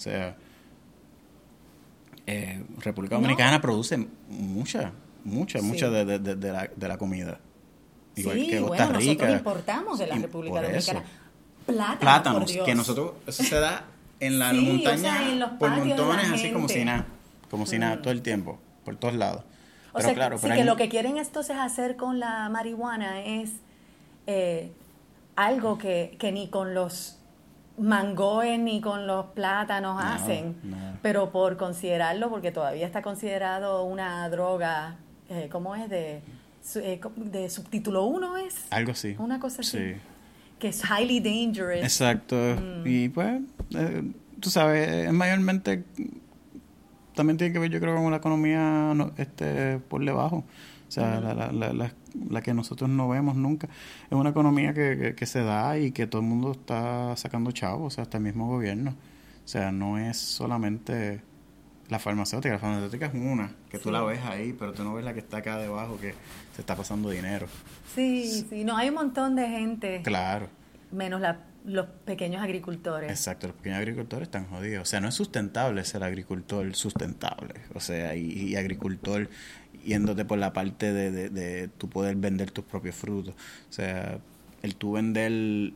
sea, 0.00 0.36
eh, 2.26 2.62
República 2.78 3.16
No. 3.16 3.22
Dominicana 3.22 3.60
produce 3.60 4.06
mucha, 4.28 4.92
mucha, 5.24 5.58
Sí. 5.58 5.64
mucha 5.64 5.90
de, 5.90 6.04
de- 6.04 6.18
de- 6.20 6.36
de 6.36 6.52
la, 6.52 6.70
de 6.76 6.88
la 6.88 6.96
comida. 6.98 7.40
Igual 8.16 8.36
sí, 8.36 8.46
que 8.48 8.58
Costa 8.60 8.84
bueno, 8.86 8.98
Rica. 8.98 9.12
nosotros 9.12 9.30
importamos 9.38 9.98
de 9.98 10.06
la 10.06 10.14
República. 10.16 10.62
Dominicana 10.62 11.02
plátanos, 11.66 11.98
Plátanos, 12.00 12.52
que 12.64 12.74
nosotros, 12.74 13.12
eso 13.26 13.42
se 13.44 13.60
da 13.60 13.84
en 14.18 14.38
la 14.38 14.50
Sí, 14.50 14.58
o 14.58 14.62
montaña 14.72 14.98
sea, 14.98 15.28
en 15.28 15.38
los 15.40 15.50
por 15.52 15.70
montones, 15.70 16.30
así 16.32 16.50
como 16.52 16.68
si 16.68 16.84
nada, 16.84 17.06
como 17.50 17.66
si 17.66 17.78
nada, 17.78 17.96
Mm. 17.96 18.02
todo 18.02 18.10
el 18.12 18.22
tiempo, 18.22 18.58
por 18.84 18.96
todos 18.96 19.14
lados. 19.14 19.42
O 19.92 19.94
Pero 19.94 20.04
sea, 20.06 20.14
claro, 20.14 20.36
sí 20.38 20.42
pero 20.42 20.54
que 20.54 20.60
hay- 20.62 20.66
lo 20.66 20.76
que 20.76 20.88
quieren 20.88 21.16
entonces 21.16 21.56
hacer 21.56 21.96
con 21.96 22.18
la 22.20 22.48
marihuana 22.48 23.22
es 23.24 23.50
eh, 24.26 24.72
algo 25.36 25.78
que, 25.78 26.16
que 26.18 26.30
ni 26.32 26.48
con 26.48 26.74
los 26.74 27.18
mangoes 27.78 28.58
ni 28.58 28.80
con 28.80 29.06
los 29.06 29.26
plátanos 29.26 30.00
hacen, 30.02 30.56
pero 31.02 31.30
por 31.30 31.56
considerarlo, 31.56 32.28
porque 32.30 32.52
todavía 32.52 32.86
está 32.86 33.00
considerado 33.02 33.84
una 33.84 34.28
droga, 34.28 34.96
eh, 35.30 35.48
¿cómo 35.50 35.74
es? 35.74 35.88
De, 35.88 36.20
de 36.74 37.50
subtítulo 37.50 38.04
1 38.04 38.36
es, 38.38 38.54
algo 38.70 38.92
así. 38.92 39.16
una 39.18 39.40
cosa 39.40 39.62
así. 39.62 39.78
Sí. 39.78 39.94
que 40.58 40.68
es 40.68 40.82
highly 40.84 41.20
dangerous. 41.20 41.82
Exacto. 41.82 42.36
Mm. 42.36 42.86
Y 42.86 43.08
pues, 43.08 43.40
eh, 43.74 44.12
tú 44.40 44.50
sabes, 44.50 44.88
es 44.88 45.12
mayormente 45.12 45.84
también 47.14 47.36
tiene 47.36 47.52
que 47.52 47.58
ver, 47.58 47.70
yo 47.70 47.80
creo, 47.80 47.94
con 47.96 48.10
la 48.10 48.16
economía 48.16 48.92
no, 48.94 49.12
este 49.18 49.78
por 49.78 50.04
debajo. 50.04 50.44
O 50.88 50.92
sea, 50.92 51.20
la, 51.20 51.34
la, 51.34 51.52
la, 51.52 51.72
la, 51.72 51.92
la 52.28 52.42
que 52.42 52.52
nosotros 52.52 52.90
no 52.90 53.08
vemos 53.08 53.36
nunca. 53.36 53.68
Es 54.10 54.12
una 54.12 54.30
economía 54.30 54.74
que, 54.74 54.98
que, 54.98 55.14
que 55.14 55.26
se 55.26 55.40
da 55.42 55.78
y 55.78 55.92
que 55.92 56.06
todo 56.06 56.20
el 56.22 56.26
mundo 56.26 56.52
está 56.52 57.16
sacando 57.16 57.52
chavos, 57.52 57.92
o 57.92 57.94
sea, 57.94 58.02
hasta 58.02 58.16
el 58.16 58.24
mismo 58.24 58.48
gobierno. 58.48 58.96
O 59.44 59.48
sea, 59.48 59.70
no 59.70 59.98
es 59.98 60.16
solamente 60.16 61.22
la 61.90 61.98
farmacéutica. 61.98 62.54
La 62.54 62.58
farmacéutica 62.60 63.06
es 63.06 63.14
una, 63.14 63.52
que 63.70 63.78
tú 63.78 63.90
la 63.90 64.02
ves 64.02 64.20
ahí, 64.24 64.54
pero 64.58 64.72
tú 64.72 64.84
no 64.84 64.94
ves 64.94 65.04
la 65.04 65.12
que 65.12 65.20
está 65.20 65.38
acá 65.38 65.58
debajo, 65.58 65.98
que 66.00 66.14
se 66.54 66.60
está 66.62 66.74
pasando 66.76 67.10
dinero. 67.10 67.46
Sí, 67.94 68.46
sí, 68.48 68.64
no, 68.64 68.76
hay 68.76 68.88
un 68.88 68.94
montón 68.94 69.36
de 69.36 69.48
gente, 69.48 70.00
Claro. 70.04 70.48
menos 70.92 71.20
la- 71.20 71.44
los 71.64 71.86
pequeños 72.06 72.42
agricultores. 72.42 73.10
Exacto, 73.10 73.48
los 73.48 73.56
pequeños 73.56 73.78
agricultores 73.80 74.28
están 74.28 74.46
jodidos. 74.46 74.82
O 74.82 74.86
sea, 74.86 75.00
no 75.00 75.08
es 75.08 75.14
sustentable 75.14 75.84
ser 75.84 76.02
agricultor 76.02 76.74
sustentable. 76.74 77.52
O 77.74 77.80
sea, 77.80 78.16
y, 78.16 78.30
y 78.32 78.56
agricultor 78.56 79.28
yéndote 79.84 80.24
por 80.24 80.38
la 80.38 80.52
parte 80.54 80.90
de, 80.92 81.10
de, 81.10 81.28
de 81.28 81.68
tú 81.68 81.90
poder 81.90 82.16
vender 82.16 82.50
tus 82.50 82.64
propios 82.64 82.94
frutos. 82.96 83.34
O 83.68 83.72
sea, 83.72 84.18
el 84.62 84.76
tú 84.76 84.92
vender, 84.92 85.72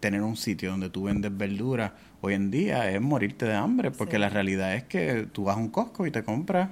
tener 0.00 0.22
un 0.22 0.36
sitio 0.36 0.70
donde 0.70 0.90
tú 0.90 1.04
vendes 1.04 1.36
verdura, 1.36 1.94
hoy 2.20 2.34
en 2.34 2.50
día 2.50 2.90
es 2.90 3.00
morirte 3.00 3.44
de 3.46 3.54
hambre, 3.54 3.90
porque 3.90 4.14
Sí. 4.16 4.20
la 4.20 4.28
realidad 4.28 4.74
es 4.74 4.84
que 4.84 5.26
tú 5.32 5.44
vas 5.44 5.56
a 5.56 5.58
un 5.60 5.68
Costco 5.68 6.06
y 6.06 6.10
te 6.10 6.22
compras 6.22 6.70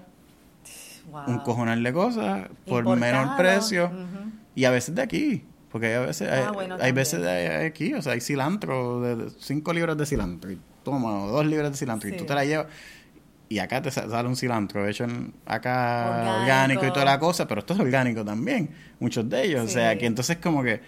Wow. 1.10 1.22
un 1.28 1.38
cojonal 1.40 1.82
de 1.82 1.92
cosas 1.92 2.48
por 2.66 2.84
menor 2.96 3.36
precio. 3.36 3.90
Y 4.54 4.64
a 4.64 4.70
veces 4.70 4.94
de 4.94 5.02
aquí, 5.02 5.44
porque 5.70 5.88
hay 5.88 5.94
a 5.94 6.00
veces, 6.00 6.28
Ah, 6.30 6.34
hay, 6.48 6.54
bueno, 6.54 6.74
hay 6.74 6.78
también. 6.78 6.94
veces 6.94 7.20
de 7.20 7.66
aquí, 7.66 7.92
o 7.94 8.00
sea, 8.02 8.12
hay 8.12 8.20
cilantro, 8.20 9.00
de 9.02 9.30
5 9.38 9.72
libras 9.72 9.96
de 9.98 10.06
cilantro, 10.06 10.50
y 10.50 10.58
toma, 10.82 11.24
o 11.24 11.28
2 11.30 11.46
libras 11.46 11.72
de 11.72 11.76
cilantro, 11.76 12.08
y 12.08 12.16
tú 12.16 12.24
te 12.24 12.34
la 12.34 12.44
llevas, 12.44 12.66
y 13.48 13.58
acá 13.58 13.82
te 13.82 13.90
sa- 13.90 14.08
sale 14.08 14.28
un 14.28 14.36
cilantro 14.36 14.86
hecho 14.88 15.04
en, 15.04 15.34
acá 15.44 16.06
orgánico. 16.08 16.40
Orgánico. 16.42 16.86
y 16.86 16.92
toda 16.92 17.04
la 17.04 17.18
cosa, 17.18 17.46
pero 17.46 17.60
esto 17.60 17.74
es 17.74 17.80
orgánico 17.80 18.24
también, 18.24 18.70
muchos 19.00 19.28
de 19.28 19.44
ellos, 19.44 19.64
o 19.64 19.68
sea, 19.68 19.98
que 19.98 20.06
entonces 20.06 20.36
como 20.38 20.62
que 20.62 20.80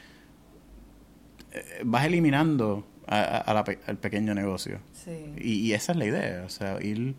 vas 1.84 2.04
eliminando 2.06 2.86
a- 3.06 3.20
a- 3.20 3.38
a 3.38 3.54
la 3.54 3.64
pe- 3.64 3.78
al 3.86 3.98
pequeño 3.98 4.34
negocio. 4.34 4.80
Sí. 4.92 5.32
Y, 5.38 5.52
y 5.60 5.72
esa 5.74 5.92
es 5.92 5.98
la 5.98 6.04
idea, 6.06 6.42
o 6.44 6.48
sea, 6.48 6.82
ir 6.82 7.14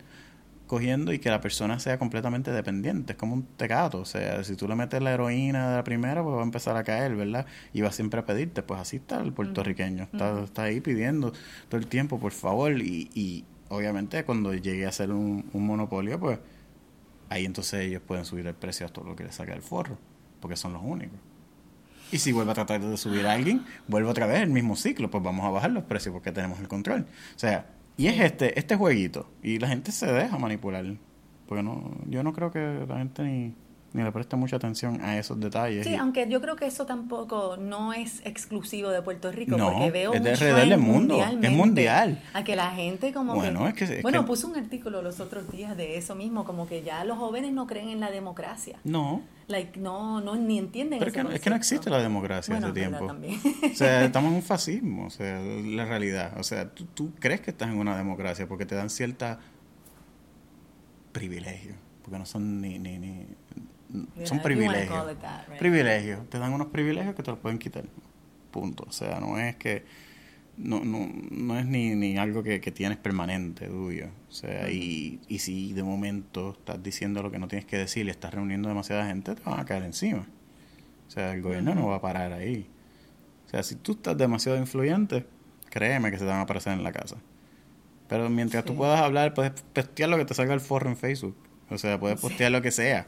cogiendo 0.67 1.13
y 1.13 1.19
que 1.19 1.29
la 1.29 1.39
persona 1.39 1.79
sea 1.79 1.97
completamente 1.97 2.51
dependiente, 2.51 3.13
es 3.13 3.17
como 3.17 3.33
un 3.35 3.43
tecato, 3.43 3.99
o 4.01 4.05
sea, 4.05 4.43
si 4.43 4.57
tú 4.57 4.67
le 4.67 4.75
metes 4.75 5.01
la 5.01 5.13
heroína 5.13 5.69
de 5.69 5.75
la 5.77 5.83
primera, 5.85 6.21
pues 6.21 6.35
va 6.35 6.41
a 6.41 6.43
empezar 6.43 6.75
a 6.75 6.83
caer, 6.83 7.15
¿verdad? 7.15 7.45
Y 7.71 7.79
va 7.79 7.91
siempre 7.93 8.19
a 8.19 8.25
pedirte, 8.25 8.63
pues 8.63 8.81
así 8.81 8.97
está 8.97 9.21
el 9.21 9.31
puertorriqueño, 9.31 10.03
está, 10.03 10.43
está 10.43 10.63
ahí 10.63 10.81
pidiendo 10.81 11.31
todo 11.69 11.79
el 11.79 11.87
tiempo, 11.87 12.19
por 12.19 12.33
favor, 12.33 12.73
y, 12.81 13.09
y 13.15 13.45
obviamente 13.69 14.25
cuando 14.25 14.53
llegue 14.53 14.85
a 14.85 14.91
ser 14.91 15.11
un, 15.11 15.45
un 15.53 15.65
monopolio, 15.65 16.19
pues 16.19 16.37
ahí 17.29 17.45
entonces 17.45 17.79
ellos 17.85 18.01
pueden 18.05 18.25
subir 18.25 18.45
el 18.45 18.53
precio 18.55 18.87
a 18.87 18.89
todo 18.89 19.05
lo 19.05 19.15
que 19.15 19.23
le 19.23 19.31
saca 19.31 19.53
el 19.53 19.61
forro, 19.61 19.97
porque 20.41 20.57
son 20.57 20.73
los 20.73 20.81
únicos. 20.83 21.17
Y 22.11 22.19
si 22.19 22.31
vuelve 22.31 22.51
a 22.51 22.55
tratar 22.55 22.81
de 22.81 22.97
subir 22.97 23.25
a 23.27 23.33
alguien, 23.33 23.65
vuelve 23.87 24.09
otra 24.09 24.25
vez 24.25 24.41
el 24.41 24.49
mismo 24.49 24.75
ciclo, 24.75 25.09
pues 25.11 25.23
vamos 25.23 25.45
a 25.45 25.49
bajar 25.49 25.71
los 25.71 25.83
precios 25.83 26.13
porque 26.13 26.31
tenemos 26.31 26.59
el 26.59 26.67
control. 26.67 27.01
O 27.35 27.39
sea, 27.39 27.67
y 27.97 28.07
es 28.07 28.19
este 28.19 28.57
este 28.57 28.75
jueguito. 28.75 29.29
Y 29.43 29.59
la 29.59 29.67
gente 29.67 29.91
se 29.91 30.05
deja 30.07 30.37
manipular. 30.37 30.85
Porque 31.47 31.63
no 31.63 31.97
yo 32.05 32.23
no 32.23 32.33
creo 32.33 32.51
que 32.51 32.85
la 32.87 32.97
gente 32.97 33.23
ni, 33.23 33.53
ni 33.93 34.03
le 34.03 34.11
preste 34.11 34.35
mucha 34.35 34.57
atención 34.57 35.01
a 35.01 35.17
esos 35.17 35.39
detalles. 35.39 35.85
Sí, 35.85 35.93
Y- 35.93 35.95
aunque 35.95 36.27
yo 36.29 36.39
creo 36.41 36.55
que 36.55 36.65
eso 36.67 36.85
tampoco 36.85 37.55
no 37.57 37.93
es 37.93 38.21
exclusivo 38.25 38.89
de 38.89 39.01
Puerto 39.01 39.31
Rico, 39.31 39.57
No, 39.57 39.71
porque 39.71 39.91
veo 39.91 40.13
es 40.13 40.21
de 40.23 40.31
alrededor 40.31 40.67
del 40.67 40.77
mundo, 40.79 41.17
es 41.41 41.51
mundial. 41.51 42.21
A 42.33 42.43
que 42.43 42.55
la 42.55 42.71
gente 42.71 43.13
como 43.13 43.33
Bueno, 43.35 43.61
que... 43.63 43.69
es 43.69 43.89
que- 43.89 43.97
es 43.97 44.01
bueno, 44.03 44.21
que- 44.21 44.27
puse 44.27 44.45
un 44.45 44.55
artículo 44.57 45.01
los 45.01 45.19
otros 45.19 45.49
días 45.51 45.75
de 45.77 45.97
eso 45.97 46.15
mismo, 46.15 46.43
como 46.43 46.67
que 46.67 46.83
ya 46.83 47.03
los 47.05 47.17
jóvenes 47.17 47.53
no 47.53 47.65
creen 47.65 47.89
en 47.89 47.99
la 47.99 48.11
democracia. 48.11 48.77
No, 48.83 49.21
Like, 49.47 49.79
no, 49.79 50.19
no, 50.19 50.35
ni 50.35 50.59
entienden 50.59 50.99
pero 50.99 51.09
ese 51.09 51.17
que, 51.19 51.23
no- 51.23 51.31
es 51.31 51.39
que 51.39 51.49
no 51.49 51.55
existe 51.55 51.89
la 51.89 51.99
democracia 51.99 52.53
Bueno, 52.53 52.67
hace 52.67 52.73
tiempo. 52.81 53.07
también. 53.07 53.39
O 53.71 53.75
sea, 53.75 54.03
estamos 54.03 54.29
en 54.31 54.35
un 54.35 54.43
fascismo, 54.43 55.05
o 55.05 55.09
sea, 55.09 55.39
la 55.39 55.85
realidad. 55.85 56.33
O 56.37 56.43
sea, 56.43 56.69
tú, 56.69 56.83
tú 56.93 57.13
crees 57.17 57.39
que 57.39 57.51
estás 57.51 57.69
en 57.69 57.77
una 57.77 57.95
democracia 57.97 58.45
porque 58.47 58.65
te 58.65 58.75
dan 58.75 58.89
cierta 58.89 59.39
privilegios, 61.13 61.75
porque 62.03 62.19
no 62.19 62.25
son 62.25 62.61
ni... 62.61 62.77
ni, 62.79 62.97
ni 62.99 63.25
son 64.23 64.41
privilegios. 64.41 65.07
right. 65.07 65.59
Privilegios. 65.59 66.29
Te 66.29 66.39
dan 66.39 66.53
unos 66.53 66.67
privilegios 66.67 67.15
que 67.15 67.23
te 67.23 67.31
los 67.31 67.39
pueden 67.39 67.57
quitar. 67.59 67.83
Punto. 68.51 68.85
O 68.87 68.91
sea, 68.91 69.19
no 69.19 69.37
es 69.39 69.55
que... 69.55 69.85
No, 70.57 70.83
no, 70.83 71.07
no 71.29 71.59
es 71.59 71.67
ni, 71.67 71.93
ni 71.93 72.17
algo 72.17 72.41
que, 72.41 72.59
que 72.59 72.71
tienes 72.71 72.97
permanente 72.97 73.67
tuyo. 73.67 74.07
O 74.27 74.31
sea, 74.31 74.71
y, 74.71 75.19
y 75.27 75.37
si 75.39 75.71
de 75.73 75.83
momento 75.83 76.55
estás 76.57 76.81
diciendo 76.81 77.21
lo 77.21 77.29
que 77.29 77.37
no 77.37 77.47
tienes 77.47 77.65
que 77.67 77.77
decir 77.77 78.07
y 78.07 78.09
estás 78.09 78.33
reuniendo 78.33 78.67
demasiada 78.67 79.05
gente, 79.05 79.35
te 79.35 79.43
van 79.47 79.59
a 79.59 79.65
caer 79.65 79.83
encima. 79.83 80.25
O 81.07 81.11
sea, 81.11 81.33
el 81.33 81.43
gobierno 81.43 81.75
no 81.75 81.87
va 81.87 81.97
a 81.97 82.01
parar 82.01 82.33
ahí. 82.33 82.67
O 83.45 83.49
sea, 83.49 83.61
si 83.61 83.75
tú 83.75 83.91
estás 83.91 84.17
demasiado 84.17 84.57
influyente, 84.57 85.27
créeme 85.69 86.09
que 86.09 86.17
se 86.17 86.23
te 86.23 86.29
van 86.31 86.39
a 86.39 86.41
aparecer 86.41 86.73
en 86.73 86.83
la 86.83 86.91
casa. 86.91 87.17
Pero 88.09 88.27
mientras 88.29 88.65
tú 88.65 88.73
Sí. 88.73 88.77
puedas 88.79 88.99
hablar, 88.99 89.35
puedes 89.35 89.61
postear 89.61 90.09
lo 90.09 90.17
que 90.17 90.25
te 90.25 90.33
salga 90.33 90.55
el 90.55 90.59
forro 90.59 90.89
en 90.89 90.97
Facebook. 90.97 91.35
O 91.69 91.77
sea, 91.77 91.99
puedes 91.99 92.19
postear 92.19 92.51
lo 92.51 92.63
que 92.63 92.71
sea. 92.71 93.05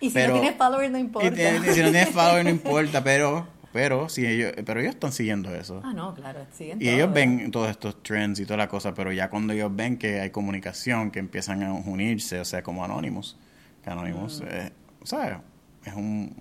Y 0.00 0.08
si 0.08 0.14
Pero- 0.14 0.34
no 0.34 0.40
tienes 0.40 0.58
followers, 0.58 0.90
no 0.90 0.98
importa. 0.98 1.28
Y, 1.28 1.30
te- 1.32 1.72
si 1.74 1.80
no 1.80 1.90
tienes 1.90 2.08
follower, 2.14 2.44
no 2.44 2.50
importa, 2.50 3.04
pero, 3.04 3.46
pero, 3.72 4.08
si 4.08 4.26
ellos, 4.26 4.52
pero 4.64 4.80
ellos 4.80 4.94
están 4.94 5.12
siguiendo 5.12 5.54
eso. 5.54 5.80
Ah, 5.84 5.92
no, 5.92 6.14
claro, 6.14 6.40
siguen 6.52 6.78
Y 6.80 6.84
todo, 6.86 6.94
ellos 6.94 7.12
¿verdad? 7.12 7.14
ven 7.38 7.50
todos 7.50 7.70
estos 7.70 8.02
trends 8.02 8.40
y 8.40 8.44
toda 8.44 8.56
la 8.56 8.68
cosa, 8.68 8.94
pero 8.94 9.12
ya 9.12 9.28
cuando 9.30 9.52
ellos 9.52 9.74
ven 9.74 9.96
que 9.98 10.20
hay 10.20 10.30
comunicación, 10.30 11.10
que 11.10 11.18
empiezan 11.18 11.62
a 11.62 11.72
unirse, 11.72 12.40
o 12.40 12.44
sea, 12.44 12.62
como 12.62 12.84
Anonymous, 12.84 13.36
que 13.84 13.90
Anonymous, 13.90 14.42
eh, 14.46 14.72
o 15.02 15.06
sea, 15.06 15.42
es 15.84 15.94
un, 15.94 16.34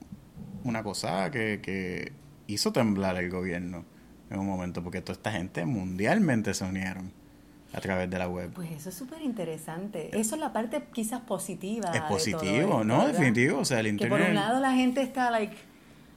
una 0.63 0.81
cosa 0.83 1.29
que, 1.31 1.59
que 1.61 2.13
hizo 2.47 2.71
temblar 2.71 3.17
el 3.17 3.29
gobierno 3.29 3.85
en 4.31 4.39
un 4.39 4.45
momento, 4.47 4.83
porque 4.83 5.01
toda 5.01 5.13
esta 5.13 5.31
gente 5.31 5.65
mundialmente 5.65 6.53
se 6.53 6.63
unieron 6.63 7.11
a 7.73 7.81
través 7.81 8.09
de 8.09 8.17
la 8.17 8.27
web. 8.27 8.51
Pues 8.53 8.71
eso 8.71 8.89
es 8.89 8.95
súper 8.95 9.21
interesante. 9.21 10.09
Eso 10.19 10.35
es 10.35 10.41
la 10.41 10.51
parte 10.53 10.83
quizás 10.93 11.21
positiva. 11.21 11.87
es 11.87 11.93
de 11.93 11.99
todo 11.99 12.09
positivo, 12.09 12.41
esto, 12.41 12.83
¿no? 12.83 12.97
¿verdad? 12.99 13.11
Definitivo, 13.13 13.59
o 13.59 13.65
sea, 13.65 13.79
el 13.79 13.85
Que 13.85 13.89
internet... 13.91 14.19
por 14.19 14.27
un 14.29 14.35
lado 14.35 14.59
la 14.59 14.73
gente 14.73 15.01
está 15.01 15.29
like 15.31 15.55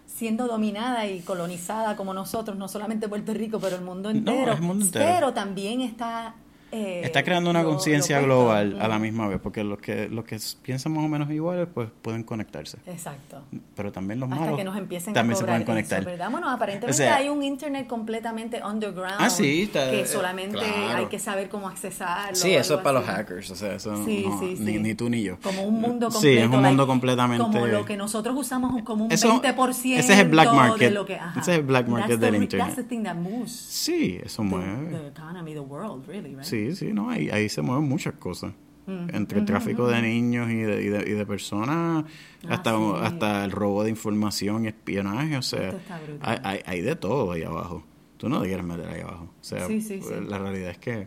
siendo 0.07 0.47
dominada 0.47 1.07
y 1.07 1.21
colonizada 1.21 1.97
como 1.97 2.13
nosotros, 2.15 2.57
no 2.57 2.69
solamente 2.69 3.09
Puerto 3.09 3.33
Rico, 3.35 3.59
pero 3.61 3.77
el 3.77 3.83
mundo 3.83 4.13
No, 4.13 4.19
entero. 4.19 4.53
el 4.53 4.61
mundo 4.63 4.85
entero. 4.85 5.05
Pero 5.07 5.33
también 5.33 5.81
está 5.81 6.35
eh, 6.73 7.03
Está 7.05 7.23
creando 7.23 7.51
una 7.51 7.63
conciencia 7.65 8.21
global 8.21 8.79
a 8.81 8.89
la 8.89 8.99
misma 8.99 9.29
vez, 9.29 9.39
porque 9.43 9.63
los 9.63 9.79
que 9.79 10.09
los 10.09 10.25
que 10.25 10.39
piensan 10.63 10.93
más 10.93 11.05
o 11.05 11.09
menos 11.09 11.31
iguales, 11.31 11.69
pues 11.73 11.89
pueden 12.03 12.23
conectarse. 12.25 12.79
Exacto. 12.87 13.43
Pero 13.77 13.93
también 13.93 14.19
los 14.21 14.31
Hasta 14.31 14.41
malos 14.45 14.59
que 14.59 14.65
nos 14.65 14.77
empiecen 14.77 15.13
también 15.15 15.35
a 15.37 15.39
se 15.39 15.45
pueden 15.45 15.65
conectar. 15.65 16.01
eso, 16.01 16.11
¿verdad? 16.11 16.31
Bueno, 16.31 16.49
aparentemente 16.51 16.91
O 16.91 16.95
sea- 16.95 17.17
hay 17.17 17.29
un 17.29 17.43
internet 17.43 17.87
completamente 17.87 18.63
underground 18.65 19.17
Ah, 19.19 19.29
sí, 19.31 19.63
está- 19.63 19.91
que 19.91 20.01
eh, 20.01 20.07
solamente 20.07 20.59
claro. 20.59 20.99
hay 20.99 21.07
que 21.07 21.19
saber 21.19 21.49
cómo 21.49 21.69
accesarlo. 21.69 22.35
Sí, 22.35 22.53
eso 22.55 22.77
es 22.77 22.81
para 22.81 23.01
los 23.01 23.09
así. 23.09 23.17
hackers, 23.19 23.51
o 23.51 23.55
sea, 23.57 23.75
eso 23.75 24.05
Sí, 24.05 24.25
no, 24.27 24.39
sí, 24.41 24.57
ni, 24.59 24.73
sí. 24.73 24.79
ni 24.79 24.95
tú 24.95 25.11
ni 25.11 25.23
yo. 25.23 25.39
Como 25.43 25.63
un 25.65 25.75
mundo 25.75 26.07
completo. 26.09 26.21
Sí, 26.21 26.39
es 26.39 26.45
un 26.47 26.51
mundo 26.53 26.69
like, 26.71 26.87
completamente... 26.87 27.43
Como 27.45 27.67
lo 27.67 27.85
que 27.85 27.97
nosotros 27.97 28.35
usamos 28.37 28.83
como 28.83 29.05
un 29.05 29.13
Eso- 29.13 29.29
20% 29.43 29.99
ese 29.99 30.13
es 30.15 30.19
el 30.19 30.29
black 30.29 30.53
market. 30.53 30.89
de 30.89 30.91
lo 30.95 31.05
que... 31.05 31.17
ajá. 31.17 31.39
Ese 31.41 31.53
es 31.53 31.59
el 31.59 31.65
black 31.65 31.87
market 31.89 32.09
That's 32.09 32.21
the 32.21 32.25
del 32.27 32.35
re- 32.37 32.43
internet. 32.45 32.67
That's 32.69 32.77
the 32.77 32.85
thing 32.89 33.03
that 33.05 33.15
moves 33.17 33.53
Sí, 33.53 34.19
eso 34.25 34.43
the, 34.43 34.49
mueve. 34.49 34.99
the 34.99 35.09
economy, 35.09 35.53
the 35.53 35.61
world, 35.61 36.07
really, 36.07 36.31
right? 36.35 36.45
Sí, 36.45 36.62
sí, 36.75 36.93
no, 36.93 37.11
ahí, 37.11 37.29
ahí 37.31 37.49
se 37.49 37.63
mueven 37.63 37.89
muchas 37.89 38.15
cosas. 38.15 38.53
Mm. 38.87 39.15
Entre 39.15 39.39
el 39.39 39.45
tráfico 39.45 39.87
de 39.89 40.03
niños 40.03 40.51
y 40.51 40.57
de, 40.57 40.83
y 40.83 40.89
de, 40.89 41.09
y 41.09 41.13
de 41.13 41.27
personas, 41.27 42.05
Ah, 42.45 42.55
hasta, 42.55 42.77
sí. 42.77 42.85
hasta 43.03 43.45
el 43.45 43.51
robo 43.53 43.85
de 43.85 43.91
información 43.91 44.65
y 44.65 44.69
espionaje, 44.69 45.37
o 45.37 45.43
sea, 45.43 45.73
hay, 46.21 46.39
hay, 46.43 46.61
hay 46.67 46.81
de 46.81 46.97
todo 46.97 47.31
ahí 47.33 47.43
abajo. 47.45 47.85
Tú 48.17 48.29
no 48.29 48.41
te 48.41 48.49
quieres 48.49 48.65
meter 48.65 48.89
ahí 48.89 49.01
abajo. 49.01 49.25
O 49.41 49.45
sea, 49.45 49.67
Sí, 49.69 49.81
sí, 49.81 50.01
sí. 50.03 50.09
la 50.29 50.39
realidad 50.39 50.71
es 50.71 50.79
que 50.79 51.07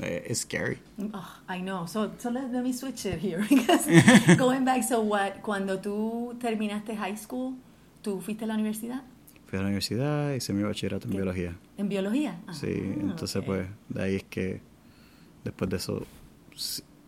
eh, 0.00 0.24
es 0.26 0.40
scary. 0.40 0.78
Oh, 1.12 1.24
I 1.52 1.60
know. 1.60 1.86
So, 1.86 2.12
so 2.18 2.28
let, 2.30 2.48
let 2.52 2.62
me 2.62 2.72
switch 2.72 3.06
it 3.06 3.20
here 3.22 3.38
because 3.50 3.86
going 4.36 4.64
back. 4.64 4.82
So 4.82 5.00
what? 5.02 5.40
Cuando 5.42 5.78
tú 5.80 6.34
terminaste 6.40 6.96
high 6.96 7.16
school, 7.16 7.54
tú 8.02 8.20
fuiste 8.20 8.44
a 8.44 8.48
la 8.48 8.54
universidad 8.54 9.02
Fui 9.46 9.58
a 9.58 9.62
la 9.62 9.66
universidad, 9.68 10.32
hice 10.34 10.52
mi 10.52 10.64
bachillerato 10.64 11.06
en 11.06 11.12
¿Qué? 11.12 11.16
biología. 11.18 11.56
en 11.78 11.88
biología. 11.88 12.40
Ah, 12.48 12.52
Sí, 12.52 12.66
entonces 13.00 13.36
ok. 13.36 13.44
pues 13.46 13.66
de 13.90 14.02
ahí 14.02 14.14
es 14.16 14.24
que 14.24 14.60
después 15.46 15.70
de 15.70 15.76
eso, 15.76 16.02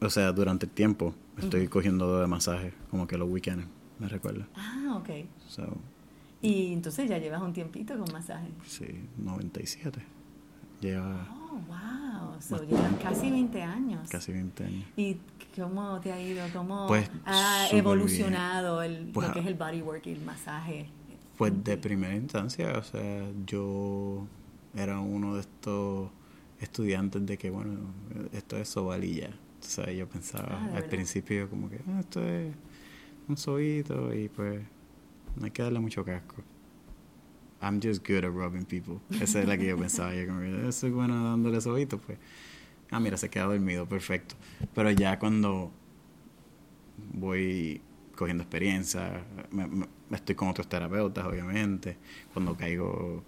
o 0.01 0.11
sea, 0.11 0.33
durante 0.33 0.67
el 0.67 0.73
tiempo 0.73 1.15
estoy 1.39 1.69
cogiendo 1.69 2.21
de 2.21 2.27
masaje, 2.27 2.73
como 2.91 3.07
que 3.07 3.19
los 3.19 3.29
weekends, 3.31 3.67
me 3.99 4.09
recuerda. 4.09 4.47
Ah, 4.57 4.97
ok. 4.97 5.09
So, 5.49 5.67
Y 6.41 6.73
entonces 6.73 7.09
ya 7.09 7.19
llevas 7.19 7.43
un 7.43 7.53
tiempito 7.53 7.99
con 7.99 8.13
masaje. 8.13 8.49
sí, 8.67 8.87
97. 9.19 10.01
Lleva 10.81 11.27
Oh, 11.51 11.57
wow. 11.67 12.41
So 12.41 12.63
llevas 12.65 12.93
casi 13.03 13.31
20 13.31 13.61
años. 13.63 14.09
casi 14.09 14.31
20 14.33 14.65
años. 14.65 14.85
¿Y 14.97 15.17
cómo 15.57 15.99
te 16.01 16.13
ha 16.13 16.21
ido? 16.23 16.47
¿Cómo 16.53 16.87
Pues, 16.87 17.11
ha 17.25 17.67
evolucionado 17.73 18.83
el, 18.83 19.09
Pues, 19.13 19.27
lo 19.27 19.33
que 19.35 19.41
ah, 19.41 19.43
es 19.43 19.49
el 19.49 19.55
bodywork 19.55 20.07
y 20.07 20.13
el 20.13 20.21
masaje? 20.25 20.89
Pues 21.37 21.53
de 21.65 21.77
primera 21.77 22.15
instancia, 22.15 22.79
o 22.79 22.83
sea, 22.85 23.25
yo 23.47 24.27
era 24.75 25.01
uno 25.01 25.35
de 25.35 25.41
estos 25.41 26.11
estudiantes 26.61 27.25
de 27.27 27.37
que, 27.39 27.51
bueno, 27.51 27.73
esto 28.33 28.57
es 28.57 28.69
sobalilla. 28.69 29.31
O 29.61 29.65
sea, 29.65 29.91
yo 29.93 30.09
pensaba 30.09 30.65
Ah, 30.65 30.69
¿de 30.71 30.77
al 30.79 30.85
principio 30.85 31.49
como 31.51 31.69
que 31.69 31.81
"Ah, 31.89 32.01
esto 32.01 32.23
es 32.23 32.55
un 33.29 33.37
sobito 33.37 34.15
y 34.15 34.29
pues 34.29 34.63
no 35.37 35.45
hay 35.45 35.51
que 35.51 35.63
darle 35.63 35.81
mucho 35.81 36.05
casco. 36.05 36.37
I'm 37.61 37.81
just 37.83 38.07
good 38.09 38.25
at 38.25 38.31
rubbing 38.31 38.65
people. 38.65 39.01
Esa 39.21 39.41
es 39.41 39.49
la 39.49 39.59
que 39.59 39.67
yo 39.67 39.77
pensaba. 39.77 40.15
Yo 40.15 40.27
como 40.29 40.41
que 40.41 40.71
soy 40.73 40.91
bueno 40.91 41.25
dándole 41.31 41.61
sobito, 41.61 41.99
pues. 41.99 42.19
Ah, 42.91 43.01
mira, 43.01 43.17
se 43.17 43.29
queda 43.29 43.45
dormido, 43.45 43.87
perfecto. 43.89 44.37
Pero 44.75 44.91
ya 44.93 45.19
cuando 45.19 45.73
voy 47.15 47.81
cogiendo 48.17 48.43
experiencia, 48.43 49.25
me, 49.51 49.67
me- 49.67 49.87
estoy 50.13 50.35
con 50.35 50.49
otros 50.49 50.69
terapeutas, 50.69 51.25
obviamente. 51.27 51.97
Cuando 52.33 52.57
caigo 52.57 53.23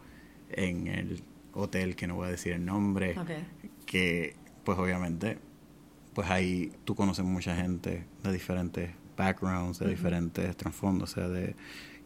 en 0.50 0.86
el 0.88 1.22
hotel, 1.52 1.96
que 1.96 2.06
no 2.06 2.14
voy 2.14 2.28
a 2.28 2.30
decir 2.30 2.52
el 2.52 2.64
nombre, 2.64 3.16
que 3.86 4.36
pues 4.64 4.78
obviamente, 4.78 5.38
pues 6.14 6.30
ahí 6.30 6.72
tú 6.84 6.94
conoces 6.94 7.24
mucha 7.24 7.56
gente 7.56 8.04
de 8.22 8.32
diferentes 8.32 8.90
backgrounds, 9.16 9.78
de 9.78 9.88
diferentes 9.88 10.56
trasfondos, 10.56 11.12
o 11.12 11.14
sea, 11.14 11.28
de 11.28 11.54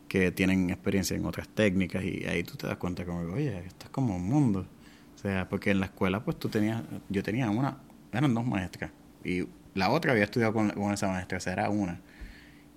que 0.09 0.31
tienen 0.31 0.71
experiencia 0.71 1.17
en 1.17 1.25
otras 1.25 1.49
técnicas 1.49 2.05
y 2.05 2.25
ahí 2.27 2.43
tú 2.45 2.57
te 2.57 2.67
das 2.67 2.77
cuenta 2.77 3.05
como, 3.05 3.21
que, 3.27 3.33
oye, 3.33 3.59
esto 3.67 3.87
es 3.87 3.91
como 3.91 4.17
un 4.17 4.25
mundo. 4.25 4.67
O 5.15 5.19
sea, 5.19 5.49
porque 5.49 5.71
en 5.71 5.81
la 5.81 5.87
escuela 5.87 6.23
pues 6.23 6.39
tú 6.39 6.49
tenías, 6.49 6.83
yo 7.09 7.23
tenía 7.23 7.49
una, 7.51 7.79
eran 8.13 8.35
dos 8.35 8.47
maestras 8.47 8.91
y 9.25 9.49
la 9.75 9.91
otra 9.91 10.13
había 10.13 10.25
estudiado 10.25 10.53
con, 10.53 10.71
con 10.71 10.93
esa 10.93 11.09
maestra, 11.09 11.39
o 11.39 11.41
sea, 11.41 11.53
era 11.55 11.71
una. 11.71 12.01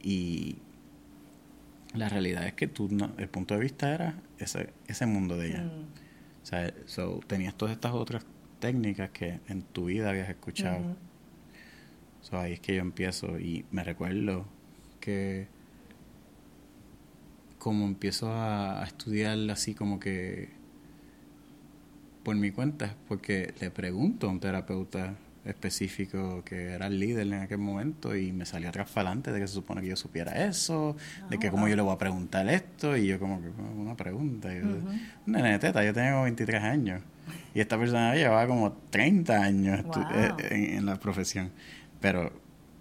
Y 0.01 0.57
la 1.93 2.09
realidad 2.09 2.45
es 2.45 2.53
que 2.53 2.67
tú, 2.67 2.89
el 3.17 3.29
punto 3.29 3.53
de 3.53 3.59
vista 3.59 3.93
era 3.93 4.15
ese, 4.37 4.73
ese 4.87 5.05
mundo 5.05 5.37
de 5.37 5.47
ella. 5.49 5.63
Mm. 5.63 6.06
O 6.47 6.49
sea, 6.49 6.73
so, 6.85 7.19
tenías 7.27 7.55
todas 7.55 7.73
estas 7.73 7.91
otras 7.91 8.25
técnicas 8.61 9.09
que 9.09 9.41
en 9.49 9.63
tu 9.63 9.87
vida 9.87 10.11
habías 10.11 10.29
escuchado. 10.29 10.79
Ujú. 10.79 10.95
So, 12.21 12.39
ahí 12.39 12.53
es 12.53 12.61
que 12.61 12.73
yo 12.73 12.81
empiezo 12.81 13.37
y 13.37 13.65
me 13.69 13.83
recuerdo 13.83 14.45
que 15.01 15.49
como 17.59 17.85
empiezo 17.85 18.31
a, 18.31 18.81
a 18.81 18.85
estudiar 18.85 19.37
así 19.51 19.75
como 19.75 19.99
que 19.99 20.51
por 22.23 22.37
mi 22.37 22.51
cuenta, 22.51 22.95
porque 23.09 23.53
le 23.59 23.69
pregunto 23.69 24.27
a 24.27 24.29
un 24.29 24.39
terapeuta 24.39 25.17
específico 25.47 26.43
que 26.43 26.73
era 26.73 26.87
el 26.87 26.99
líder 26.99 27.27
en 27.27 27.33
aquel 27.35 27.57
momento 27.59 28.15
y 28.15 28.31
me 28.31 28.45
salió 28.45 28.69
atrás 28.69 28.89
para 28.89 29.09
adelante 29.09 29.31
de 29.31 29.39
que 29.39 29.47
se 29.47 29.53
supone 29.53 29.81
que 29.81 29.87
yo 29.87 29.95
supiera 29.95 30.45
eso, 30.45 30.95
de 31.29 31.37
que 31.39 31.47
Ah, 31.47 31.51
como 31.51 31.63
wow. 31.63 31.69
yo 31.69 31.75
le 31.75 31.81
voy 31.81 31.93
a 31.93 31.97
preguntar 31.97 32.47
esto 32.49 32.95
y 32.97 33.07
yo 33.07 33.19
como 33.19 33.41
que 33.41 33.47
"Oh, 33.49 33.81
una 33.81 33.95
pregunta. 33.95 34.53
Yo, 34.53 34.63
nene 35.25 35.59
teta, 35.59 35.83
yo 35.83 35.93
tengo 35.93 36.23
23 36.23 36.61
años 36.63 37.01
y 37.53 37.59
esta 37.59 37.77
persona 37.77 38.13
llevaba 38.15 38.47
como 38.47 38.71
30 38.89 39.41
años 39.43 39.83
Wow. 39.83 40.05
eh, 40.13 40.31
en, 40.51 40.63
en 40.77 40.85
la 40.85 40.95
profesión. 40.97 41.51
Pero 41.99 42.31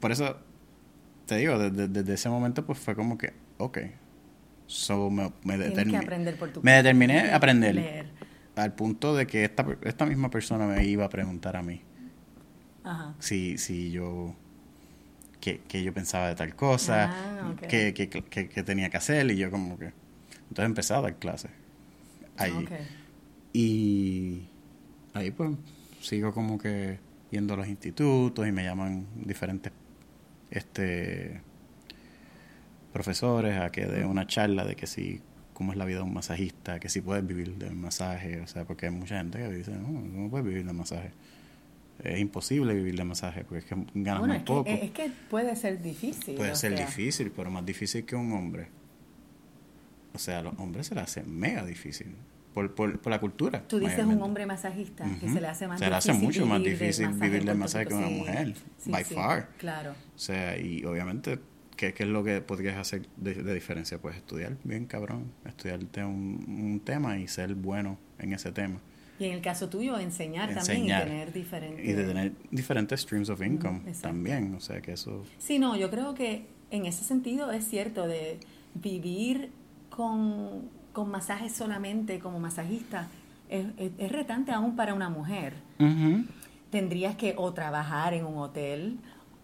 por 0.01 0.13
eso 0.13 0.37
te 1.27 1.37
digo, 1.37 1.59
desde, 1.59 1.89
desde 1.89 2.15
ese 2.15 2.29
momento 2.29 2.65
pues 2.67 2.79
fue 2.79 2.95
como 2.95 3.17
que, 3.19 3.33
ok, 3.59 3.79
so 4.67 5.11
me, 5.11 5.31
determiné. 5.59 5.99
Me 6.63 6.73
a 6.73 7.37
aprender. 7.37 7.75
Leer. 7.75 8.07
Al 8.57 8.75
punto 8.75 9.15
de 9.15 9.27
que 9.27 9.45
esta, 9.45 9.67
esta 9.83 10.07
misma 10.07 10.31
persona 10.31 10.67
me 10.67 10.85
iba 10.85 11.05
a 11.05 11.09
preguntar 11.09 11.57
a 11.57 11.63
mí 11.63 11.83
Ajá. 12.87 13.15
si, 13.21 13.59
si 13.59 13.91
yo 13.91 14.35
que, 15.41 15.61
que 15.69 15.83
yo 15.83 15.93
pensaba 15.93 16.29
de 16.29 16.35
tal 16.35 16.55
cosa, 16.57 17.11
Ah, 17.13 17.55
que, 17.69 17.93
que, 17.95 18.09
que- 18.09 18.49
que 18.49 18.63
tenía 18.63 18.91
que 18.91 18.97
hacer 18.97 19.31
y 19.31 19.37
yo 19.37 19.51
como 19.51 19.79
que 19.79 19.93
entonces 20.49 20.65
empecé 20.67 20.95
a 20.95 21.01
dar 21.03 21.17
clases 21.17 21.51
allí 22.37 22.69
y 23.53 24.43
ahí 25.15 25.31
pues 25.31 25.51
sigo 26.01 26.33
como 26.33 26.59
que 26.59 26.99
yendo 27.31 27.55
a 27.55 27.57
los 27.59 27.69
institutos 27.69 28.47
y 28.47 28.53
me 28.53 28.65
llaman 28.65 29.07
diferentes 29.25 29.73
este 30.51 31.41
profesores 32.93 33.59
a 33.59 33.71
que 33.71 33.87
dé 33.87 34.05
una 34.05 34.27
charla 34.27 34.65
de 34.65 34.75
que 34.77 34.87
si 34.87 35.21
cómo 35.53 35.73
es 35.73 35.79
la 35.79 35.85
vida 35.87 35.99
de 35.99 36.03
un 36.05 36.13
masajista, 36.15 36.79
que 36.81 36.89
si 36.91 37.01
puedes 37.01 37.27
vivir 37.27 37.55
del 37.57 37.75
masaje, 37.75 38.41
o 38.43 38.47
sea, 38.47 38.65
porque 38.67 38.87
hay 38.87 38.93
mucha 38.93 39.17
gente 39.19 39.39
que 39.39 39.49
dice, 39.49 39.71
no, 39.73 39.89
no 39.89 40.29
puedes 40.31 40.47
vivir 40.47 40.67
del 40.67 40.75
masaje. 40.75 41.13
Es 42.03 42.19
imposible 42.21 42.75
vivir 42.75 42.97
de 42.97 43.05
masaje 43.05 43.43
porque 43.45 43.59
es 43.59 43.65
que 43.65 43.75
ganas 43.95 44.21
Bueno, 44.21 44.27
muy 44.27 44.37
es 44.37 44.43
poco. 44.43 44.65
que, 44.65 44.85
es 44.85 44.91
que 44.91 45.11
puede 45.31 45.57
ser 45.57 45.83
difícil. 45.83 46.35
Puede 46.35 46.55
ser 46.55 46.77
sea, 46.77 46.87
difícil, 46.87 47.33
pero 47.35 47.51
más 47.51 47.65
difícil 47.65 48.05
que 48.05 48.15
un 48.17 48.33
hombre. 48.33 48.69
O 50.15 50.19
sea, 50.19 50.39
a 50.41 50.43
los 50.43 50.59
hombres 50.59 50.87
se 50.87 50.95
les 50.95 51.05
hace 51.05 51.23
mega 51.25 51.65
difícil. 51.65 52.15
Por, 52.55 52.75
por, 52.75 52.99
por 53.01 53.11
la 53.11 53.21
cultura. 53.21 53.63
Tú 53.69 53.79
dices 53.79 54.05
un 54.07 54.23
hombre 54.23 54.47
masajista, 54.47 55.05
que 55.21 55.29
se 55.29 55.43
le 55.43 55.47
hace 55.47 55.69
más 55.69 55.79
Se 55.79 55.91
le 55.91 55.95
hace 55.95 56.13
difícil 56.13 56.27
mucho 56.27 56.47
más 56.47 56.63
difícil 56.63 57.09
vivir 57.09 57.31
del 57.33 57.45
Puerto 57.45 57.59
masaje 57.59 57.87
que 57.87 57.95
una 57.95 58.09
sí. 58.09 58.15
mujer. 58.15 58.55
Sí, 58.79 58.91
by 58.91 59.05
sí, 59.05 59.15
far. 59.15 59.49
Claro. 59.59 59.91
O 59.91 60.19
sea, 60.19 60.57
y 60.59 60.83
obviamente 60.87 61.39
¿qué, 61.77 61.93
qué 61.93 62.05
es 62.05 62.09
lo 62.09 62.25
que 62.25 62.41
podrías 62.41 62.79
hacer 62.79 63.07
de, 63.19 63.35
de 63.35 63.53
diferencia? 63.53 63.99
Pues 63.99 64.17
estudiar 64.17 64.57
bien 64.65 64.87
cabrón, 64.87 65.33
estudiarte 65.45 66.03
un, 66.03 66.45
un 66.49 66.81
tema 66.81 67.19
y 67.19 67.29
ser 67.29 67.55
bueno 67.55 67.99
en 68.19 68.33
ese 68.33 68.53
tema. 68.53 68.81
Y 69.19 69.25
en 69.25 69.33
el 69.33 69.41
caso 69.41 69.69
tuyo, 69.69 69.99
enseñar, 69.99 70.55
también 70.55 70.85
y 70.85 70.89
tener 70.89 71.33
diferentes... 71.33 71.87
Y 71.87 71.93
de 71.93 72.05
tener 72.05 72.33
diferentes 72.51 73.01
streams 73.01 73.31
of 73.31 73.41
income 73.43 73.81
también, 74.03 74.55
o 74.55 74.61
sea 74.61 74.81
que 74.81 74.93
eso... 74.93 75.25
Sí, 75.39 75.59
no, 75.59 75.77
yo 75.77 75.91
creo 75.91 76.15
que 76.15 76.47
en 76.71 76.87
ese 76.87 77.05
sentido 77.05 77.51
es 77.51 77.67
cierto 77.67 78.07
de 78.07 78.39
vivir 78.75 79.51
con, 79.89 80.69
con 80.93 81.11
masajes 81.11 81.53
solamente 81.53 82.19
como 82.19 82.39
masajista 82.39 83.09
es, 83.49 83.67
es, 83.99 84.13
retante 84.13 84.53
aún 84.53 84.77
para 84.77 84.95
una 84.95 85.09
mujer. 85.09 85.55
Tendrías 86.71 87.17
que 87.17 87.35
o 87.37 87.53
trabajar 87.53 88.15
en 88.15 88.25
un 88.25 88.39
hotel 88.39 88.99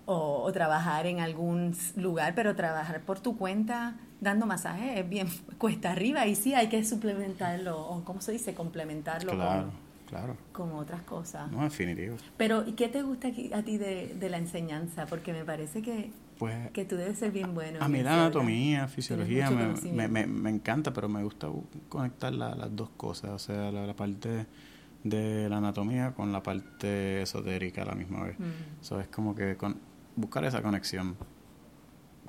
o, 0.06 0.50
trabajar 0.52 1.06
en 1.06 1.20
algún 1.20 1.74
lugar, 1.96 2.34
pero 2.34 2.56
trabajar 2.56 3.02
por 3.02 3.20
tu 3.20 3.36
cuenta 3.36 3.94
dando 4.22 4.46
masajes 4.46 5.00
es 5.00 5.08
bien 5.08 5.28
cuesta 5.58 5.92
arriba 5.92 6.26
y 6.26 6.34
sí 6.34 6.54
hay 6.54 6.68
que 6.68 6.82
suplementarlo, 6.84 7.78
o 7.78 8.04
¿cómo 8.04 8.22
se 8.22 8.32
dice? 8.32 8.54
Complementarlo 8.54 9.32
claro, 9.32 9.62
con, 9.62 9.72
claro. 10.06 10.36
con 10.52 10.72
otras 10.72 11.02
cosas. 11.02 11.50
No, 11.50 11.64
definitivo. 11.64 12.16
Pero 12.36 12.66
¿y 12.66 12.72
qué 12.72 12.88
te 12.88 13.02
gusta 13.02 13.28
a 13.28 13.62
ti 13.62 13.76
de, 13.76 14.14
de 14.18 14.30
la 14.30 14.38
enseñanza? 14.38 15.06
Porque 15.06 15.32
me 15.32 15.44
parece 15.44 15.82
que, 15.82 16.10
pues, 16.38 16.70
que 16.70 16.84
tú 16.84 16.96
debes 16.96 17.18
ser 17.18 17.32
bien 17.32 17.52
bueno. 17.52 17.80
A 17.82 17.88
mí 17.88 18.02
la 18.02 18.14
anatomía, 18.14 18.86
fisiología 18.86 19.50
me, 19.50 20.08
me, 20.08 20.26
me, 20.26 20.50
encanta, 20.50 20.92
pero 20.92 21.08
me 21.08 21.22
gusta 21.24 21.48
conectar 21.88 22.32
las 22.32 22.74
dos 22.74 22.90
cosas, 22.96 23.30
o 23.30 23.38
sea, 23.38 23.72
la, 23.72 23.94
parte 23.94 24.46
de 25.02 25.48
la 25.48 25.56
anatomía 25.56 26.12
con 26.12 26.32
la 26.32 26.44
parte 26.44 27.22
esotérica 27.22 27.82
a 27.82 27.86
la 27.86 27.94
misma 27.96 28.22
vez. 28.22 28.36
Eso 28.80 29.00
es 29.00 29.08
como 29.08 29.34
que 29.34 29.56
con, 29.56 29.80
buscar 30.14 30.44
esa 30.44 30.62
conexión. 30.62 31.16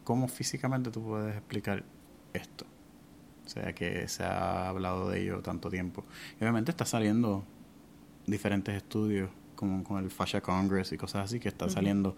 ¿Cómo 0.03 0.27
físicamente 0.27 0.91
tú 0.91 1.03
puedes 1.03 1.35
explicar 1.35 1.83
esto? 2.33 2.65
O 3.45 3.49
sea, 3.49 3.73
que 3.73 4.07
se 4.07 4.23
ha 4.23 4.69
hablado 4.69 5.09
de 5.09 5.21
ello 5.21 5.41
tanto 5.41 5.69
tiempo. 5.69 6.03
Y 6.39 6.43
obviamente 6.43 6.71
está 6.71 6.85
saliendo 6.85 7.43
diferentes 8.25 8.75
estudios, 8.75 9.29
como 9.55 9.83
con 9.83 10.03
el 10.03 10.09
Fascia 10.09 10.41
Congress 10.41 10.91
y 10.91 10.97
cosas 10.97 11.25
así, 11.25 11.39
que 11.39 11.49
están 11.49 11.69
saliendo 11.69 12.15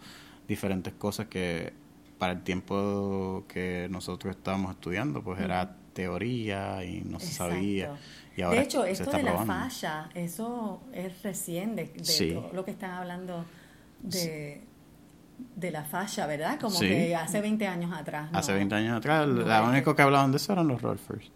diferentes 0.47 0.93
cosas 0.93 1.27
que 1.27 1.73
para 2.17 2.33
el 2.33 2.43
tiempo 2.43 3.43
que 3.47 3.87
nosotros 3.89 4.35
estábamos 4.35 4.71
estudiando, 4.71 5.21
pues 5.23 5.39
era 5.41 5.75
teoría 5.93 6.83
y 6.85 7.01
no 7.01 7.19
se 7.19 7.31
sabía. 7.31 7.97
Y 8.37 8.41
ahora 8.41 8.59
de 8.59 8.65
hecho, 8.65 8.85
esto 8.85 9.09
de 9.11 9.23
la 9.23 9.45
fascia, 9.45 10.09
eso 10.13 10.81
es 10.93 11.23
recién 11.23 11.75
de, 11.75 11.85
todo 11.85 12.51
lo 12.53 12.65
que 12.65 12.71
están 12.71 12.91
hablando 12.91 13.45
de 14.01 14.61
de 15.55 15.71
la 15.71 15.83
falla, 15.83 16.27
¿verdad? 16.27 16.59
Como 16.59 16.79
que 16.79 17.15
hace 17.15 17.41
20 17.41 17.67
años 17.67 17.91
atrás. 17.93 18.29
Hace 18.33 18.53
20 18.53 18.75
años 18.75 18.97
atrás, 18.97 19.27
lo 19.27 19.65
único 19.65 19.95
que 19.95 20.01
hablaban 20.01 20.31
de 20.31 20.37
eso 20.37 20.53
eran 20.53 20.67
los 20.67 20.81
Rolfers. 20.81 21.31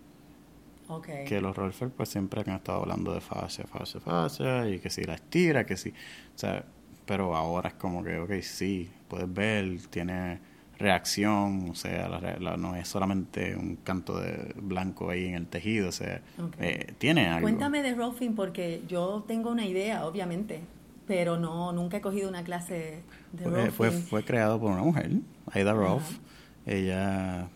Okay. 0.87 1.23
Que 1.25 1.39
los 1.39 1.55
Rolfers 1.55 1.91
pues 1.95 2.09
siempre 2.09 2.41
han 2.41 2.55
estado 2.55 2.81
hablando 2.81 3.13
de 3.13 3.21
fascia, 3.21 3.65
fascia, 3.67 3.99
fascia, 3.99 4.67
y 4.67 4.79
que 4.79 4.89
si 4.89 5.03
la 5.03 5.15
estira, 5.15 5.65
que 5.65 5.77
si... 5.77 5.89
O 5.89 5.93
sea, 6.35 6.63
pero 7.05 7.35
ahora 7.35 7.69
es 7.69 7.75
como 7.75 8.03
que, 8.03 8.17
ok, 8.17 8.31
sí, 8.41 8.89
puedes 9.07 9.31
ver, 9.31 9.79
tiene 9.89 10.39
reacción, 10.79 11.69
o 11.69 11.75
sea, 11.75 12.07
la, 12.07 12.57
no 12.57 12.75
es 12.75 12.87
solamente 12.87 13.55
un 13.55 13.75
canto 13.77 14.19
de 14.19 14.53
blanco 14.55 15.09
ahí 15.09 15.25
en 15.25 15.35
el 15.35 15.47
tejido, 15.47 15.89
o 15.89 15.91
sea, 15.91 16.21
eh, 16.59 16.93
tiene 16.97 17.27
algo. 17.27 17.41
Cuéntame 17.41 17.83
de 17.83 17.93
Rolfing 17.93 18.33
porque 18.33 18.81
yo 18.87 19.25
tengo 19.27 19.51
una 19.51 19.65
idea, 19.65 20.05
obviamente, 20.05 20.61
pero 21.09 21.39
no 21.39 21.73
nunca 21.73 21.97
he 21.97 22.01
cogido 22.01 22.29
una 22.29 22.43
clase 22.43 23.01
de 23.31 23.71
fue, 23.71 23.89
fue, 23.89 24.23
creado 24.23 24.59
por 24.59 24.71
una 24.71 24.83
mujer, 24.83 25.09
Aida 25.51 25.73
Rolf. 25.73 26.19
Ella 26.67 27.49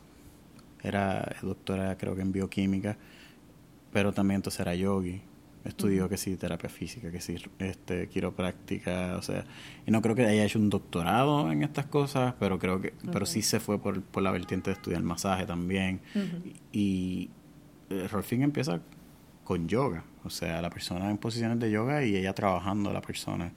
era 0.81 1.35
doctora 1.43 1.95
creo 1.95 2.15
que 2.15 2.23
en 2.23 2.31
bioquímica, 2.31 2.97
pero 3.91 4.11
también 4.11 4.37
entonces 4.37 4.59
era 4.59 4.73
yogi. 4.73 5.21
Estudió 5.65 6.09
que 6.09 6.17
sí 6.17 6.35
terapia 6.35 6.67
física, 6.67 7.11
que 7.11 7.21
sí 7.21 7.35
este 7.59 8.09
quiropráctica, 8.09 9.17
o 9.17 9.21
sea, 9.21 9.45
y 9.85 9.91
no 9.91 10.01
creo 10.01 10.15
que 10.15 10.25
haya 10.25 10.45
hecho 10.45 10.57
un 10.57 10.71
doctorado 10.71 11.51
en 11.51 11.61
estas 11.61 11.85
cosas, 11.85 12.33
pero 12.39 12.57
creo 12.57 12.81
que 12.81 12.91
pero 13.11 13.27
sí 13.27 13.43
se 13.43 13.59
fue 13.59 13.77
por, 13.77 14.01
por 14.01 14.23
la 14.23 14.31
vertiente 14.31 14.71
de 14.71 14.77
estudiar 14.77 15.03
masaje 15.03 15.45
también. 15.45 16.01
Y, 16.71 16.79
y 16.79 17.29
eh, 17.91 18.09
empieza 18.31 18.81
con 19.43 19.67
yoga, 19.67 20.03
o 20.23 20.29
sea, 20.29 20.61
la 20.61 20.69
persona 20.69 21.09
en 21.09 21.17
posiciones 21.17 21.59
de 21.59 21.71
yoga 21.71 22.03
y 22.03 22.15
ella 22.15 22.33
trabajando 22.33 22.93
la 22.93 23.01
persona 23.01 23.51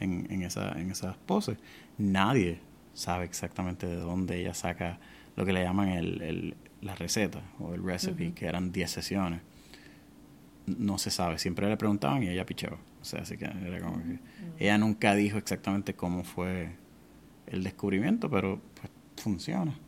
en, 0.00 0.26
en, 0.30 0.42
esa, 0.42 0.78
en 0.78 0.90
esas 0.90 1.16
poses. 1.16 1.58
Nadie 1.96 2.60
sabe 2.94 3.24
exactamente 3.24 3.86
de 3.86 3.96
dónde 3.96 4.40
ella 4.40 4.54
saca 4.54 4.98
lo 5.36 5.44
que 5.44 5.52
le 5.52 5.62
llaman 5.62 5.88
el, 5.90 6.22
el 6.22 6.56
la 6.80 6.94
receta 6.94 7.42
o 7.58 7.74
el 7.74 7.82
recipe, 7.82 8.32
que 8.32 8.46
eran 8.46 8.72
10 8.72 8.90
sesiones. 8.90 9.40
No 10.66 10.98
se 10.98 11.10
sabe, 11.10 11.38
siempre 11.38 11.68
le 11.68 11.76
preguntaban 11.76 12.22
y 12.22 12.28
ella 12.28 12.44
pichaba. 12.44 12.78
O 13.00 13.04
sea, 13.04 13.22
así 13.22 13.36
que 13.36 13.44
era 13.44 13.80
como 13.80 14.02
que 14.02 14.18
ella 14.58 14.78
nunca 14.78 15.14
dijo 15.14 15.38
exactamente 15.38 15.94
cómo 15.94 16.24
fue 16.24 16.70
el 17.46 17.64
descubrimiento, 17.64 18.30
pero 18.30 18.60
pues 18.74 18.90
funciona. 19.22 19.78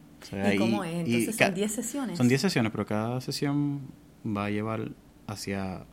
¿Y 0.52 0.56
cómo 0.56 0.84
es? 0.84 1.06
Entonces 1.06 1.36
son 1.36 1.54
10 1.54 1.72
sesiones. 1.72 2.18
Son 2.18 2.28
10 2.28 2.40
sesiones, 2.40 2.72
pero 2.72 2.86
cada 2.86 3.20
sesión 3.20 3.80
va 4.26 4.46
a 4.46 4.50
llevar 4.50 4.90
hacia 5.30 5.84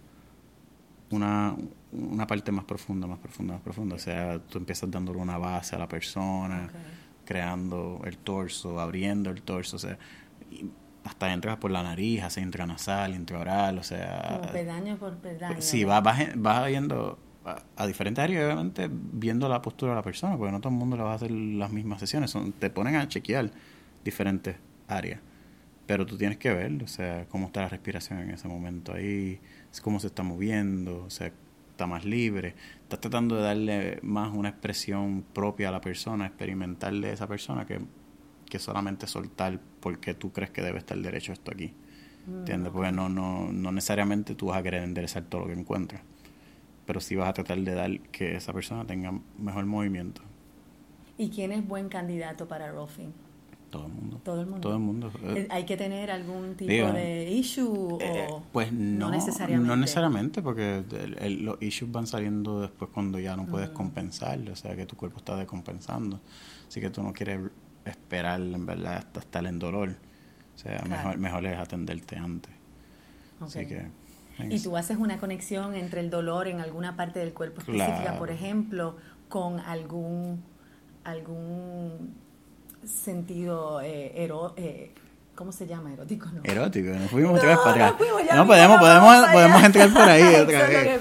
una, 1.11 1.55
una 1.91 2.27
parte 2.27 2.51
más 2.51 2.65
profunda, 2.65 3.07
más 3.07 3.19
profunda, 3.19 3.53
más 3.53 3.61
profunda. 3.61 3.95
O 3.95 3.99
sea, 3.99 4.39
tú 4.39 4.57
empiezas 4.57 4.89
dándole 4.91 5.19
una 5.19 5.37
base 5.37 5.75
a 5.75 5.79
la 5.79 5.87
persona, 5.87 6.69
creando 7.25 8.01
el 8.05 8.17
torso, 8.17 8.79
abriendo 8.79 9.29
el 9.29 9.41
torso, 9.41 9.75
o 9.75 9.79
sea, 9.79 9.97
hasta 11.03 11.31
entras 11.31 11.57
por 11.57 11.71
la 11.71 11.83
nariz, 11.83 12.23
hace 12.23 12.41
intranasal, 12.41 13.15
intraoral, 13.15 13.79
o 13.79 13.83
sea... 13.83 14.39
Como 14.39 14.51
pedaño 14.51 14.97
por 14.97 15.15
pedaño. 15.17 15.61
Sí, 15.61 15.83
vas 15.83 16.03
va, 16.03 16.67
viendo 16.67 17.17
a, 17.75 17.87
diferentes 17.87 18.23
áreas, 18.23 18.45
obviamente, 18.45 18.89
viendo 18.91 19.47
la 19.47 19.61
postura 19.61 19.93
de 19.93 19.95
la 19.97 20.03
persona, 20.03 20.37
porque 20.37 20.51
no 20.51 20.59
todo 20.59 20.71
el 20.71 20.79
mundo 20.79 20.97
le 20.97 21.03
va 21.03 21.13
a 21.13 21.15
hacer 21.15 21.31
las 21.31 21.71
mismas 21.71 21.99
sesiones, 21.99 22.29
son, 22.29 22.51
te 22.51 22.69
ponen 22.69 22.95
a 22.95 23.07
chequear 23.07 23.49
diferentes 24.03 24.57
áreas, 24.87 25.21
pero 25.87 26.05
tú 26.05 26.17
tienes 26.17 26.37
que 26.37 26.53
ver, 26.53 26.83
o 26.83 26.87
sea, 26.87 27.25
cómo 27.29 27.47
está 27.47 27.61
la 27.61 27.69
respiración 27.69 28.19
en 28.19 28.31
ese 28.31 28.47
momento 28.49 28.93
ahí, 28.93 29.39
cómo 29.81 29.99
se 30.01 30.07
está 30.07 30.21
moviendo, 30.21 31.05
o 31.05 31.09
sea, 31.09 31.31
está 31.71 31.87
más 31.87 32.03
libre. 32.03 32.55
Estás 32.83 32.99
tratando 32.99 33.37
de 33.37 33.41
darle 33.41 33.99
más 34.01 34.33
una 34.33 34.49
expresión 34.49 35.23
propia 35.33 35.69
a 35.69 35.71
la 35.71 35.79
persona, 35.79 36.27
experimental 36.27 36.99
de 37.01 37.13
esa 37.13 37.25
persona, 37.25 37.65
que, 37.65 37.79
que 38.49 38.59
solamente 38.59 39.07
soltar 39.07 39.61
porque 39.79 40.13
tú 40.13 40.33
crees 40.33 40.51
que 40.51 40.61
debe 40.61 40.77
estar 40.77 40.97
derecho 40.97 41.31
esto 41.31 41.51
aquí. 41.51 41.73
¿Entiendes? 42.27 42.73
Porque 42.73 42.91
no, 42.91 43.07
no, 43.07 43.49
no 43.53 43.71
necesariamente 43.71 44.35
tú 44.35 44.47
vas 44.47 44.57
a 44.57 44.63
querer 44.63 44.83
enderezar 44.83 45.23
todo 45.23 45.41
lo 45.41 45.47
que 45.47 45.53
encuentras, 45.53 46.01
pero 46.85 46.99
sí 46.99 47.15
vas 47.15 47.29
a 47.29 47.33
tratar 47.33 47.59
de 47.59 47.73
dar 47.73 47.99
que 48.01 48.35
esa 48.35 48.51
persona 48.51 48.83
tenga 48.83 49.13
mejor 49.37 49.65
movimiento. 49.65 50.21
¿Y 51.17 51.29
quién 51.29 51.53
es 51.53 51.65
buen 51.65 51.87
candidato 51.87 52.45
para 52.45 52.69
Rolfing? 52.69 53.13
Todo 53.77 53.87
el 53.87 53.93
mundo. 53.93 54.21
Todo 54.23 54.41
el 54.41 54.47
mundo. 54.47 54.61
Todo 54.61 54.73
el 54.73 54.79
mundo. 54.79 55.11
Eh, 55.23 55.47
¿Hay 55.49 55.65
que 55.65 55.77
tener 55.77 56.11
algún 56.11 56.55
tipo 56.55 56.91
de 56.91 57.31
issue 57.31 57.97
eh, 58.01 58.27
o 58.29 58.43
pues 58.51 58.71
no, 58.71 59.09
necesariamente? 59.09 59.67
No 59.67 59.75
necesariamente, 59.75 60.41
porque 60.41 60.83
los 61.39 61.61
issues 61.61 61.91
van 61.91 62.07
saliendo 62.07 62.61
después 62.61 62.89
cuando 62.93 63.19
ya 63.19 63.35
no 63.35 63.45
puedes 63.45 63.69
compensar, 63.69 64.39
o 64.49 64.55
sea 64.55 64.75
que 64.75 64.85
tu 64.85 64.95
cuerpo 64.95 65.19
está 65.19 65.35
decompensando. 65.35 66.19
Así 66.67 66.81
que 66.81 66.89
tú 66.89 67.03
no 67.03 67.13
quieres 67.13 67.39
esperar 67.85 68.41
en 68.41 68.65
verdad 68.65 68.97
hasta 68.97 69.19
estar 69.19 69.45
en 69.45 69.59
dolor. 69.59 69.95
O 70.55 70.57
sea, 70.57 70.83
mejor, 70.89 71.17
mejor 71.17 71.45
es 71.45 71.57
atenderte 71.57 72.17
antes. 72.17 72.51
Así 73.39 73.65
que... 73.65 73.87
Y 74.49 74.59
tú 74.59 74.77
haces 74.77 74.97
una 74.97 75.17
conexión 75.17 75.73
entre 75.73 76.01
el 76.01 76.09
dolor 76.09 76.47
en 76.47 76.59
alguna 76.59 76.95
parte 76.95 77.19
del 77.19 77.33
cuerpo 77.33 77.61
específica, 77.61 78.17
por 78.19 78.29
ejemplo, 78.29 78.95
con 79.29 79.59
algún 79.59 80.43
algún 81.07 82.15
sentido 82.87 83.79
eh, 83.81 84.11
eh, 84.55 84.93
¿Cómo 85.37 85.51
se 85.51 85.67
llama? 85.67 85.93
Erótico, 85.93 86.27
¿no? 86.33 86.41
Erótico, 86.43 86.89
nos 86.89 87.11
fuimos 87.11 87.37
otra 87.37 87.49
vez 87.49 87.57
para 87.59 87.89
atrás. 87.89 87.93
No, 88.35 88.47
podemos, 88.47 88.79
podemos, 88.79 89.27
podemos 89.27 89.63
entrar 89.63 89.93
por 89.93 90.01
ahí 90.01 90.23
otra 90.35 90.67
vez. 90.67 90.99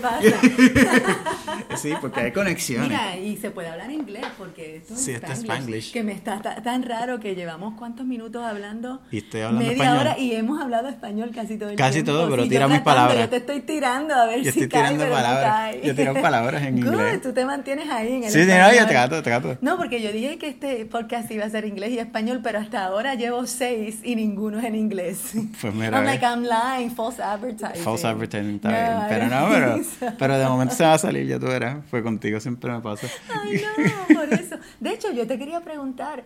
sí, 1.77 1.95
porque 2.03 2.21
hay 2.21 2.33
conexión. 2.33 2.83
Mira, 2.83 3.17
y 3.17 3.39
se 3.39 3.51
puede 3.51 3.69
hablar 3.69 3.91
inglés, 3.91 4.27
porque 4.37 4.77
esto 4.77 4.93
es 4.93 5.01
sí, 5.01 5.15
Spanglish, 5.15 5.91
Que 5.91 6.03
me 6.03 6.13
está 6.13 6.39
tan 6.63 6.83
raro 6.83 7.19
que 7.19 7.35
llevamos 7.35 7.79
cuántos 7.79 8.05
minutos 8.05 8.45
hablando. 8.45 9.01
Y 9.11 9.19
estoy 9.19 9.41
hablando 9.41 9.67
media 9.69 9.95
hora 9.99 10.19
y 10.19 10.35
hemos 10.35 10.61
hablado 10.61 10.89
español 10.89 11.31
casi 11.35 11.57
todo 11.57 11.71
el 11.71 11.77
casi 11.77 12.03
tiempo. 12.03 12.13
Casi 12.13 12.27
todo, 12.27 12.31
pero 12.31 12.47
tira 12.47 12.69
mis 12.69 12.81
palabras. 12.81 13.19
Yo 13.19 13.29
te 13.31 13.37
estoy 13.37 13.61
tirando 13.63 14.15
a 14.15 14.27
ver 14.27 14.43
yo 14.43 14.53
si 14.53 14.61
estoy 14.65 14.69
tirando 14.69 15.09
palabras. 15.09 15.77
Yo 15.83 15.95
tiro 15.95 16.13
palabras 16.13 16.63
en 16.63 16.77
inglés. 16.87 17.23
tú 17.23 17.33
te 17.33 17.47
mantienes 17.47 17.89
ahí 17.89 18.13
en 18.17 18.25
el 18.25 18.31
Sí, 18.31 18.41
español. 18.41 18.67
no, 18.75 18.81
yo 18.81 18.87
trato, 18.87 19.23
trato. 19.23 19.57
No, 19.63 19.79
porque 19.79 20.03
yo 20.03 20.13
dije 20.13 20.37
que 20.37 20.49
este 20.49 20.85
podcast 20.85 21.31
iba 21.31 21.47
a 21.47 21.49
ser 21.49 21.65
inglés 21.65 21.93
y 21.93 21.99
español, 22.01 22.41
pero 22.43 22.59
hasta 22.59 22.85
ahora 22.85 23.15
llevo 23.15 23.47
seis 23.47 24.01
y 24.05 24.26
ninguno 24.27 24.59
es 24.59 24.65
en 24.65 24.75
inglés. 24.75 25.33
Pues 25.61 25.75
mira. 25.75 25.99
I'm 25.99 26.05
like, 26.05 26.25
I'm 26.25 26.43
lying, 26.43 26.91
false 26.91 27.21
advertising. 27.23 27.83
False 27.83 28.07
advertising, 28.07 28.57
está 28.57 28.69
bien. 28.69 29.09
Pero 29.09 29.29
no, 29.29 29.49
pero, 29.51 30.15
pero 30.19 30.39
de 30.39 30.47
momento 30.47 30.75
se 30.75 30.85
va 30.85 30.95
a 30.95 30.99
salir, 30.99 31.27
ya 31.27 31.39
tú 31.39 31.47
verás. 31.47 31.85
Fue 31.91 32.03
contigo 32.03 32.41
siempre 32.41 32.71
me 32.73 32.81
pasa. 32.81 33.07
Ay, 33.29 33.63
no, 34.09 34.15
por 34.15 34.33
eso. 34.33 34.57
De 34.81 34.91
hecho, 34.93 35.13
yo 35.13 35.27
te 35.27 35.39
quería 35.39 35.61
preguntar, 35.61 36.25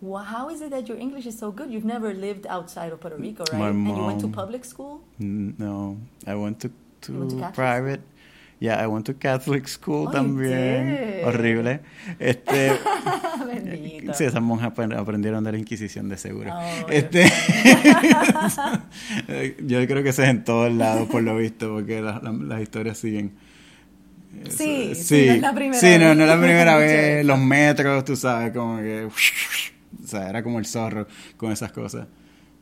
Well, 0.00 0.24
how 0.24 0.50
is 0.50 0.60
it 0.60 0.70
that 0.70 0.86
your 0.86 0.98
English 0.98 1.26
is 1.26 1.38
so 1.38 1.50
good? 1.50 1.70
You've 1.70 1.86
never 1.86 2.12
lived 2.12 2.46
outside 2.46 2.92
of 2.92 3.00
Puerto 3.00 3.16
Rico, 3.16 3.44
right? 3.50 3.58
My 3.58 3.68
And 3.68 3.86
you 3.88 4.04
went 4.04 4.20
to 4.20 4.26
mom- 4.26 4.34
public 4.34 4.64
school? 4.66 5.00
No, 5.18 5.96
I 6.26 6.34
went 6.34 6.60
to, 6.60 6.70
to, 7.02 7.12
went 7.18 7.30
to 7.30 7.50
private. 7.54 8.00
Yeah, 8.58 8.82
I 8.82 8.86
went 8.86 9.04
to 9.06 9.14
Catholic 9.14 9.68
school 9.68 10.06
Oh, 10.08 10.10
también. 10.10 11.20
Horrible. 11.26 11.80
Este, 12.18 12.72
Bendito. 13.46 14.14
sí, 14.14 14.24
esas 14.24 14.40
monjas 14.40 14.72
apren- 14.72 14.96
aprendieron 14.98 15.44
de 15.44 15.52
la 15.52 15.58
Inquisición 15.58 16.08
de 16.08 16.16
seguro. 16.16 16.54
Oh, 16.54 16.86
este, 16.88 17.24
yo 19.66 19.86
creo 19.86 20.02
que 20.02 20.08
eso 20.10 20.22
es 20.22 20.28
en 20.30 20.44
todos 20.44 20.72
lados 20.72 21.08
por 21.08 21.22
lo 21.22 21.36
visto, 21.36 21.72
porque 21.74 22.00
la- 22.00 22.20
la- 22.22 22.32
las 22.32 22.62
historias 22.62 22.98
siguen. 22.98 23.32
Eso- 24.44 24.56
Sí, 24.58 24.94
sí, 24.94 25.26
no 25.28 25.32
es 25.34 25.40
la 25.40 25.54
primera 25.54 25.80
Sí, 25.80 25.98
no, 25.98 26.06
vez. 26.08 26.16
no 26.16 26.22
es 26.24 26.28
la 26.28 26.36
primera 26.40 26.76
vez. 26.78 27.24
Los 27.26 27.38
metros, 27.38 28.04
tú 28.04 28.16
sabes, 28.16 28.52
como 28.52 28.78
que. 28.78 29.04
O 29.06 30.06
sea, 30.06 30.28
era 30.28 30.42
como 30.42 30.58
el 30.58 30.66
zorro 30.66 31.06
con 31.36 31.52
esas 31.52 31.72
cosas. 31.72 32.06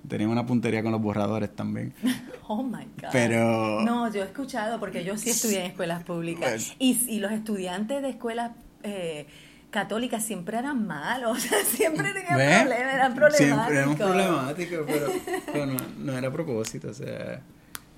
Tenía 0.08 0.28
una 0.28 0.44
puntería 0.46 0.82
con 0.82 0.92
los 0.92 1.00
borradores 1.00 1.54
también. 1.54 1.92
Oh 2.46 2.62
my 2.62 2.84
God. 3.00 3.08
Pero- 3.10 3.80
No, 3.80 4.12
yo 4.12 4.20
he 4.20 4.26
escuchado 4.26 4.78
porque 4.78 5.02
yo 5.02 5.16
sí 5.16 5.30
estudié 5.30 5.60
en 5.60 5.66
escuelas 5.70 6.02
públicas. 6.04 6.50
Pues- 6.50 6.76
Y, 6.78 7.06
y 7.08 7.20
los 7.20 7.32
estudiantes 7.32 8.02
de 8.02 8.10
escuelas 8.10 8.50
eh, 8.82 9.26
católicas 9.70 10.22
siempre 10.22 10.58
eran 10.58 10.86
malos. 10.86 11.38
Siempre 11.74 12.12
tenían 12.12 12.36
¿Ves? 12.36 12.60
problemas, 12.64 12.94
eran 12.94 13.14
problemáticos. 13.14 13.66
Siempre 13.66 13.78
éramos 13.78 13.96
problemáticos, 13.96 14.80
pero, 14.86 15.06
pero 15.52 15.66
no, 15.66 15.76
no 15.98 16.18
era 16.18 16.28
a 16.28 16.32
propósito, 16.32 16.88
o 16.90 16.94
sea, 16.94 17.40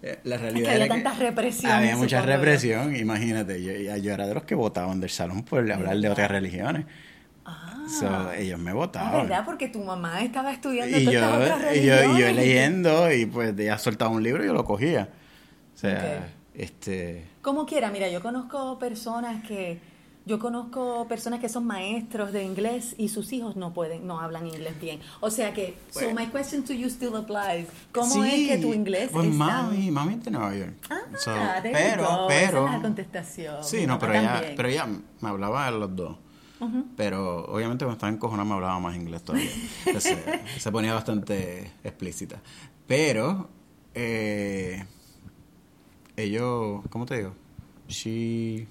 eh, 0.03 0.19
la 0.23 0.37
realidad 0.39 0.71
había 0.75 0.85
era 0.85 0.95
tanta 0.95 1.13
represión, 1.15 1.73
Había 1.73 1.97
mucha 1.97 2.21
yo. 2.21 2.27
represión, 2.27 2.95
imagínate, 2.95 3.63
yo, 3.65 3.97
yo 3.97 4.13
era 4.13 4.29
de 4.29 4.35
los 4.35 4.45
que 4.45 4.55
votaban 4.55 5.01
del 5.01 5.11
salón 5.11 5.43
por 5.43 5.59
hablar 5.71 5.99
de 5.99 6.09
otras 6.09 6.31
religiones. 6.31 6.87
So, 7.89 8.33
ellos 8.33 8.59
me 8.59 8.71
es 8.71 8.77
votaban. 8.77 9.13
verdad, 9.23 9.45
porque 9.45 9.69
tu 9.69 9.79
mamá 9.83 10.21
estaba 10.23 10.53
estudiando 10.53 10.99
y 10.99 11.05
yo, 11.05 11.11
y 11.13 11.83
yo, 11.87 12.17
y 12.17 12.21
yo 12.21 12.33
leyendo 12.33 13.13
y 13.13 13.27
pues 13.27 13.55
ella 13.59 13.79
soltaba 13.79 14.11
un 14.11 14.23
libro 14.23 14.43
y 14.43 14.47
yo 14.47 14.53
lo 14.53 14.65
cogía. 14.65 15.09
O 15.75 15.79
sea, 15.79 16.25
Ok. 16.55 16.61
este... 16.61 17.25
Como 17.43 17.65
quiera, 17.67 17.91
mira, 17.91 18.09
yo 18.09 18.21
conozco 18.23 18.79
personas 18.79 19.43
que 19.47 19.79
yo 20.29 20.41
conozco 20.41 21.07
personas 21.07 21.39
que 21.39 21.49
son 21.49 21.65
maestros 21.67 22.33
de 22.33 22.43
inglés 22.43 22.97
y 22.99 23.11
sus 23.11 23.33
hijos 23.33 23.55
no 23.55 23.73
pueden, 23.73 24.09
no 24.09 24.19
hablan 24.19 24.49
inglés 24.49 24.75
bien. 24.81 24.99
O 25.21 25.31
sea 25.31 25.55
que, 25.55 25.77
so 25.93 26.01
Bueno. 26.01 26.21
my 26.21 26.27
question 26.27 26.65
to 26.65 26.73
you 26.73 26.89
still 26.91 27.15
applies. 27.15 27.69
¿Cómo 27.93 28.13
sí, 28.13 28.49
es 28.49 28.49
que 28.57 28.59
tu 28.59 28.75
inglés 28.75 29.11
pues 29.13 29.27
está? 29.29 29.37
mami, 29.37 29.89
mami 29.93 30.15
es 30.15 30.25
de 30.25 30.31
Nueva 30.33 30.53
York. 30.57 30.75
Ah, 30.91 30.97
So, 31.17 31.33
pero, 31.63 32.25
pero... 32.27 32.65
Esa 32.65 32.67
es 32.67 32.73
la 32.73 32.83
contestación. 32.83 33.63
Sí, 33.63 33.87
no, 33.87 34.01
pero 34.01 34.15
ella, 34.15 34.43
pero 34.57 34.69
ella 34.69 34.89
me 35.21 35.29
hablaba 35.29 35.71
de 35.71 35.79
los 35.79 35.95
dos. 35.95 36.17
Pero 36.97 37.45
obviamente 37.47 37.85
cuando 37.85 37.95
estaba 37.97 38.13
encojonada 38.13 38.49
me 38.49 38.55
hablaba 38.55 38.81
más 38.81 38.97
inglés 38.97 39.23
todavía. 39.23 39.51
Entonces, 39.87 40.19
se 40.59 40.73
ponía 40.73 40.95
bastante 40.95 41.71
explícita. 41.85 42.41
Pero, 42.87 43.49
eh, 43.95 44.85
ellos, 46.17 46.83
¿cómo 46.91 47.05
te 47.07 47.17
digo? 47.19 47.33
She, 47.89 48.67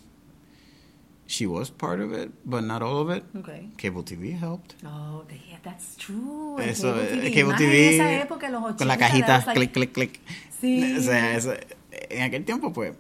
she 1.28 1.46
was 1.48 1.70
part 1.72 2.02
of 2.02 2.12
it, 2.14 2.32
but 2.44 2.62
not 2.64 2.82
all 2.82 3.08
of 3.08 3.16
it. 3.16 3.24
Okay. 3.36 3.70
Cable 3.78 4.04
TV 4.04 4.32
helped. 4.38 4.76
Oh, 4.86 5.24
yeah, 5.30 5.60
that's 5.64 5.96
true. 5.98 6.58
Eso, 6.60 6.92
cable 6.94 7.08
TV, 7.08 7.32
Cable 7.34 7.44
más 7.46 7.58
TV, 7.58 7.88
en 7.88 7.94
esa 8.02 8.22
época, 8.24 8.50
los 8.50 8.62
80, 8.64 8.78
con 8.78 8.88
la 8.88 8.98
cajita, 8.98 9.44
like- 9.46 9.54
clic, 9.54 9.72
clic, 9.74 9.92
clic. 9.94 10.20
Sí. 10.60 10.96
O 10.98 11.02
sea, 11.02 11.36
eso- 11.36 11.54
en 12.10 12.24
aquel 12.24 12.44
tiempo, 12.46 12.74
pues, 12.74 12.94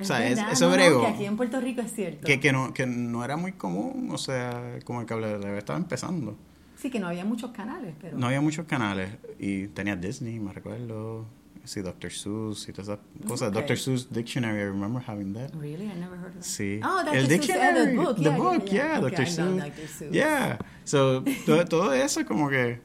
o 0.00 0.04
sea, 0.04 0.26
es- 0.28 0.38
eso 0.52 0.70
no, 0.76 1.00
que 1.00 1.06
aquí 1.06 1.24
en 1.24 1.36
Puerto 1.36 1.60
Rico 1.60 1.80
es 1.82 1.92
cierto. 1.92 2.26
que, 2.26 2.40
que, 2.40 2.52
no, 2.52 2.72
que 2.74 2.86
no 2.86 3.24
era 3.24 3.36
muy 3.36 3.52
común, 3.52 4.08
o 4.10 4.18
sea, 4.18 4.78
como 4.84 5.00
el 5.00 5.06
cable 5.06 5.38
de 5.38 5.58
estaba 5.58 5.78
empezando. 5.78 6.36
Sí, 6.76 6.90
que 6.90 6.98
no 6.98 7.08
había 7.08 7.24
muchos 7.24 7.50
canales, 7.50 7.94
pero... 8.00 8.16
No 8.16 8.26
había 8.26 8.40
muchos 8.40 8.64
canales 8.66 9.10
y 9.38 9.66
tenía 9.68 9.96
Disney, 9.96 10.40
me 10.40 10.52
recuerdo, 10.52 11.26
sí, 11.64 11.82
Dr. 11.82 12.10
Seuss 12.10 12.68
y 12.68 12.72
todas 12.72 12.88
esas 12.88 12.98
cosas. 13.28 13.50
Okay. 13.50 13.60
Dr. 13.62 13.76
Seuss 13.78 14.10
Dictionary, 14.10 14.60
I 14.60 14.64
remember 14.64 15.02
having 15.06 15.34
that. 15.34 15.50
Really? 15.54 15.84
I 15.90 15.94
never 15.98 16.16
heard 16.16 16.30
of 16.30 16.34
that. 16.36 16.42
Sí. 16.44 16.80
Oh, 16.82 17.02
Dr. 17.04 17.16
el 17.16 17.26
Seuss, 17.26 17.28
dictionary, 17.28 17.86
the 17.90 17.96
book, 17.96 18.16
the 18.16 18.22
yeah, 18.22 18.36
book, 18.38 18.64
yeah, 18.64 18.72
yeah. 18.72 18.98
yeah, 18.98 18.98
Okay, 19.06 19.10
Dr. 19.10 19.26
Seuss. 19.26 19.56
Dr. 19.58 19.88
Seuss. 19.88 20.12
Yeah. 20.12 20.58
So, 20.84 21.22
todo, 21.46 21.64
todo 21.66 21.92
eso 21.92 22.24
como 22.24 22.48
que 22.48 22.80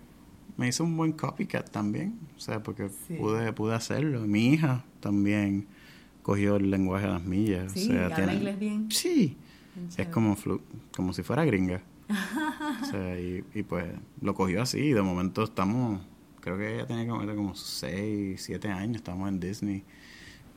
me 0.58 0.68
hizo 0.68 0.84
un 0.84 0.98
buen 0.98 1.14
copycat 1.14 1.70
también, 1.70 2.20
o 2.36 2.40
sea, 2.42 2.62
porque 2.64 2.90
Sí. 3.08 3.16
pude 3.16 3.54
pude 3.54 3.76
hacerlo. 3.76 4.22
Mi 4.28 4.48
hija 4.54 4.84
también 5.00 5.68
cogió 6.26 6.56
el 6.56 6.72
lenguaje 6.72 7.06
a 7.06 7.10
las 7.10 7.24
millas, 7.24 7.72
Sí, 7.74 7.84
o 7.84 7.94
sea, 7.94 8.06
¿habla 8.06 8.16
tiene- 8.16 8.34
inglés 8.34 8.60
bien? 8.60 8.88
Sí. 8.92 9.38
Bien 9.76 9.90
Es 9.96 10.08
como 10.08 10.36
flu- 10.36 10.60
como 10.96 11.14
si 11.14 11.22
fuera 11.22 11.46
gringa. 11.46 11.84
o 12.82 12.86
sea, 12.86 13.20
y, 13.20 13.44
y 13.54 13.62
pues 13.62 13.86
lo 14.22 14.34
cogió 14.34 14.64
así 14.64 14.80
y 14.80 14.94
de 14.94 15.04
momento 15.04 15.44
estamos, 15.44 16.02
creo 16.42 16.58
que 16.58 16.74
ella 16.78 16.88
tenía 16.88 17.08
como, 17.08 17.22
era 17.22 17.36
como 17.36 17.54
6, 17.54 18.42
7 18.42 18.70
años, 18.70 18.96
estábamos 18.98 19.30
en 19.30 19.40
Disney 19.40 19.84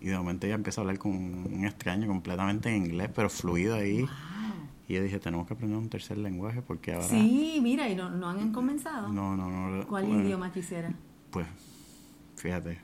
y 0.01 0.07
de 0.07 0.17
momento 0.17 0.47
ella 0.47 0.55
empieza 0.55 0.81
a 0.81 0.83
hablar 0.85 0.99
con 0.99 1.13
un 1.13 1.65
extraño 1.67 2.07
completamente 2.07 2.71
en 2.75 2.87
inglés, 2.87 3.11
pero 3.15 3.29
fluido 3.29 3.75
ahí. 3.75 4.01
Wow. 4.01 4.09
Y 4.89 4.95
yo 4.95 5.03
dije, 5.03 5.19
tenemos 5.19 5.47
que 5.47 5.53
aprender 5.53 5.77
un 5.79 5.91
tercer 5.91 6.17
lenguaje 6.17 6.63
porque 6.63 6.95
ahora... 6.95 7.09
Sí, 7.09 7.59
mira, 7.63 7.91
y 7.91 7.95
no, 7.95 8.09
no 8.09 8.31
han 8.31 8.53
comenzado. 8.53 9.13
No, 9.13 9.37
no, 9.37 9.51
no. 9.51 9.87
¿Cuál 9.87 10.07
bueno, 10.07 10.23
idioma 10.25 10.51
quisiera? 10.51 10.95
Pues, 11.31 11.47
fíjate, 12.37 12.79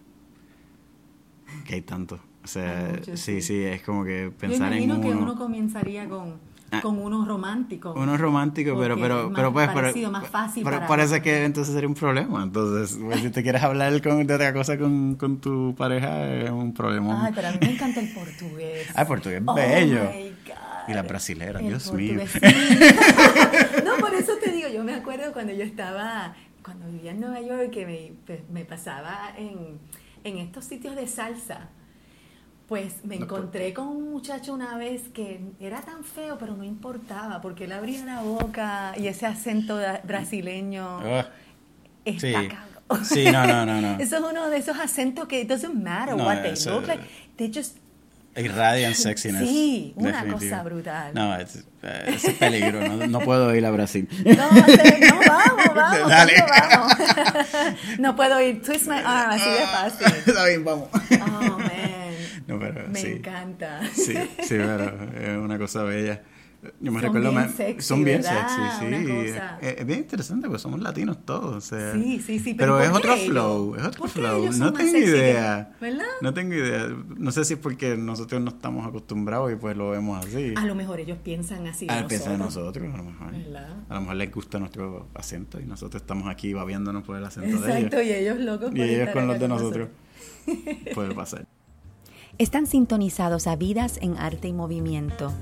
que 1.65 1.77
hay 1.77 1.81
tanto. 1.83 2.21
O 2.45 2.47
sea, 2.47 2.89
muchos, 2.93 3.19
sí, 3.21 3.41
sí. 3.41 3.43
sí, 3.43 3.65
es 3.65 3.83
como 3.83 4.05
que 4.05 4.25
Yo 4.31 4.37
pensar 4.39 4.73
en 4.75 4.83
imagino 4.83 4.95
uno... 4.97 5.03
que 5.19 5.23
uno 5.25 5.35
comenzaría 5.37 6.09
con, 6.09 6.55
Ah. 6.71 6.81
con 6.83 6.99
uno 6.99 7.25
romántico. 7.25 7.93
Uno 7.97 8.17
romántico, 8.17 8.77
pero, 8.79 8.97
pero, 8.99 9.31
pero 9.33 9.53
pues, 9.53 9.69
pero- 9.73 10.11
más 10.11 10.27
fácil 10.27 10.65
pero 10.65 10.77
para- 10.79 10.89
parece 10.89 11.23
que 11.23 11.45
entonces 11.45 11.73
sería 11.73 11.89
un 11.89 11.95
problema. 11.95 12.43
Entonces, 12.43 12.99
pues, 13.01 13.21
si 13.21 13.31
te 13.31 13.43
quieres 13.45 13.63
hablar 13.63 14.03
con, 14.03 14.27
de 14.27 14.35
otra 14.35 14.53
cosa 14.53 14.77
con, 14.77 15.15
con 15.15 15.41
tu 15.41 15.75
pareja, 15.77 16.27
es 16.35 16.51
un 16.51 16.75
problema. 16.75 17.27
Ay, 17.27 17.33
pero 17.35 17.49
a 17.49 17.53
mí 17.53 17.59
me 17.61 17.71
encanta 17.75 18.01
el 18.01 18.09
portugués. 18.13 18.89
Ay, 18.95 19.05
portugués 19.07 19.43
Oh 19.47 19.55
bello. 19.55 20.01
my 20.13 20.31
God. 20.47 20.89
Y 20.89 20.93
la 20.95 21.03
brasilera, 21.03 21.61
El 21.61 21.69
Dios 21.69 21.93
mío. 21.93 22.21
sí. 22.27 22.41
no, 23.85 23.97
por 23.99 24.13
eso 24.15 24.33
te 24.43 24.51
digo, 24.51 24.69
yo 24.69 24.83
me 24.85 24.95
acuerdo 24.95 25.33
cuando 25.33 25.53
yo 25.53 25.63
estaba, 25.65 26.35
cuando 26.63 26.91
vivía 26.91 27.13
en 27.13 27.21
Nueva 27.21 27.41
York, 27.41 27.71
que 27.71 27.87
me, 27.87 28.13
pues, 28.27 28.41
me 28.51 28.65
pasaba 28.65 29.33
en, 29.39 29.79
en 30.25 30.39
estos 30.39 30.65
sitios 30.65 30.97
de 30.97 31.07
salsa. 31.07 31.69
Pues 32.69 33.05
me 33.05 33.17
encontré 33.17 33.75
con 33.75 33.89
un 33.89 34.11
muchacho 34.11 34.55
una 34.55 34.77
vez 34.79 35.03
que 35.13 35.39
era 35.61 35.83
tan 35.83 36.03
feo, 36.03 36.39
pero 36.39 36.57
no 36.57 36.65
importaba, 36.65 37.41
porque 37.43 37.65
él 37.65 37.73
abría 37.73 38.05
la 38.07 38.23
boca 38.23 38.95
y 38.97 39.07
ese 39.07 39.27
acento 39.27 39.79
brasileño 40.05 40.99
Ah, 41.05 41.27
está 42.07 42.41
sí. 42.41 42.49
cabrón. 42.49 43.05
Sí, 43.05 43.25
no, 43.31 43.47
no, 43.47 43.67
no, 43.67 43.81
no. 43.83 43.99
Eso 44.01 44.17
es 44.17 44.23
uno 44.31 44.49
de 44.49 44.57
esos 44.57 44.79
acentos 44.79 45.27
que 45.29 45.43
it 45.43 45.49
doesn't 45.49 45.75
matter 45.75 46.17
No, 46.17 46.25
what 46.25 46.41
they 46.43 46.53
eso- 46.53 46.71
look 46.81 46.87
like, 46.89 47.03
they 47.37 47.51
just 47.55 47.77
Irradian 48.37 48.95
sexiness. 48.95 49.43
Sí, 49.49 49.93
una 49.97 50.23
definitivo. 50.23 50.39
cosa 50.51 50.63
brutal. 50.65 51.15
No, 51.15 51.37
es, 51.37 51.65
eh, 51.83 52.15
es 52.17 52.35
peligro. 52.35 52.81
No, 52.89 53.07
no 53.07 53.21
puedo 53.21 53.55
ir 53.55 53.65
a 53.67 53.71
Brasil. 53.71 54.09
No, 54.25 54.51
no, 54.51 55.21
vamos, 55.29 55.75
vamos, 55.75 56.09
Dale. 56.09 56.33
¿cuándo 56.49 56.77
vamos? 56.79 57.75
no 57.99 58.17
puedo 58.17 58.41
ir, 58.41 58.63
twist 58.63 58.87
my 58.89 58.97
arm, 59.05 59.31
así 59.33 59.51
de 59.51 59.67
fácil. 59.67 60.07
Está 60.27 60.47
bien, 60.47 60.65
vamos. 60.65 60.89
Oh. 60.93 61.59
No, 62.49 62.59
pero 62.59 62.89
Me 62.89 62.99
sí. 63.01 63.07
encanta. 63.09 63.81
Sí, 63.93 64.15
sí, 64.43 64.57
pero 64.57 65.11
es 65.15 65.39
una 65.39 65.59
cosa 65.59 65.83
bella. 65.83 66.23
Yo 66.81 66.91
me 66.93 66.99
Son 66.99 67.13
recuerdo 67.13 67.31
bien 67.31 67.53
sexy, 67.55 67.87
son 67.87 68.05
bien 68.05 68.23
¿verdad? 68.23 68.49
sexy, 68.49 68.87
sí. 68.97 69.35
Es, 69.61 69.77
es 69.81 69.87
bien 69.87 69.99
interesante 69.99 70.47
porque 70.47 70.59
somos 70.63 70.81
latinos 70.81 71.19
todos, 71.27 71.57
o 71.57 71.61
sea. 71.61 71.93
Sí, 71.93 72.23
sí, 72.25 72.39
sí, 72.39 72.55
Pero, 72.55 72.79
pero 72.79 72.81
es 72.81 72.89
¿por 72.89 72.99
otro 73.01 73.13
ellos? 73.17 73.29
flow, 73.29 73.75
es 73.77 73.85
otro 73.85 74.01
¿Por 74.01 74.09
qué 74.11 74.19
flow. 74.21 74.43
ellos 74.45 74.57
No 74.59 74.73
tengo 74.73 74.91
sexy 74.91 75.05
que- 75.05 75.11
idea. 75.11 75.75
¿verdad? 75.79 76.05
No 76.23 76.33
tengo 76.33 76.55
idea. 76.55 76.89
No 77.19 77.33
sé 77.33 77.45
si 77.45 77.53
es 77.53 77.59
porque 77.61 77.99
nosotros 77.99 78.41
no 78.41 78.49
estamos 78.49 78.87
acostumbrados 78.87 79.53
y 79.53 79.57
pues 79.57 79.77
lo 79.77 79.91
vemos 79.91 80.25
así. 80.25 80.55
A 80.57 80.65
lo 80.65 80.75
mejor 80.75 81.01
ellos 81.01 81.19
piensan 81.23 81.67
así 81.67 81.87
de 81.87 81.93
Ah, 81.93 82.07
piensan 82.09 82.33
en 82.33 82.39
nosotros. 82.39 82.83
nosotros, 82.83 82.95
a 82.95 82.97
lo 82.97 83.05
mejor. 83.11 83.33
¿Verdad? 83.33 83.77
A 83.91 83.95
lo 83.97 84.01
mejor 84.01 84.17
les 84.17 84.33
gusta 84.33 84.59
nuestro 84.59 85.09
acento 85.13 85.61
y 85.61 85.67
nosotros 85.67 86.01
estamos 86.01 86.29
aquí 86.29 86.55
babiándonos 86.55 87.03
por 87.05 87.19
el 87.19 87.25
acento 87.27 87.59
Exacto, 87.59 87.99
de 87.99 88.05
y 88.07 88.13
ellos 88.13 88.39
locos 88.39 88.73
ellos. 88.75 88.87
Y 88.89 88.95
ellos 88.95 89.11
con 89.11 89.27
los 89.27 89.35
de 89.39 89.41
con 89.41 89.49
nosotros. 89.51 89.89
Puede 90.95 91.15
pasar. 91.15 91.47
Están 92.37 92.67
sintonizados 92.67 93.47
a 93.47 93.55
Vidas 93.55 94.01
en 94.03 94.19
Arte 94.19 94.49
y 94.49 94.53
Movimiento. 94.53 95.33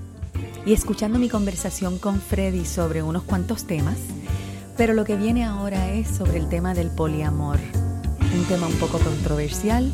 Y 0.67 0.75
escuchando 0.75 1.19
mi 1.19 1.31
conversación 1.31 1.99
con 1.99 2.21
Freddy 2.21 2.67
sobre 2.67 3.03
unos 3.03 3.23
cuantos 3.23 3.65
temas, 3.67 3.97
pero 4.77 4.93
lo 4.93 5.07
que 5.07 5.17
viene 5.17 5.43
ahora 5.43 5.91
es 5.91 6.07
sobre 6.09 6.37
el 6.37 6.51
tema 6.51 6.75
del 6.75 6.91
poliamor, 6.91 7.59
un 8.35 8.45
tema 8.45 8.67
un 8.67 8.75
poco 8.75 8.99
controversial, 8.99 9.91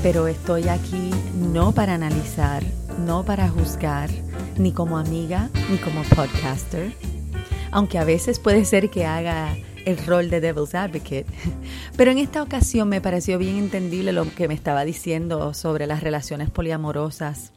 pero 0.00 0.28
estoy 0.28 0.68
aquí 0.68 1.10
no 1.34 1.72
para 1.72 1.94
analizar, 1.94 2.62
no 3.04 3.24
para 3.24 3.48
juzgar, 3.48 4.08
ni 4.56 4.70
como 4.70 4.96
amiga, 4.96 5.50
ni 5.72 5.78
como 5.78 6.04
podcaster, 6.04 6.92
aunque 7.72 7.98
a 7.98 8.04
veces 8.04 8.38
puede 8.38 8.64
ser 8.64 8.90
que 8.90 9.06
haga 9.06 9.56
el 9.88 10.04
rol 10.04 10.28
de 10.28 10.42
Devil's 10.42 10.74
Advocate. 10.74 11.24
Pero 11.96 12.10
en 12.10 12.18
esta 12.18 12.42
ocasión 12.42 12.90
me 12.90 13.00
pareció 13.00 13.38
bien 13.38 13.56
entendible 13.56 14.12
lo 14.12 14.28
que 14.34 14.46
me 14.46 14.52
estaba 14.52 14.84
diciendo 14.84 15.54
sobre 15.54 15.86
las 15.86 16.02
relaciones 16.02 16.50
poliamorosas. 16.50 17.52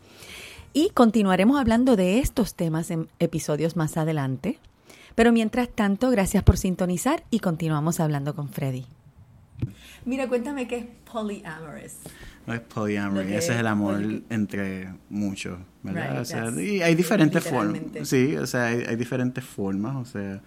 Y 0.72 0.92
continuaremos 0.92 1.60
hablando 1.60 1.98
de 1.98 2.20
estos 2.20 2.56
temas 2.56 2.90
en 2.90 3.10
episodios 3.20 3.76
más 3.76 3.98
adelante. 3.98 4.60
Pero 5.14 5.34
mientras 5.34 5.68
tanto, 5.68 6.10
gracias 6.10 6.42
por 6.44 6.58
sintonizar 6.58 7.26
y 7.32 7.40
continuamos 7.40 8.00
hablando 8.00 8.34
con 8.34 8.48
Freddy. 8.48 8.86
Mira, 10.06 10.30
cuéntame 10.30 10.70
qué 10.70 10.78
es 10.78 10.86
polyamorous. 11.12 11.98
No 12.48 12.54
es 12.54 12.62
polyamory, 12.62 13.34
ese 13.34 13.54
es 13.54 13.60
el 13.60 13.68
amor 13.68 14.02
entre 14.30 14.94
muchos, 15.10 15.60
¿verdad? 15.84 16.12
Right, 16.12 16.22
o 16.22 16.26
sea, 16.26 16.62
y 16.62 16.82
hay 16.82 16.96
diferentes 16.96 17.44
formas. 17.44 17.82
Sí, 18.04 18.36
o 18.38 18.48
sea, 18.48 18.68
hay, 18.68 18.84
hay 18.88 18.96
diferentes 18.96 19.44
formas, 19.44 19.96
o 19.98 20.06
sea, 20.06 20.42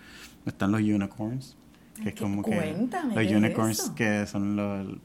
están 0.44 0.72
los 0.72 0.80
unicorns, 0.80 1.56
que 2.02 2.08
es 2.10 2.14
como 2.14 2.42
que 2.42 2.50
los 2.54 3.14
¿qué 3.14 3.22
es 3.24 3.32
unicorns 3.32 3.90
que 3.90 4.26
son 4.26 4.56
los 4.56 4.96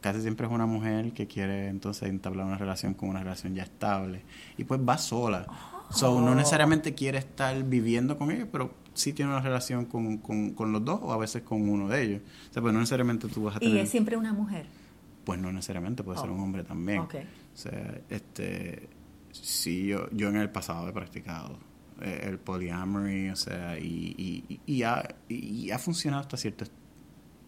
casi 0.00 0.20
siempre 0.22 0.46
es 0.46 0.52
una 0.52 0.66
mujer 0.66 1.12
que 1.12 1.26
quiere 1.26 1.68
entonces 1.68 2.08
entablar 2.08 2.46
una 2.46 2.58
relación 2.58 2.94
con 2.94 3.08
una 3.08 3.20
relación 3.20 3.54
ya 3.54 3.62
estable 3.64 4.22
y 4.56 4.64
pues 4.64 4.80
va 4.80 4.98
sola. 4.98 5.46
So, 5.90 6.14
Oh. 6.16 6.20
no 6.20 6.34
necesariamente 6.34 6.94
quiere 6.94 7.18
estar 7.18 7.62
viviendo 7.62 8.18
con 8.18 8.30
ellos, 8.32 8.48
pero 8.50 8.72
sí 8.94 9.12
tiene 9.12 9.30
una 9.30 9.40
relación 9.40 9.84
con, 9.86 10.18
con, 10.18 10.50
con 10.50 10.72
los 10.72 10.84
dos 10.84 10.98
o 11.02 11.12
a 11.12 11.16
veces 11.16 11.42
con 11.42 11.68
uno 11.68 11.88
de 11.88 12.02
ellos. 12.02 12.22
O 12.50 12.52
sea, 12.52 12.60
pues 12.62 12.74
no 12.74 12.80
necesariamente 12.80 13.28
tú 13.28 13.44
vas 13.44 13.54
a 13.54 13.58
Y 13.58 13.68
tener... 13.68 13.84
es 13.84 13.88
siempre 13.90 14.16
una 14.16 14.32
mujer. 14.32 14.66
Pues 15.24 15.38
no 15.40 15.52
necesariamente, 15.52 16.02
puede 16.02 16.18
ser 16.18 16.28
Oh. 16.30 16.34
un 16.34 16.40
hombre 16.40 16.64
también. 16.64 17.02
O 17.02 17.08
sea, 17.54 17.98
este, 18.10 18.88
sí, 19.32 19.86
yo, 19.86 20.10
yo 20.10 20.28
en 20.28 20.36
el 20.36 20.50
pasado 20.50 20.88
he 20.88 20.92
practicado 20.92 21.56
el 22.00 22.38
polyamory, 22.38 23.30
o 23.30 23.36
sea, 23.36 23.78
y, 23.78 24.44
y, 24.48 24.60
y, 24.66 24.82
ha, 24.82 25.02
y 25.28 25.70
ha 25.70 25.78
funcionado 25.78 26.20
hasta 26.22 26.36
cierto, 26.36 26.64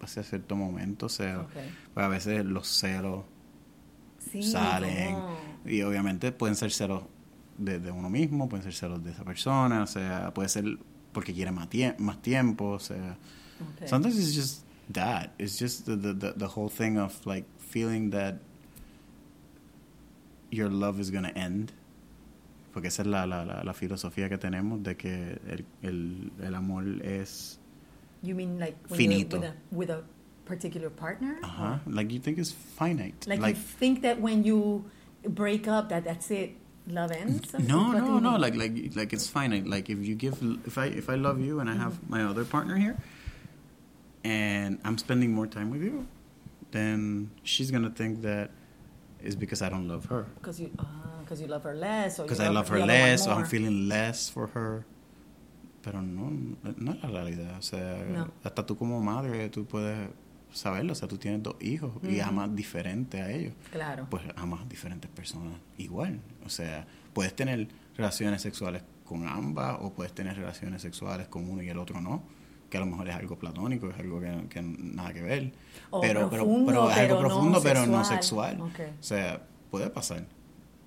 hasta 0.00 0.22
cierto 0.22 0.56
momento, 0.56 1.06
o 1.06 1.08
sea, 1.10 1.40
Ok. 1.40 1.50
pues 1.94 2.06
a 2.06 2.08
veces 2.08 2.44
los 2.44 2.66
celos 2.68 3.24
Sí, 4.30 4.42
salen, 4.42 5.14
como- 5.14 5.36
y 5.66 5.82
obviamente 5.82 6.32
pueden 6.32 6.56
ser 6.56 6.70
celos 6.70 7.02
de, 7.56 7.78
de 7.78 7.90
uno 7.90 8.08
mismo, 8.10 8.48
pueden 8.48 8.62
ser 8.64 8.74
celos 8.74 9.02
de 9.04 9.10
esa 9.12 9.24
persona, 9.24 9.82
o 9.82 9.86
sea, 9.86 10.32
puede 10.34 10.48
ser 10.48 10.64
porque 11.12 11.32
quiere 11.34 11.50
más, 11.52 11.68
tie- 11.70 11.96
más 11.98 12.20
tiempo, 12.22 12.70
o 12.70 12.78
sea. 12.78 13.16
Sometimes 13.86 14.16
it's 14.18 14.34
just 14.36 14.64
that. 14.92 15.30
It's 15.38 15.58
just 15.58 15.84
the, 15.86 15.96
the, 15.96 16.14
the, 16.14 16.32
the 16.34 16.46
whole 16.46 16.68
thing 16.70 16.96
of 16.98 17.12
like 17.26 17.46
feeling 17.58 18.10
that 18.10 18.36
your 20.50 20.70
love 20.70 21.00
is 21.00 21.10
gonna 21.10 21.32
end. 21.34 21.72
Porque 22.78 22.88
esa 22.88 23.02
es 23.02 23.08
la, 23.08 23.26
la, 23.26 23.44
la, 23.44 23.64
la 23.64 23.74
filosofía 23.74 24.28
que 24.28 24.38
tenemos 24.38 24.80
de 24.84 24.96
que 24.96 25.40
el, 25.48 25.64
el, 25.82 26.30
el 26.40 26.54
amor 26.54 26.84
es... 27.02 27.58
You 28.22 28.36
mean 28.36 28.60
like 28.60 28.76
when 28.88 28.96
Finito. 28.96 29.36
you're 29.38 29.52
with 29.72 29.90
a, 29.90 29.96
with 29.96 30.04
a 30.04 30.04
particular 30.44 30.88
partner? 30.88 31.40
Ajá. 31.42 31.80
Like 31.88 32.12
you 32.12 32.20
think 32.20 32.38
it's 32.38 32.52
finite. 32.52 33.26
Like, 33.26 33.40
like 33.40 33.56
you 33.56 33.62
think 33.80 34.02
that 34.02 34.20
when 34.20 34.44
you 34.44 34.84
break 35.28 35.66
up 35.66 35.88
that 35.88 36.04
that's 36.04 36.30
it, 36.30 36.52
love 36.86 37.10
ends? 37.10 37.52
No, 37.58 37.90
no, 37.90 38.20
no. 38.20 38.36
Like 38.36 38.54
like 38.54 38.94
like 38.94 39.12
it's 39.12 39.26
finite. 39.28 39.66
Like 39.66 39.90
if 39.90 39.98
you 39.98 40.14
give, 40.14 40.40
if 40.64 40.78
I 40.78 40.86
if 40.86 41.10
I 41.10 41.16
love 41.16 41.40
you 41.40 41.58
and 41.58 41.68
I 41.68 41.74
have 41.74 41.94
Mm-hmm. 41.94 42.10
my 42.10 42.22
other 42.22 42.44
partner 42.44 42.76
here, 42.76 42.96
and 44.22 44.78
I'm 44.84 44.98
spending 44.98 45.32
more 45.32 45.48
time 45.48 45.70
with 45.72 45.82
you, 45.82 46.06
then 46.70 47.30
she's 47.42 47.72
gonna 47.72 47.90
think 47.90 48.22
that 48.22 48.50
it's 49.20 49.34
because 49.34 49.62
I 49.62 49.68
don't 49.68 49.88
love 49.88 50.04
her. 50.06 50.26
Because 50.36 50.60
you, 50.60 50.70
uh, 50.78 51.17
cause 51.28 51.40
you 51.42 51.46
love 51.48 51.64
her 51.64 51.74
less, 51.74 52.18
Because 52.18 52.40
I 52.40 52.48
love 52.48 52.68
her 52.70 52.84
less, 52.86 53.26
or 53.26 53.34
I'm 53.34 53.46
feeling 53.46 53.88
less 53.88 54.30
for 54.30 54.48
her. 54.54 54.84
Pero 55.82 56.02
no, 56.02 56.30
no 56.76 56.92
es 56.92 57.02
la 57.02 57.08
realidad. 57.08 57.56
O 57.58 57.62
sea, 57.62 58.04
No. 58.08 58.28
hasta 58.42 58.66
tú 58.66 58.76
como 58.76 59.00
madre, 59.00 59.48
tú 59.48 59.64
puedes 59.66 60.08
saberlo. 60.52 60.92
O 60.92 60.94
sea, 60.96 61.08
tú 61.08 61.18
tienes 61.18 61.42
dos 61.42 61.56
hijos 61.60 61.92
y 62.02 62.20
Ujú. 62.20 62.28
amas 62.28 62.54
diferente 62.54 63.22
a 63.22 63.30
ellos. 63.30 63.54
Claro. 63.70 64.06
Pues 64.10 64.22
amas 64.36 64.68
diferentes 64.68 65.10
personas 65.10 65.54
igual. 65.78 66.20
O 66.44 66.48
sea, 66.48 66.86
puedes 67.12 67.34
tener 67.34 67.68
relaciones 67.96 68.42
sexuales 68.42 68.82
con 69.04 69.26
ambas 69.26 69.78
o 69.80 69.92
puedes 69.92 70.12
tener 70.14 70.36
relaciones 70.36 70.82
sexuales 70.82 71.28
con 71.28 71.48
uno 71.48 71.62
y 71.62 71.68
el 71.68 71.78
otro 71.78 72.00
no. 72.00 72.22
Que 72.68 72.76
a 72.76 72.80
lo 72.80 72.86
mejor 72.86 73.08
es 73.08 73.14
algo 73.14 73.38
platónico, 73.38 73.88
es 73.88 73.98
algo 73.98 74.20
que, 74.20 74.46
que 74.50 74.60
nada 74.60 75.12
que 75.14 75.22
ver. 75.22 75.52
O 75.90 76.00
pero, 76.02 76.28
profundo, 76.28 76.66
pero, 76.66 76.80
pero 76.86 76.90
es 76.90 76.96
algo 76.98 77.16
pero 77.16 77.22
no 77.22 77.28
profundo, 77.28 77.60
pero 77.62 77.86
no 77.86 78.04
sexual. 78.04 78.56
sexual. 78.58 78.60
Ok. 78.60 78.94
O 79.00 79.02
sea, 79.02 79.42
puede 79.70 79.88
pasar. 79.88 80.26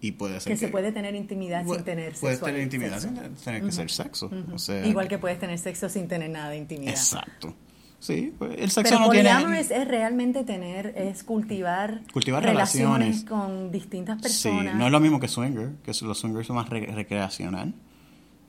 Y 0.02 0.14
puede 0.14 0.40
ser 0.40 0.52
que 0.54 0.58
se 0.58 0.68
puede 0.70 0.92
tener 0.92 1.14
intimidad 1.16 1.64
Pu- 1.64 1.76
sin 1.76 1.84
tener 1.84 2.14
Puedes 2.14 2.38
sexual- 2.40 2.52
tener 2.52 2.64
intimidad 2.64 3.00
sexo. 3.00 3.22
sin 3.22 3.36
tener 3.36 3.64
que 3.64 3.72
ser 3.72 3.92
sexo. 3.92 4.26
Ujú. 4.28 4.56
O 4.56 4.58
sea, 4.58 4.86
Igual 4.86 5.08
que 5.08 5.18
puedes 5.20 5.40
tener 5.40 5.58
sexo 5.60 5.88
sin 5.90 6.08
tener 6.08 6.30
nada 6.32 6.50
de 6.50 6.58
intimidad. 6.58 6.92
Exacto. 6.92 7.56
Sí, 8.00 8.34
pues, 8.36 8.54
el 8.58 8.72
sexo 8.72 8.96
Pero 8.96 9.06
no 9.06 9.12
tiene... 9.12 9.30
poliamorous 9.30 9.70
es 9.70 9.88
realmente 9.88 10.44
tener, 10.44 10.88
es 10.98 11.24
cultivar, 11.24 12.02
Cultivar 12.12 12.44
relaciones. 12.44 13.24
con 13.26 13.72
distintas 13.72 14.18
Sí, 14.18 14.50
personas. 14.50 14.76
no 14.76 14.88
es 14.88 14.92
lo 14.92 15.00
mismo 15.00 15.20
que 15.20 15.28
swinger, 15.28 15.74
que 15.84 15.92
los 16.04 16.18
swingers 16.18 16.48
son 16.48 16.56
más 16.56 16.68
re- 16.68 16.88
recreacional. 16.88 17.76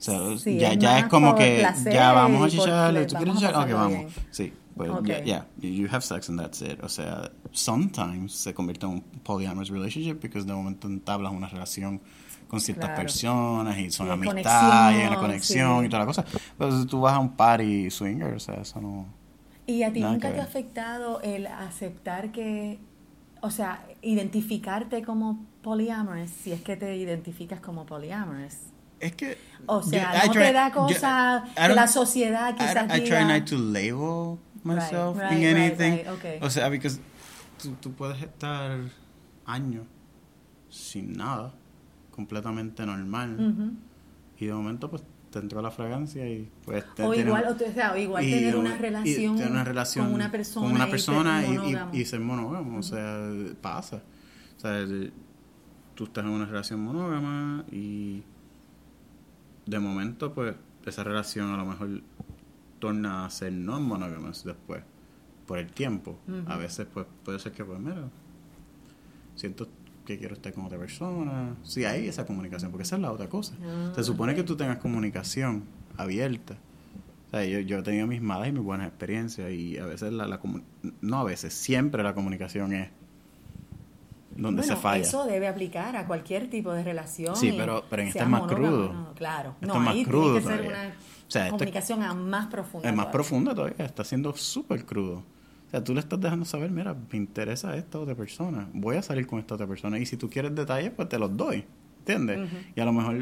O 0.03 0.05
sea, 0.05 0.37
Sí, 0.37 0.57
ya, 0.59 0.73
es 0.73 0.79
ya 0.79 0.99
es 0.99 1.05
como 1.05 1.33
que 1.33 1.59
placer 1.59 1.93
ya 1.93 2.11
vamos 2.11 2.53
a 2.53 2.91
ple- 2.91 3.07
¿tú 3.07 3.15
quieres? 3.15 3.35
Ok, 3.37 3.71
vamos. 3.73 3.87
bien. 3.89 4.07
Sí, 4.31 4.53
pues 4.75 4.91
yeah, 5.23 5.47
you 5.61 5.87
have 5.89 6.01
sex 6.01 6.29
and 6.29 6.39
that's 6.41 6.61
it. 6.61 6.83
O 6.83 6.89
sea, 6.89 7.31
sometimes 7.51 8.33
se 8.33 8.53
convierte 8.53 8.85
en 8.85 8.93
un 8.93 9.01
polyamorous 9.23 9.69
relationship 9.69 10.15
porque 10.19 10.41
de 10.41 10.53
momento 10.53 10.87
entablas 10.87 11.31
una 11.31 11.47
relación 11.47 12.01
con 12.49 12.59
ciertas 12.59 12.89
Claro. 12.89 13.01
personas 13.01 13.77
y 13.77 13.89
son 13.91 14.07
Y 14.07 14.09
hay 14.09 14.15
amistad 14.17 14.91
y 14.91 14.95
hay 14.95 15.07
una 15.07 15.19
conexión, 15.19 15.79
sí. 15.79 15.85
y 15.85 15.89
toda 15.89 15.99
la 16.01 16.05
cosa. 16.05 16.25
Pero 16.57 16.79
si 16.81 16.85
tú 16.85 16.99
vas 17.01 17.13
a 17.13 17.19
un 17.19 17.35
party 17.35 17.89
swinger, 17.89 18.33
o 18.33 18.39
sea, 18.39 18.55
eso 18.55 18.81
no... 18.81 19.05
¿Y 19.65 19.83
a 19.83 19.93
ti 19.93 20.01
nunca 20.01 20.33
te 20.33 20.41
ha 20.41 20.43
afectado 20.43 21.21
el 21.21 21.47
aceptar 21.47 22.31
que, 22.33 22.79
o 23.41 23.49
sea, 23.49 23.85
identificarte 24.01 25.01
como 25.03 25.45
polyamorous, 25.61 26.29
si 26.29 26.51
es 26.51 26.61
que 26.61 26.75
te 26.75 26.95
identificas 26.97 27.61
como 27.61 27.85
polyamorous? 27.85 28.55
Es 29.05 29.15
que... 29.15 29.37
O 29.65 29.81
sea, 29.81 30.25
I 30.25 30.27
¿no 30.27 30.33
try- 30.33 30.47
te 30.47 30.53
da 30.53 30.67
yo- 30.69 30.73
cosa 30.75 31.43
I 31.45 31.53
que 31.55 31.61
don't- 31.61 31.75
la 31.75 31.87
sociedad 31.87 32.49
I, 32.51 32.57
quizás 32.57 32.85
I 32.85 32.87
try 33.03 33.17
diga... 33.23 33.37
not 33.39 33.45
to 33.49 33.57
label 33.57 34.37
myself 34.63 35.17
right, 35.17 35.31
in 35.31 35.37
right, 35.39 35.55
anything. 35.57 35.91
right, 35.97 36.07
okay. 36.09 36.39
O 36.41 36.49
sea, 36.49 36.69
because 36.69 36.99
tú, 37.61 37.71
tú 37.81 37.91
puedes 37.93 38.21
estar 38.21 38.77
años 39.45 39.85
sin 40.69 41.13
nada, 41.13 41.53
completamente 42.11 42.85
normal, 42.85 43.35
Ujú. 43.39 43.71
y 44.39 44.45
de 44.47 44.53
momento 44.53 44.89
pues 44.89 45.03
te 45.31 45.39
entró 45.39 45.61
la 45.61 45.71
fragancia 45.71 46.27
y 46.27 46.49
pues 46.65 46.83
te 46.95 47.03
O 47.03 47.13
igual, 47.13 47.45
o, 47.47 47.55
te- 47.55 47.65
o 47.91 47.97
igual 47.97 48.23
tener 48.23 48.53
y 48.53 48.57
una 48.57 48.77
relación, 48.77 49.35
tener 49.37 49.51
una 49.51 49.63
relación 49.63 50.05
con 50.05 50.13
una 50.15 50.31
persona, 50.31 50.65
con 50.67 50.75
una 50.75 50.87
persona 50.89 51.43
y, 51.45 51.97
y- 51.97 52.01
y 52.01 52.05
ser 52.05 52.19
monógamo, 52.19 52.79
o 52.79 52.83
sea, 52.83 53.29
pasa. 53.61 54.01
O 54.57 54.59
sea, 54.59 54.85
tú 55.95 56.03
estás 56.05 56.23
en 56.25 56.29
una 56.31 56.45
relación 56.45 56.81
monógama 56.83 57.63
y 57.71 58.23
de 59.65 59.79
momento 59.79 60.33
pues 60.33 60.55
esa 60.85 61.03
relación 61.03 61.53
a 61.53 61.57
lo 61.57 61.65
mejor 61.65 62.01
torna 62.79 63.25
a 63.25 63.29
ser 63.29 63.53
no 63.53 63.79
monógama 63.79 64.31
después 64.43 64.83
por 65.47 65.57
el 65.59 65.71
tiempo. 65.71 66.17
A 66.47 66.57
veces 66.57 66.87
pues 66.93 67.05
puede 67.23 67.39
ser 67.39 67.51
que 67.53 67.63
pues 67.63 67.79
mira, 67.79 68.09
siento 69.35 69.67
que 70.05 70.17
quiero 70.17 70.35
estar 70.35 70.53
con 70.53 70.65
otra 70.65 70.77
persona. 70.77 71.55
Sí, 71.63 71.85
hay 71.85 72.07
esa 72.07 72.25
comunicación, 72.25 72.71
porque 72.71 72.83
esa 72.83 72.97
es 72.97 73.01
la 73.01 73.11
otra 73.11 73.29
cosa. 73.29 73.55
Ah, 73.63 73.93
Se 73.95 74.03
supone 74.03 74.33
ok. 74.33 74.39
que 74.39 74.43
tú 74.43 74.55
tengas 74.57 74.77
comunicación 74.77 75.63
abierta. 75.97 76.55
O 77.27 77.29
sea, 77.29 77.45
yo, 77.45 77.59
yo 77.61 77.79
he 77.79 77.83
tenido 77.83 78.05
mis 78.05 78.21
malas 78.21 78.49
y 78.49 78.51
mis 78.51 78.63
buenas 78.63 78.87
experiencias 78.87 79.51
y 79.51 79.77
a 79.77 79.85
veces 79.85 80.11
la, 80.13 80.27
la 80.27 80.39
no 81.01 81.19
a 81.19 81.23
veces, 81.23 81.53
siempre 81.53 82.03
la 82.03 82.13
comunicación 82.13 82.73
es 82.73 82.89
donde 84.35 84.61
bueno, 84.61 84.75
se 84.75 84.81
falla. 84.81 85.01
eso 85.03 85.25
debe 85.25 85.47
aplicar 85.47 85.95
a 85.95 86.05
cualquier 86.07 86.49
tipo 86.49 86.71
de 86.73 86.83
relación. 86.83 87.35
Sí, 87.35 87.53
pero- 87.57 87.83
pero 87.89 88.01
en 88.01 88.07
esta 88.09 88.19
sea 88.19 88.25
es 88.25 88.29
más 88.31 88.41
crudo. 88.43 88.93
no, 88.93 89.13
claro, 89.13 89.55
Esto 89.61 89.67
no, 89.67 89.73
es 89.75 89.79
más 89.85 89.93
ahí 89.93 90.05
crudo 90.05 90.39
tiene 90.39 90.41
que 90.41 90.47
ser 90.63 90.67
una 90.67 90.87
O 90.87 91.31
sea, 91.31 91.43
esto- 91.45 91.57
comunicación 91.57 92.03
a 92.03 92.13
más 92.13 92.47
profunda. 92.47 92.89
es 92.89 92.95
más 92.95 93.05
todavía. 93.05 93.11
profunda 93.11 93.55
todavía, 93.55 93.85
está 93.85 94.03
siendo 94.03 94.35
súper 94.35 94.85
crudo. 94.85 95.23
O 95.67 95.69
sea, 95.71 95.83
tú 95.83 95.93
le 95.93 95.99
estás 96.01 96.21
dejando 96.21 96.45
saber, 96.45 96.69
mira, 96.69 96.93
me 96.93 97.17
interesa 97.17 97.75
esta 97.75 97.99
otra 97.99 98.13
persona, 98.15 98.69
voy 98.73 98.95
a 98.97 99.01
salir 99.01 99.25
con 99.25 99.39
esta 99.39 99.55
otra 99.55 99.65
persona 99.65 99.97
y 99.97 100.05
si 100.05 100.17
tú 100.17 100.29
quieres 100.29 100.53
detalles, 100.53 100.91
pues 100.95 101.09
te 101.09 101.17
los 101.17 101.35
doy, 101.35 101.65
¿entiendes? 101.99 102.47
Y 102.75 102.79
a 102.79 102.85
lo 102.85 102.93
mejor, 102.93 103.15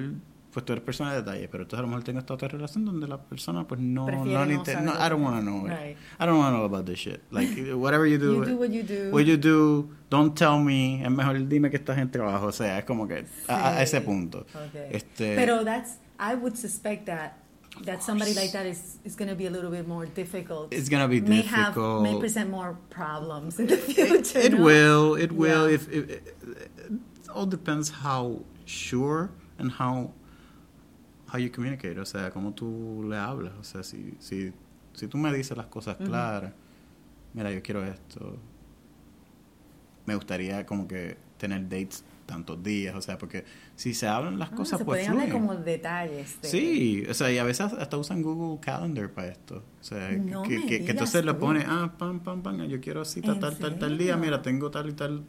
pues 0.53 0.65
tú 0.65 0.73
eres 0.73 0.83
persona 0.83 1.11
de 1.13 1.21
detalles, 1.21 1.47
pero 1.49 1.63
entonces 1.63 1.79
a 1.79 1.81
lo 1.83 1.87
mejor 1.87 2.03
tengo 2.03 2.19
esta 2.19 2.33
otra 2.33 2.47
relación 2.47 2.83
donde 2.85 3.07
la 3.07 3.17
persona, 3.21 3.65
pues 3.67 3.79
no, 3.79 4.05
Prefiere 4.05 4.45
no, 4.55 4.81
no 4.81 4.91
I 5.05 5.09
don't 5.09 5.23
want 5.23 5.37
to 5.37 5.41
know 5.41 5.65
it. 5.65 5.71
Right. 5.71 5.97
I 6.19 6.25
don't 6.25 6.37
want 6.37 6.53
to 6.53 6.57
know 6.57 6.65
about 6.65 6.85
this 6.85 6.99
shit. 6.99 7.21
Like, 7.31 7.49
whatever 7.75 8.05
you 8.05 8.17
do, 8.17 8.33
You 8.35 8.45
do 8.45 8.57
what 8.57 8.69
you 8.71 8.83
do. 8.83 9.11
what 9.11 9.25
you 9.25 9.37
do, 9.37 9.89
don't 10.09 10.35
tell 10.37 10.59
me, 10.59 11.01
es 11.03 11.09
mejor 11.11 11.35
dime 11.47 11.69
que 11.69 11.77
estás 11.79 11.97
en 11.97 12.11
trabajo, 12.11 12.47
o 12.47 12.51
sea, 12.51 12.77
es 12.79 12.85
como 12.85 13.07
que 13.07 13.25
a, 13.47 13.69
a 13.69 13.75
Sí. 13.77 13.83
ese 13.83 14.01
punto. 14.01 14.45
Okay. 14.69 14.89
Este, 14.91 15.35
Pero 15.35 15.63
that's, 15.63 15.97
I 16.19 16.35
would 16.35 16.55
suspect 16.57 17.05
that 17.05 17.37
that 17.85 18.03
somebody 18.03 18.33
like 18.33 18.51
that 18.51 18.65
is, 18.65 18.97
is 19.05 19.15
going 19.15 19.29
to 19.29 19.35
be 19.35 19.45
a 19.47 19.49
little 19.49 19.71
bit 19.71 19.87
more 19.87 20.05
difficult. 20.05 20.73
It's 20.73 20.89
gonna 20.89 21.07
be 21.07 21.21
may 21.21 21.41
Have, 21.41 21.67
difficult. 21.73 22.03
may 22.03 22.19
present 22.19 22.49
more 22.49 22.75
problems 22.89 23.59
in 23.61 23.67
the 23.67 23.77
future. 23.77 24.39
it 24.39 24.51
no? 24.53 24.61
will 24.65 25.15
it 25.15 25.31
will 25.31 25.69
Yeah. 25.69 25.75
if, 25.75 25.87
if 25.89 26.09
it, 26.09 26.35
it 26.49 27.29
all 27.33 27.45
depends 27.45 27.89
how 27.89 28.41
sure 28.65 29.29
and 29.57 29.71
how 29.71 30.11
how 31.31 31.39
you 31.39 31.51
communicate 31.51 31.99
o 31.99 32.05
sea 32.05 32.29
cómo 32.31 32.53
tú 32.53 33.05
le 33.09 33.17
hablas 33.17 33.53
o 33.59 33.63
sea 33.63 33.83
si 33.83 34.15
si 34.19 34.51
si 34.93 35.07
tú 35.07 35.17
me 35.17 35.31
dices 35.33 35.55
las 35.57 35.67
cosas 35.67 35.97
claras 35.97 36.51
mira 37.33 37.51
yo 37.51 37.61
quiero 37.61 37.83
esto 37.85 38.37
me 40.05 40.15
gustaría 40.15 40.65
como 40.65 40.87
que 40.87 41.17
tener 41.37 41.63
dates 41.69 42.03
tantos 42.25 42.63
días, 42.63 42.95
o 42.95 43.01
sea, 43.01 43.17
porque 43.17 43.43
si 43.75 43.93
se 43.93 44.07
hablan 44.07 44.39
las 44.39 44.51
Ah, 44.53 44.55
cosas, 44.55 44.79
se 44.79 44.85
pues 44.85 44.99
pueden 44.99 45.11
hablar 45.11 45.27
fluyen. 45.29 45.47
como 45.47 45.59
detalles. 45.59 46.41
de- 46.41 46.47
Sí, 46.47 47.03
o 47.09 47.13
sea, 47.13 47.29
y 47.31 47.37
a 47.37 47.43
veces 47.43 47.73
hasta 47.73 47.97
usan 47.97 48.21
Google 48.21 48.59
Calendar 48.61 49.09
para 49.11 49.27
esto. 49.29 49.57
O 49.81 49.83
sea, 49.83 50.09
que- 50.11 50.15
No 50.17 50.43
que, 50.43 50.65
que- 50.65 50.85
que 50.85 50.91
entonces 50.91 51.25
lo 51.25 51.33
tú. 51.33 51.41
pone, 51.41 51.65
ah, 51.67 51.93
pam, 51.97 52.21
pam, 52.21 52.41
pam, 52.41 52.61
yo 52.67 52.79
quiero 52.79 53.03
¿En 53.15 53.39
tal, 53.39 53.57
tal, 53.57 53.77
tal 53.79 53.97
día, 53.97 54.15
mira, 54.15 54.41
tengo 54.41 54.71
tal 54.71 54.89
y 54.89 54.93
tal. 54.93 55.23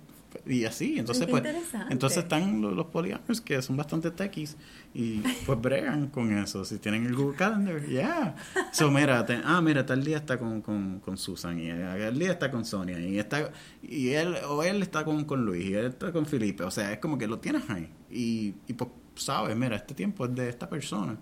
Y 0.47 0.65
así, 0.65 0.99
entonces 0.99 1.27
Qué 1.27 1.31
pues, 1.31 1.45
entonces 1.91 2.19
están 2.25 2.61
los, 2.61 2.75
los 2.75 3.41
que 3.43 3.61
son 3.63 3.77
bastante 3.77 4.11
techies 4.11 4.57
y 4.95 5.21
pues 5.47 5.61
bregan 5.61 6.09
con 6.09 6.37
eso. 6.37 6.65
Si 6.65 6.79
tienen 6.79 7.07
el 7.07 7.15
Google 7.15 7.37
Calendar, 7.37 7.87
ya. 7.89 8.35
So, 8.73 8.91
mira, 8.91 9.25
te- 9.27 9.41
ah, 9.45 9.61
mira, 9.61 9.85
tal 9.87 10.03
día 10.05 10.17
está 10.19 10.39
con, 10.39 10.61
con, 10.63 11.01
con 11.01 11.17
Susan 11.19 11.59
y 11.59 11.69
el 11.69 12.19
día 12.19 12.33
está 12.33 12.51
con 12.51 12.65
Sonia 12.65 12.99
y 13.01 13.19
está 13.19 13.51
y 13.83 14.11
él 14.11 14.35
o 14.49 14.63
él 14.63 14.83
está 14.83 15.05
con, 15.05 15.25
con 15.25 15.45
Luis 15.45 15.67
y 15.67 15.75
él 15.75 15.87
está 15.87 16.13
con 16.13 16.27
Felipe. 16.27 16.65
O 16.65 16.71
sea, 16.71 16.93
es 16.93 16.99
como 16.99 17.19
que 17.19 17.27
lo 17.27 17.39
tienes 17.39 17.69
ahí 17.71 17.89
y, 18.11 18.55
y 18.67 18.73
pues 18.73 18.91
sabes, 19.15 19.57
mira, 19.57 19.77
este 19.77 19.95
tiempo 19.95 20.25
es 20.27 20.35
de 20.35 20.49
esta 20.49 20.69
persona. 20.69 21.17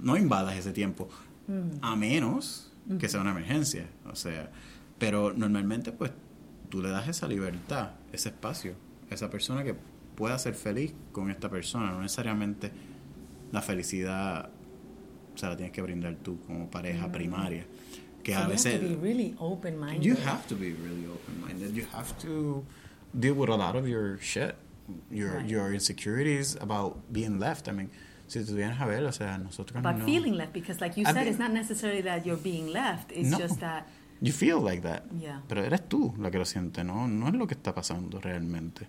No 0.00 0.16
invadas 0.16 0.56
ese 0.56 0.72
tiempo 0.72 1.08
Mm. 1.46 1.84
a 1.84 1.94
menos 1.94 2.72
que 2.98 3.06
sea 3.06 3.20
una 3.20 3.32
emergencia. 3.32 3.86
O 4.10 4.16
sea, 4.16 4.50
pero 4.98 5.34
normalmente 5.36 5.92
pues 5.92 6.10
tú 6.74 6.82
le 6.82 6.88
das 6.88 7.06
esa 7.06 7.28
libertad, 7.28 7.90
ese 8.12 8.30
espacio, 8.30 8.74
esa 9.08 9.30
persona 9.30 9.62
que 9.62 9.76
pueda 10.16 10.36
ser 10.40 10.54
feliz 10.54 10.92
con 11.12 11.30
esta 11.30 11.48
persona, 11.48 11.92
no 11.92 12.00
necesariamente 12.02 12.72
la 13.52 13.62
felicidad 13.62 14.50
se 15.36 15.46
la 15.46 15.56
tienes 15.56 15.72
que 15.72 15.82
brindar 15.82 16.16
tú 16.16 16.40
como 16.46 16.68
pareja 16.68 17.12
primaria. 17.12 17.64
Que 18.24 18.32
So 18.32 18.38
a 18.38 18.42
you 18.42 18.46
have 18.46 18.52
veces 18.52 18.80
to 18.80 18.88
be 18.88 18.96
really 18.96 19.34
open-minded. 19.38 20.02
you 20.02 20.16
have 20.24 20.46
to 20.48 20.56
be 20.56 20.72
really 20.72 21.06
open-minded. 21.06 21.76
You 21.76 21.86
have 21.92 22.12
to 22.22 22.64
deal 23.12 23.34
with 23.34 23.50
a 23.50 23.56
lot 23.56 23.76
of 23.76 23.86
your 23.86 24.18
shit, 24.20 24.56
your 25.12 25.36
Right. 25.36 25.48
your 25.48 25.72
insecurities 25.72 26.56
about 26.60 26.96
being 27.12 27.38
left. 27.38 27.68
I 27.68 27.72
mean, 27.72 27.90
si 28.26 28.40
tú 28.40 28.54
vienes 28.56 28.80
a 28.80 28.86
ver, 28.86 29.04
o 29.04 29.12
sea, 29.12 29.38
nosotros 29.38 29.76
About 29.78 29.98
no 29.98 30.04
feeling 30.06 30.34
left, 30.36 30.52
because 30.52 30.80
like 30.80 30.96
you 30.96 31.04
I 31.06 31.12
said, 31.12 31.24
mean- 31.24 31.28
it's 31.28 31.38
not 31.38 31.52
necessarily 31.52 32.02
that 32.02 32.24
you're 32.26 32.42
being 32.42 32.66
left. 32.72 33.12
It's 33.12 33.30
No. 33.30 33.38
just 33.38 33.60
that 33.60 33.86
You 34.20 34.32
feel 34.32 34.62
like 34.62 34.82
that. 34.82 35.02
Yeah. 35.20 35.42
Pero 35.48 35.64
eres 35.64 35.88
tú 35.88 36.14
la 36.18 36.30
que 36.30 36.38
lo 36.38 36.44
siente, 36.44 36.84
¿no? 36.84 37.08
No 37.08 37.28
es 37.28 37.34
lo 37.34 37.46
que 37.46 37.54
está 37.54 37.74
pasando 37.74 38.20
realmente. 38.20 38.88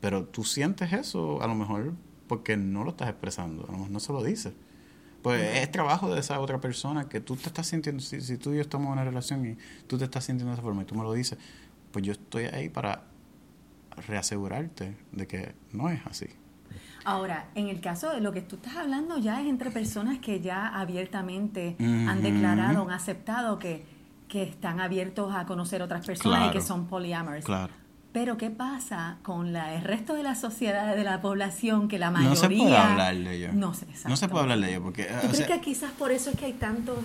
Pero 0.00 0.24
tú 0.24 0.44
sientes 0.44 0.92
eso 0.92 1.42
a 1.42 1.46
lo 1.46 1.54
mejor 1.54 1.94
porque 2.26 2.56
no 2.56 2.84
lo 2.84 2.90
estás 2.90 3.08
expresando, 3.08 3.64
a 3.64 3.66
lo 3.66 3.72
mejor 3.72 3.90
no 3.90 4.00
se 4.00 4.12
lo 4.12 4.22
dices. 4.22 4.52
Pues 5.22 5.62
es 5.62 5.70
trabajo 5.72 6.12
de 6.12 6.20
esa 6.20 6.38
otra 6.40 6.60
persona 6.60 7.08
que 7.08 7.20
tú 7.20 7.36
te 7.36 7.48
estás 7.48 7.66
sintiendo, 7.66 8.00
si, 8.02 8.20
si 8.20 8.36
tú 8.36 8.52
y 8.52 8.56
yo 8.56 8.60
estamos 8.60 8.86
en 8.86 8.92
una 8.92 9.04
relación 9.04 9.44
y 9.44 9.56
tú 9.86 9.98
te 9.98 10.04
estás 10.04 10.24
sintiendo 10.24 10.50
de 10.50 10.54
esa 10.54 10.62
forma 10.62 10.82
y 10.82 10.84
tú 10.84 10.94
me 10.94 11.02
lo 11.02 11.12
dices, 11.12 11.38
pues 11.90 12.04
yo 12.04 12.12
estoy 12.12 12.44
ahí 12.44 12.68
para 12.68 13.02
reasegurarte 14.06 14.96
de 15.12 15.26
que 15.26 15.54
no 15.72 15.88
es 15.88 16.00
así. 16.06 16.26
Ahora, 17.04 17.48
en 17.54 17.68
el 17.68 17.80
caso 17.80 18.10
de 18.10 18.20
lo 18.20 18.32
que 18.32 18.42
tú 18.42 18.56
estás 18.56 18.76
hablando 18.76 19.18
ya 19.18 19.40
es 19.40 19.46
entre 19.46 19.70
personas 19.70 20.18
que 20.18 20.40
ya 20.40 20.68
abiertamente 20.68 21.76
han 21.78 22.20
declarado, 22.22 22.82
han 22.82 22.90
aceptado 22.90 23.58
que, 23.58 23.84
que 24.28 24.42
están 24.42 24.80
abiertos 24.80 25.34
a 25.34 25.46
conocer 25.46 25.82
otras 25.82 26.04
personas 26.04 26.48
y 26.48 26.52
que 26.52 26.60
son 26.60 26.86
polyamorous. 26.86 27.44
Claro. 27.44 27.72
Pero 28.12 28.36
¿qué 28.38 28.48
pasa 28.50 29.18
con 29.22 29.52
la, 29.52 29.74
el 29.74 29.82
resto 29.82 30.14
de 30.14 30.22
la 30.22 30.34
sociedad, 30.34 30.96
de 30.96 31.04
la 31.04 31.20
población, 31.20 31.86
que 31.86 31.98
la 31.98 32.10
mayoría... 32.10 32.30
No 32.30 32.36
se 32.36 32.48
puede 32.48 32.76
hablar 32.76 33.14
de 33.14 33.34
ello. 33.36 33.48
No 33.52 33.74
sé, 33.74 33.86
No 34.08 34.16
se 34.16 34.28
puede 34.28 34.42
hablar 34.44 34.58
de 34.60 34.70
ello 34.70 34.82
porque... 34.82 35.04
¿Tú 35.04 35.28
crees 35.28 35.36
sea, 35.36 35.46
que 35.46 35.60
quizás 35.60 35.90
por 35.92 36.10
eso 36.10 36.30
es 36.30 36.36
que 36.38 36.46
hay 36.46 36.54
tantos, 36.54 36.96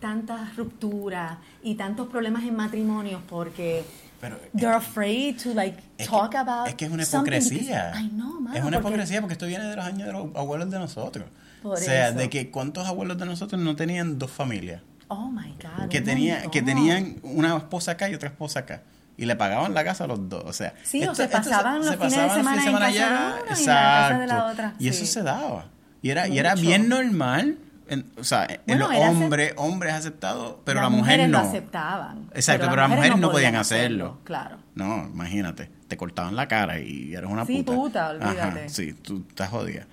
tantas 0.00 0.56
rupturas 0.56 1.38
y 1.62 1.76
tantos 1.76 2.08
problemas 2.08 2.42
en 2.42 2.56
matrimonios? 2.56 3.22
Porque 3.28 3.84
Pero 4.20 4.36
they're 4.52 4.74
afraid 4.74 5.36
to 5.40 5.54
like 5.54 5.80
talk 6.08 6.30
que, 6.32 6.38
about 6.38 6.66
es 6.68 6.74
que 6.74 6.86
es 6.86 6.90
una 6.90 7.04
something 7.04 7.30
because- 7.30 7.46
hipocresía. 7.54 7.92
Ay, 7.94 8.10
no, 8.12 8.40
mano, 8.40 8.56
es 8.56 8.62
una 8.64 8.78
porque- 8.80 8.88
hipocresía 8.88 9.20
porque 9.20 9.34
esto 9.34 9.46
viene 9.46 9.64
de 9.64 9.76
los 9.76 9.84
años 9.84 10.06
de 10.08 10.12
los 10.12 10.34
abuelos 10.34 10.68
de 10.70 10.78
nosotros. 10.80 11.26
Por 11.62 11.74
o 11.74 11.76
sea, 11.80 12.08
eso. 12.08 12.18
de 12.18 12.28
que 12.30 12.50
cuántos 12.50 12.86
abuelos 12.88 13.16
de 13.16 13.26
nosotros 13.26 13.60
no 13.62 13.76
tenían 13.76 14.18
dos 14.18 14.30
familias. 14.32 14.82
Oh 15.08 15.30
my 15.30 15.54
God. 15.62 15.88
que, 15.88 16.00
tenía, 16.00 16.42
que 16.50 16.62
tenían 16.62 17.16
una 17.22 17.56
esposa 17.56 17.92
acá 17.92 18.08
y 18.10 18.14
otra 18.14 18.28
esposa 18.28 18.60
acá. 18.60 18.82
Y 19.16 19.24
le 19.26 19.34
pagaban 19.36 19.74
la 19.74 19.82
casa 19.84 20.04
a 20.04 20.06
los 20.06 20.28
dos. 20.28 20.44
O 20.46 20.52
sea, 20.52 20.74
Sí, 20.84 21.04
o 21.06 21.14
se 21.14 21.26
pasaban 21.28 21.78
los 21.84 21.96
fines 21.96 22.12
de 22.14 22.30
semana 22.30 22.64
en 22.64 22.72
casa 22.72 22.72
de 22.72 22.76
uno 22.76 22.88
y 22.90 22.96
en 22.98 23.02
la 23.12 23.44
casa 23.48 23.60
Exacto. 23.60 24.20
de 24.20 24.26
la 24.28 24.44
otra, 24.46 24.74
Y 24.78 24.88
eso 24.88 25.04
se 25.06 25.22
daba. 25.22 25.66
Y 26.02 26.10
era, 26.10 26.28
y 26.28 26.38
era 26.38 26.54
bien 26.54 26.88
normal. 26.88 27.58
En, 27.90 28.04
o 28.18 28.22
sea, 28.22 28.44
en 28.50 28.60
Bueno, 28.66 28.88
los 28.92 28.98
hombres, 29.08 29.54
hombres 29.56 29.94
aceptados, 29.94 30.56
pero 30.64 30.82
Las 30.82 30.90
la 30.90 30.96
mujer 30.96 31.04
mujeres 31.20 31.28
no. 31.30 31.40
lo 31.42 31.48
aceptaban. 31.48 32.28
Exacto, 32.34 32.66
pero 32.68 32.82
las 32.82 32.90
mujeres 32.90 33.16
no 33.18 33.30
podían 33.32 33.56
hacerlo. 33.56 34.18
Claro. 34.24 34.58
No, 34.74 35.08
imagínate, 35.10 35.70
te 35.88 35.96
cortaban 35.96 36.36
la 36.36 36.46
cara 36.46 36.78
y 36.80 37.14
eres 37.14 37.30
una 37.30 37.46
Sí, 37.46 37.62
puta. 37.62 37.74
puta, 37.76 38.08
olvídate. 38.10 38.40
Ajá, 38.60 38.68
sí, 38.68 38.92
tú 38.92 39.24
estás 39.26 39.48
jodida. 39.48 39.86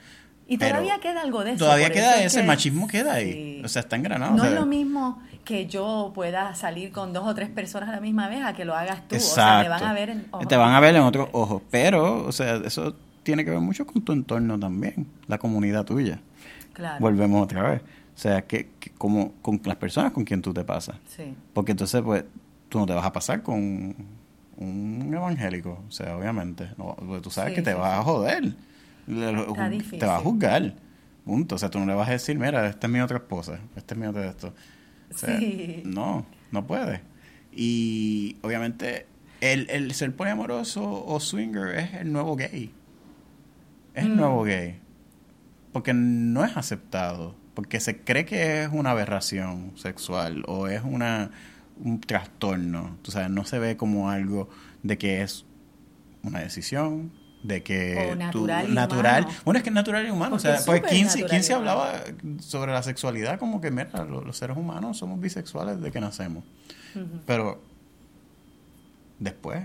Y 0.48 0.58
todavía 0.58 1.00
queda 1.00 1.22
algo 1.22 1.44
de 1.44 1.52
eso. 1.52 1.66
Todavía 1.66 1.90
queda 1.90 2.16
eso 2.18 2.26
ese, 2.26 2.42
que- 2.42 2.48
machismo 2.48 2.88
queda 2.88 3.14
ahí. 3.16 3.32
Sí. 3.34 3.62
O 3.66 3.68
sea, 3.68 3.82
está 3.82 3.96
engranado. 3.96 4.32
No 4.32 4.38
o 4.38 4.46
sea, 4.46 4.50
es 4.54 4.60
lo 4.60 4.66
mismo 4.66 5.20
que 5.44 5.68
yo 5.68 6.12
pueda 6.14 6.54
salir 6.56 6.92
con 6.92 7.14
dos 7.14 7.26
o 7.28 7.34
tres 7.36 7.50
personas 7.50 7.90
a 7.90 7.94
la 7.94 8.00
misma 8.02 8.28
vez 8.28 8.44
a 8.44 8.54
que 8.54 8.66
lo 8.66 8.76
hagas 8.76 9.08
tú. 9.08 9.16
Exacto. 9.16 9.32
O 9.32 9.36
sea, 9.36 9.64
me 9.64 9.70
van 9.70 9.84
a 9.84 9.94
ver 9.94 10.10
en 10.10 10.28
ojos 10.32 10.48
Te 10.48 10.56
van 10.58 10.74
a 10.74 10.80
ver 10.80 10.96
en 10.96 11.02
otros 11.02 11.30
ojos. 11.34 11.62
Pero, 11.72 12.26
o 12.26 12.32
sea, 12.32 12.56
eso 12.58 12.96
tiene 13.24 13.44
que 13.44 13.52
ver 13.52 13.60
mucho 13.60 13.86
con 13.88 14.02
tu 14.04 14.12
entorno 14.12 14.60
también, 14.60 15.08
la 15.28 15.38
comunidad 15.40 15.84
tuya. 15.86 16.20
Claro. 16.74 16.98
Volvemos 17.00 17.44
otra 17.44 17.64
vez. 17.64 17.82
O 17.82 18.18
sea, 18.18 18.44
que, 18.44 18.70
que 18.80 18.92
como 18.92 19.34
con 19.42 19.60
las 19.66 19.76
personas 19.78 20.12
con 20.14 20.24
quien 20.26 20.42
tú 20.42 20.54
te 20.54 20.64
pasas. 20.64 20.96
Sí. 21.08 21.34
Porque 21.54 21.72
entonces, 21.72 22.02
pues, 22.02 22.24
tú 22.70 22.80
no 22.80 22.86
te 22.86 22.94
vas 22.94 23.06
a 23.06 23.12
pasar 23.12 23.42
con 23.44 23.96
un 24.58 25.12
evangélico. 25.14 25.84
O 25.88 25.92
sea, 25.92 26.16
obviamente. 26.18 26.70
No, 26.78 26.96
tú 27.22 27.30
sabes 27.30 27.52
Sí, 27.52 27.56
que 27.56 27.62
te 27.62 27.74
vas 27.74 28.00
a 28.00 28.04
joder. 28.04 28.54
Te 29.06 30.06
vas 30.06 30.20
a 30.20 30.24
juzgar. 30.24 30.74
Punto. 31.26 31.56
O 31.56 31.58
sea, 31.58 31.70
tú 31.70 31.80
no 31.80 31.86
le 31.86 31.94
vas 31.94 32.10
a 32.10 32.14
decir, 32.14 32.38
mira, 32.38 32.68
esta 32.68 32.88
es 32.88 32.94
mi 32.94 33.00
otra 33.00 33.18
esposa. 33.18 33.60
Este 33.76 33.94
es 33.94 34.00
mi 34.00 34.06
otra 34.08 34.28
esto. 34.28 34.54
O 35.14 35.18
sea, 35.18 35.38
Sí. 35.40 35.82
no, 35.86 36.26
no 36.52 36.66
puede. 36.68 37.02
Y 37.52 38.38
obviamente, 38.42 39.06
el, 39.42 39.70
el 39.70 39.94
ser 39.94 40.16
poliamoroso 40.16 41.06
o 41.06 41.20
swinger 41.20 41.78
es 41.78 41.94
el 41.96 42.12
nuevo 42.12 42.36
gay. 42.36 42.72
Es 43.94 44.04
el 44.06 44.12
Mm. 44.14 44.18
nuevo 44.18 44.44
gay. 44.44 44.80
Porque 45.72 45.94
no 45.94 46.44
es 46.46 46.56
aceptado. 46.58 47.36
Porque 47.54 47.80
se 47.80 48.00
cree 48.02 48.26
que 48.26 48.64
es 48.64 48.70
una 48.72 48.92
aberración 48.92 49.72
sexual 49.78 50.44
o 50.48 50.68
es 50.68 50.82
una 50.84 51.32
un 51.84 52.00
trastorno. 52.00 52.98
Tú 53.02 53.12
sabes, 53.12 53.30
no 53.30 53.44
se 53.44 53.60
ve 53.60 53.76
como 53.76 54.10
algo 54.10 54.50
de 54.84 54.98
que 54.98 55.22
es 55.22 55.46
una 56.24 56.40
decisión, 56.40 57.12
de 57.48 57.64
que 57.64 58.08
O 58.10 58.14
tú- 58.14 58.16
natural 58.18 58.70
y 58.70 58.74
natural. 58.74 59.24
humano. 59.24 59.40
Bueno, 59.46 59.58
es 59.58 59.64
que 59.64 59.70
es 59.70 59.74
natural 59.76 60.08
y 60.08 60.10
humano. 60.10 60.32
Porque 60.32 60.48
o 60.48 60.52
sea, 60.52 60.56
es 60.60 60.66
pues 60.66 60.78
súper 60.80 60.90
15, 60.92 61.06
natural 61.22 61.30
15 61.32 61.52
y 61.52 61.56
humano. 61.56 61.72
hablaba 61.72 62.04
sobre 62.40 62.72
la 62.72 62.84
sexualidad 62.84 63.40
como 63.40 63.62
que, 63.62 63.72
mira, 63.72 64.04
lo- 64.06 64.22
los, 64.24 64.38
seres 64.38 64.58
humanos 64.58 64.98
somos 64.98 65.20
bisexuales 65.20 65.78
desde 65.78 65.92
que 65.92 66.00
nacemos. 66.02 66.44
Pero 67.26 67.62
después, 69.20 69.64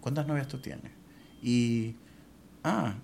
¿cuántas 0.00 0.26
novias 0.26 0.48
tú 0.48 0.58
tienes? 0.58 0.92
Y, 1.42 1.96
ah, 2.64 2.94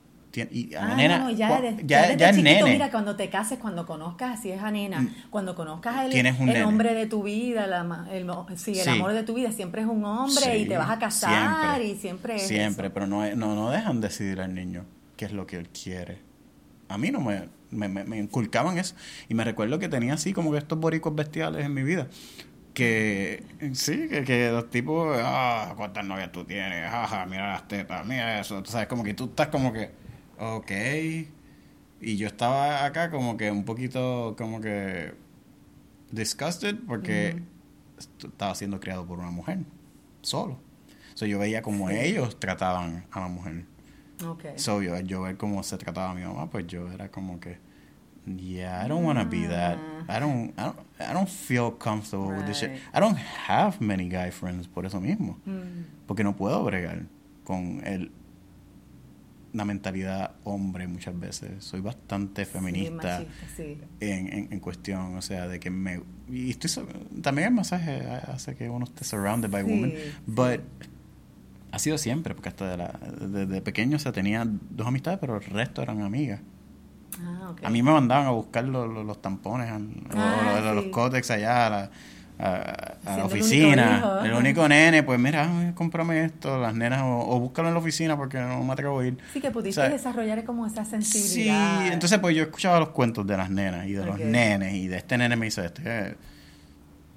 y 0.42 0.74
a 0.74 0.84
Ah, 0.92 0.94
nena, 0.96 1.18
no, 1.20 1.30
ya, 1.30 1.58
eres, 1.58 1.76
ya, 1.78 1.84
ya 1.86 2.02
desde 2.02 2.16
ya 2.18 2.30
chiquito, 2.32 2.64
nene. 2.64 2.72
mira, 2.72 2.90
cuando 2.90 3.16
te 3.16 3.28
cases, 3.30 3.58
cuando 3.58 3.86
conozcas, 3.86 4.40
si 4.42 4.50
es 4.50 4.62
a 4.62 4.70
nena, 4.70 5.06
cuando 5.30 5.54
conozcas 5.54 6.04
el, 6.04 6.10
Tienes 6.10 6.38
un 6.40 6.48
el 6.48 6.62
hombre 6.64 6.94
de 6.94 7.06
tu 7.06 7.22
vida, 7.22 7.66
la 7.66 8.06
el, 8.12 8.26
sí, 8.56 8.72
el 8.78 8.84
Sí. 8.84 8.90
amor 8.90 9.12
de 9.12 9.22
tu 9.22 9.34
vida, 9.34 9.52
siempre 9.52 9.82
es 9.82 9.86
un 9.88 10.04
hombre 10.04 10.58
y 10.58 10.66
te 10.66 10.76
vas 10.76 10.90
a 10.90 10.98
casar 10.98 11.80
siempre, 11.80 11.88
y 11.88 11.96
siempre 11.96 12.34
es 12.36 12.42
Siempre, 12.42 12.86
eso. 12.86 12.94
pero 12.94 13.06
no, 13.06 13.24
no, 13.36 13.54
no 13.54 13.70
dejan 13.70 14.00
decidir 14.00 14.40
al 14.40 14.54
niño 14.54 14.84
qué 15.16 15.26
es 15.26 15.32
lo 15.32 15.46
que 15.46 15.56
él 15.56 15.68
quiere. 15.68 16.18
A 16.88 16.98
mí 16.98 17.10
no 17.10 17.20
me, 17.20 17.48
me, 17.70 17.88
me- 17.88 18.04
me 18.04 18.18
inculcaban 18.18 18.76
eso. 18.78 18.94
Y 19.28 19.34
me 19.34 19.44
recuerdo 19.44 19.78
que 19.78 19.88
tenía 19.88 20.14
así 20.14 20.32
como 20.32 20.52
que 20.52 20.58
estos 20.58 20.78
boricos 20.78 21.14
bestiales 21.14 21.64
en 21.64 21.72
mi 21.74 21.82
vida. 21.82 22.08
Que 22.74 23.44
sí, 23.74 24.08
que, 24.08 24.24
que 24.24 24.50
los 24.50 24.68
tipos, 24.68 25.16
ah, 25.22 25.74
cuántas 25.76 26.04
novias 26.04 26.32
tú 26.32 26.44
tienes, 26.44 26.90
jaja, 26.90 27.24
mira 27.26 27.52
las 27.52 27.68
tetas, 27.68 28.04
mira 28.04 28.40
eso. 28.40 28.60
Tú 28.64 28.70
sabes, 28.72 28.88
como 28.88 29.04
que 29.04 29.14
tú 29.14 29.26
estás 29.26 29.46
como 29.48 29.72
que, 29.72 29.90
ok. 30.38 30.70
Y 32.00 32.16
yo 32.16 32.26
estaba 32.26 32.84
acá 32.84 33.10
como 33.10 33.36
que 33.36 33.50
un 33.50 33.64
poquito, 33.64 34.34
como 34.36 34.60
que 34.60 35.14
disgusted 36.10 36.76
porque 36.86 37.40
est- 37.98 38.24
estaba 38.24 38.54
siendo 38.54 38.78
criado 38.80 39.06
por 39.06 39.18
una 39.18 39.30
mujer, 39.30 39.60
solo. 40.22 40.58
So, 41.14 41.26
yo 41.26 41.38
veía 41.38 41.62
como 41.62 41.88
Sí. 41.88 41.96
ellos 41.96 42.38
trataban 42.40 43.06
a 43.12 43.20
la 43.20 43.28
mujer. 43.28 43.64
Ok. 44.26 44.44
So, 44.56 44.82
yo, 44.82 44.98
yo 45.00 45.22
ver 45.22 45.36
cómo 45.36 45.62
se 45.62 45.76
trataba 45.78 46.10
a 46.10 46.14
mi 46.14 46.22
mamá, 46.22 46.50
pues 46.50 46.66
yo 46.66 46.90
era 46.90 47.08
como 47.10 47.38
que, 47.40 47.58
yeah, 48.26 48.84
I 48.84 48.88
don't 48.88 49.04
want 49.04 49.18
to 49.18 49.24
be 49.28 49.46
that. 49.48 49.78
I 50.08 50.18
don't, 50.20 50.50
I 50.58 50.62
don't, 50.64 50.78
I 51.00 51.12
don't 51.12 51.28
feel 51.28 51.70
comfortable 51.78 52.36
with 52.36 52.46
this 52.46 52.58
shit. 52.58 52.70
I 52.92 53.00
don't 53.00 53.16
have 53.48 53.80
many 53.80 54.08
guy 54.08 54.30
friends 54.30 54.66
por 54.68 54.84
eso 54.86 55.00
mismo. 55.00 55.38
Mm. 55.46 55.84
Porque 56.06 56.22
no 56.24 56.34
puedo 56.36 56.62
bregar 56.64 57.06
con 57.44 57.80
el, 57.84 58.10
la 59.54 59.64
mentalidad 59.64 60.32
hombre 60.44 60.86
muchas 60.88 61.18
veces. 61.18 61.64
Soy 61.64 61.80
bastante 61.80 62.44
feminista 62.44 63.20
Sí, 63.20 63.24
machista, 63.26 63.46
sí. 63.56 63.78
en, 64.00 64.32
en, 64.32 64.52
en 64.52 64.60
cuestión, 64.60 65.16
o 65.16 65.22
sea, 65.22 65.48
de 65.48 65.58
que 65.60 65.70
me... 65.70 66.00
Y 66.28 66.50
estoy, 66.50 66.70
también 67.22 67.48
el 67.48 67.54
masaje 67.54 68.00
hace 68.26 68.54
que 68.56 68.68
uno 68.68 68.84
esté 68.84 69.04
surrounded 69.04 69.48
by 69.50 69.64
Sí, 69.64 69.70
women, 69.70 69.94
but 70.26 70.60
ha 71.70 71.78
sido 71.78 71.98
siempre, 71.98 72.34
porque 72.34 72.48
hasta 72.50 72.68
de 72.70 72.76
la, 72.76 72.98
desde 73.28 73.60
pequeño 73.60 73.98
se 73.98 74.12
tenía 74.12 74.44
dos 74.70 74.86
amistades, 74.86 75.18
pero 75.20 75.36
el 75.36 75.44
resto 75.44 75.82
eran 75.82 76.02
amigas. 76.02 76.40
Ah. 77.20 77.54
A 77.62 77.70
mí 77.70 77.82
me 77.82 77.92
mandaban 77.92 78.26
a 78.26 78.30
buscar 78.30 78.64
los, 78.64 78.88
los- 78.92 79.04
los 79.06 79.20
tampones, 79.22 79.70
Ah, 80.14 80.60
los, 80.64 80.74
los 80.74 80.84
sí. 80.84 80.90
códex 80.90 81.30
allá 81.30 81.70
la, 81.70 81.90
a- 82.38 82.42
a 82.42 83.16
la 83.18 83.28
Siendo 83.28 83.34
el 83.34 83.42
único 83.42 83.44
oficina. 83.44 84.20
El 84.24 84.34
único 84.34 84.68
nene, 84.68 85.02
pues 85.02 85.18
mira, 85.20 85.72
cómprame 85.74 86.24
esto, 86.24 86.58
las 86.58 86.74
nenas, 86.74 87.02
o, 87.02 87.18
o 87.28 87.40
búscalo 87.40 87.68
en 87.68 87.74
la 87.74 87.80
oficina 87.80 88.16
porque 88.16 88.38
no 88.38 88.62
me 88.64 88.72
atrevo 88.72 89.00
a 89.00 89.06
ir. 89.06 89.18
Sí, 89.32 89.40
que 89.40 89.50
pudiste 89.50 89.80
O 89.80 89.84
sea, 89.84 89.90
desarrollar 89.92 90.42
como 90.44 90.66
esa 90.66 90.84
Sí, 90.84 90.90
sensibilidad. 91.02 91.92
entonces 91.92 92.18
pues 92.18 92.34
yo 92.36 92.42
escuchaba 92.42 92.80
los 92.80 92.88
cuentos 92.90 93.26
de 93.26 93.36
las 93.36 93.50
nenas 93.50 93.86
y 93.86 93.92
de 93.92 94.04
los 94.04 94.18
nenes 94.18 94.74
y 94.74 94.88
de 94.88 94.96
este 94.96 95.16
nene 95.18 95.36
me 95.36 95.46
hizo 95.46 95.62
esto. 95.62 95.82
eh, 95.84 96.16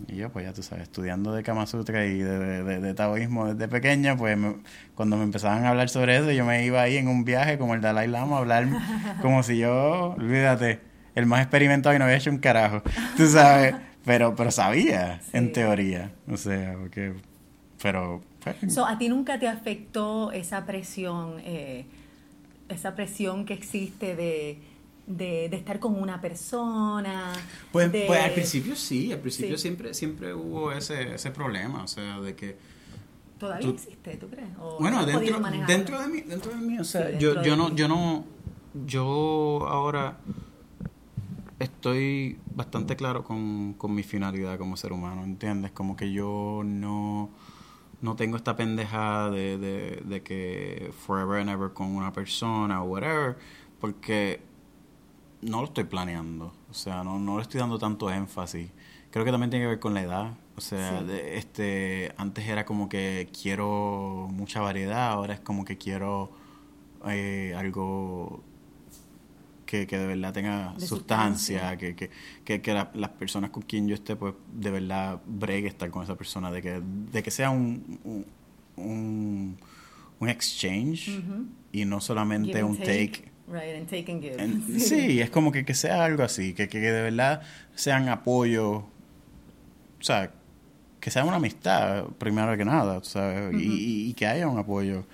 Y 0.07 0.17
yo 0.17 0.29
pues 0.29 0.45
ya 0.45 0.53
tú 0.53 0.61
sabes, 0.61 0.83
estudiando 0.83 1.33
de 1.33 1.41
Kama 1.41 1.65
Sutra 1.65 2.05
y 2.05 2.19
de, 2.19 2.37
de, 2.37 2.63
de- 2.63 2.79
de 2.79 2.93
taoísmo 2.93 3.51
desde 3.51 3.67
pequeña, 3.67 4.15
pues 4.15 4.37
me- 4.37 4.57
cuando 4.93 5.17
me 5.17 5.23
empezaban 5.23 5.65
a 5.65 5.69
hablar 5.69 5.89
sobre 5.89 6.17
eso, 6.17 6.29
yo 6.31 6.45
me 6.45 6.63
iba 6.63 6.81
ahí 6.83 6.97
en 6.97 7.07
un 7.07 7.25
viaje 7.25 7.57
como 7.57 7.73
el 7.73 7.81
Dalai 7.81 8.07
Lama 8.07 8.35
a 8.35 8.39
hablar 8.39 8.67
como 9.23 9.41
si 9.41 9.57
yo, 9.57 10.13
olvídate, 10.15 10.81
el 11.15 11.25
más 11.25 11.41
experimentado 11.41 11.95
y 11.95 11.97
no 11.99 12.05
había 12.05 12.17
hecho 12.17 12.29
un 12.29 12.37
carajo, 12.37 12.83
tú 13.17 13.25
sabes, 13.27 13.73
pero, 14.07 14.35
pero 14.35 14.49
sabía 14.51 15.21
en 15.33 15.47
Sí. 15.47 15.51
teoría, 15.53 16.11
o 16.31 16.37
sea, 16.37 16.75
porque, 16.79 17.13
pero... 17.83 18.21
pues, 18.41 18.73
So, 18.73 18.85
¿A 18.85 18.97
ti 18.97 19.09
nunca 19.09 19.37
te 19.37 19.47
afectó 19.49 20.31
esa 20.31 20.65
presión, 20.65 21.35
eh, 21.43 21.85
esa 22.69 22.95
presión 22.95 23.45
que 23.45 23.53
existe 23.53 24.15
de, 24.15 24.59
de, 25.07 25.49
de 25.49 25.57
estar 25.57 25.79
con 25.79 26.01
una 26.01 26.21
persona? 26.21 27.33
Pues, 27.73 27.91
de- 27.91 28.05
pues 28.07 28.21
al 28.21 28.31
principio 28.31 28.75
sí, 28.77 29.11
al 29.11 29.19
principio 29.19 29.57
Sí. 29.57 29.61
siempre 29.63 29.93
siempre 29.93 30.33
hubo 30.33 30.71
ese, 30.71 31.15
ese 31.15 31.29
problema, 31.31 31.83
o 31.83 31.87
sea, 31.87 32.19
de 32.21 32.33
que... 32.33 32.55
¿Todavía 33.37 33.67
tú- 33.67 33.73
existe, 33.75 34.15
tú 34.17 34.29
crees? 34.29 34.49
¿O 34.59 34.77
Bueno, 34.79 35.05
dentro, 35.05 35.39
manejarlo? 35.39 35.67
dentro 35.75 36.01
de 36.01 36.07
mí, 36.07 36.21
dentro 36.21 36.51
de 36.51 36.57
mí, 36.57 36.79
o 36.79 36.83
sea, 36.83 37.09
Sí, 37.11 37.17
yo, 37.19 37.43
yo 37.43 37.55
no, 37.57 37.75
yo 37.75 37.87
no, 37.87 38.25
yo 38.87 39.67
ahora 39.67 40.17
estoy 41.59 42.39
bastante 42.53 42.95
claro 42.95 43.23
con, 43.23 43.73
con 43.73 43.93
mi 43.93 44.03
finalidad 44.03 44.57
como 44.57 44.77
ser 44.77 44.93
humano, 44.93 45.23
¿entiendes? 45.23 45.71
Como 45.71 45.95
que 45.95 46.11
yo 46.11 46.61
no, 46.63 47.29
no 48.01 48.15
tengo 48.15 48.37
esta 48.37 48.55
pendeja 48.55 49.29
de, 49.29 49.57
de, 49.57 50.01
de 50.05 50.23
que 50.23 50.91
forever 51.05 51.41
and 51.41 51.49
ever 51.49 51.73
con 51.73 51.87
una 51.95 52.13
persona 52.13 52.83
o 52.83 52.85
whatever, 52.85 53.37
porque 53.79 54.41
no 55.41 55.59
lo 55.61 55.65
estoy 55.67 55.83
planeando, 55.85 56.53
o 56.69 56.73
sea, 56.73 57.03
no, 57.03 57.19
no 57.19 57.37
le 57.37 57.43
estoy 57.43 57.59
dando 57.59 57.77
tanto 57.79 58.09
énfasis. 58.11 58.69
Creo 59.11 59.23
que 59.23 59.31
también 59.31 59.49
tiene 59.49 59.65
que 59.65 59.69
ver 59.69 59.79
con 59.79 59.93
la 59.93 60.01
edad, 60.01 60.33
o 60.57 60.61
sea, 60.61 60.99
Sí. 60.99 61.05
de- 61.05 61.37
este, 61.37 62.13
antes 62.17 62.47
era 62.47 62.65
como 62.65 62.89
que 62.89 63.29
quiero 63.39 64.27
mucha 64.31 64.61
variedad, 64.61 65.09
ahora 65.09 65.33
es 65.35 65.39
como 65.39 65.63
que 65.65 65.77
quiero 65.77 66.31
eh, 67.07 67.53
algo 67.55 68.43
que, 69.67 69.85
que 69.85 69.97
de 69.99 70.07
verdad 70.07 70.33
tenga 70.33 70.73
De 70.73 70.87
sustancia, 70.87 71.59
sustancia. 71.59 71.77
que, 71.77 71.95
que, 71.95 72.09
que, 72.43 72.61
que 72.61 72.73
la- 72.73 72.89
las 72.95 73.11
personas 73.11 73.51
con 73.51 73.61
quien 73.61 73.87
yo 73.87 73.93
esté, 73.93 74.15
pues 74.15 74.33
de 74.51 74.71
verdad 74.71 75.21
bregue 75.27 75.67
estar 75.67 75.91
con 75.91 76.01
esa 76.03 76.15
persona, 76.15 76.49
de 76.51 76.61
que, 76.63 76.81
de 77.11 77.21
que 77.21 77.29
sea 77.29 77.51
un, 77.51 77.99
un, 78.03 78.25
un, 78.83 79.57
un 80.19 80.29
exchange 80.29 81.21
y 81.71 81.85
no 81.85 82.01
solamente 82.01 82.53
Give 82.53 82.63
un 82.63 82.77
take. 82.77 83.31
Right, 83.49 83.75
and 83.77 83.87
take 83.87 84.11
and 84.11 84.21
give. 84.65 84.79
Sí, 84.79 85.21
es 85.21 85.29
como 85.29 85.51
que, 85.51 85.63
que 85.63 85.73
sea 85.73 86.03
algo 86.05 86.23
así, 86.23 86.53
que, 86.53 86.67
que, 86.67 86.79
de 86.79 87.01
verdad 87.03 87.41
sean 87.75 88.09
apoyo, 88.09 88.69
o 88.77 88.89
sea, 89.99 90.31
que 90.99 91.11
sea 91.11 91.23
una 91.23 91.37
amistad, 91.37 92.05
primero 92.17 92.57
que 92.57 92.65
nada, 92.65 93.03
¿sabes? 93.03 93.53
y, 93.53 93.63
y- 93.65 94.09
y 94.09 94.13
que 94.13 94.25
haya 94.27 94.47
un 94.47 94.57
apoyo. 94.57 95.05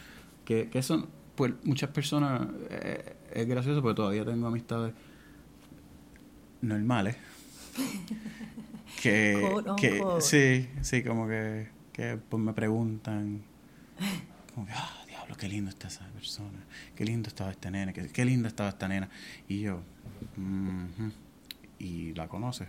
Que, 0.46 0.70
que 0.70 0.80
eso, 0.80 1.08
pues 1.36 1.54
muchas 1.64 1.90
personas, 1.92 2.48
eh, 2.70 3.16
es 3.34 3.48
gracioso 3.48 3.82
porque 3.82 3.96
todavía 3.96 4.26
tengo 4.26 4.48
amistades 4.48 4.94
normales. 6.62 7.16
que, 9.02 9.56
que 9.78 10.04
sí, 10.22 10.70
sí, 10.82 11.04
como 11.04 11.28
que, 11.28 11.68
que 11.92 12.18
pues 12.30 12.42
me 12.42 12.54
preguntan, 12.54 13.42
como 14.54 14.66
que, 14.68 14.74
ah, 14.74 15.04
diablo, 15.08 15.36
qué 15.36 15.48
lindo 15.48 15.70
está 15.70 15.88
esa 15.88 16.06
persona, 16.10 16.60
qué 16.96 17.06
lindo 17.06 17.28
estaba 17.28 17.52
este 17.52 17.70
nene, 17.72 17.94
qué, 17.94 18.08
qué 18.08 18.26
linda 18.26 18.48
estaba 18.48 18.70
esta 18.70 18.88
nena. 18.88 19.10
Y 19.48 19.62
yo, 19.62 19.82
"Mhm". 20.38 21.12
y 21.80 22.14
la 22.14 22.28
conoces. 22.28 22.68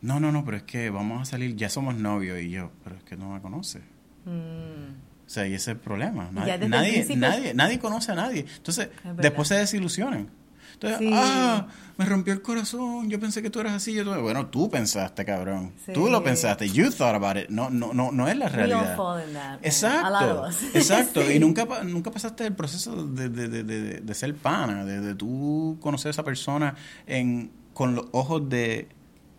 No, 0.00 0.20
no, 0.20 0.30
no, 0.30 0.44
pero 0.44 0.56
es 0.58 0.62
que 0.62 0.90
vamos 0.90 1.22
a 1.22 1.24
salir, 1.24 1.56
ya 1.56 1.68
somos 1.68 1.96
novios. 1.96 2.40
Y 2.40 2.50
yo, 2.50 2.70
pero 2.84 2.96
es 2.96 3.02
que 3.02 3.16
no 3.16 3.30
me 3.34 3.40
conoce. 3.40 3.80
Mm, 4.24 4.94
O 5.28 5.30
sea, 5.30 5.46
y 5.46 5.52
ese 5.52 5.56
es 5.72 5.76
el 5.76 5.76
problema. 5.76 6.30
Nadie, 6.32 6.56
nadie, 6.68 7.06
nadie, 7.16 7.52
nadie 7.52 7.78
conoce 7.78 8.12
a 8.12 8.14
nadie. 8.14 8.46
Entonces, 8.56 8.88
después 9.18 9.46
se 9.48 9.56
desilusionan. 9.56 10.30
Entonces, 10.72 10.98
Sí. 11.00 11.10
ah, 11.12 11.66
me 11.98 12.04
rompió 12.06 12.32
el 12.32 12.40
corazón, 12.40 13.10
yo 13.10 13.18
pensé 13.20 13.42
que 13.42 13.50
tú 13.50 13.58
eras 13.60 13.74
así. 13.74 13.92
Yo, 13.92 14.04
tú-". 14.04 14.20
bueno, 14.22 14.46
tú 14.46 14.70
pensaste, 14.70 15.24
cabrón. 15.26 15.72
Sí. 15.84 15.92
Tú 15.92 16.08
lo 16.08 16.22
pensaste. 16.24 16.68
You 16.70 16.90
thought 16.90 17.14
about 17.16 17.36
it. 17.36 17.48
No, 17.50 17.68
no, 17.68 17.92
no, 17.92 18.10
no 18.12 18.26
es 18.28 18.36
la 18.38 18.48
realidad. 18.48 18.96
fall 18.96 19.20
in 19.26 19.34
that. 19.34 19.34
man. 19.34 19.52
A 19.52 19.56
lot 19.56 19.66
Exacto, 19.66 20.42
of 20.42 20.48
us. 20.48 20.62
exacto. 20.74 21.22
Sí. 21.26 21.32
Y 21.34 21.38
nunca, 21.40 21.66
nunca 21.84 22.10
pasaste 22.10 22.46
el 22.46 22.54
proceso 22.54 23.04
de, 23.04 23.28
de, 23.28 23.48
de, 23.48 23.64
de, 23.64 24.00
de 24.00 24.14
ser 24.14 24.34
pana, 24.34 24.84
de, 24.86 25.00
de 25.00 25.14
tú 25.14 25.76
conocer 25.82 26.08
a 26.08 26.12
esa 26.12 26.22
persona 26.24 26.74
en, 27.06 27.50
con 27.74 27.94
los 27.96 28.06
ojos 28.12 28.48
de 28.48 28.88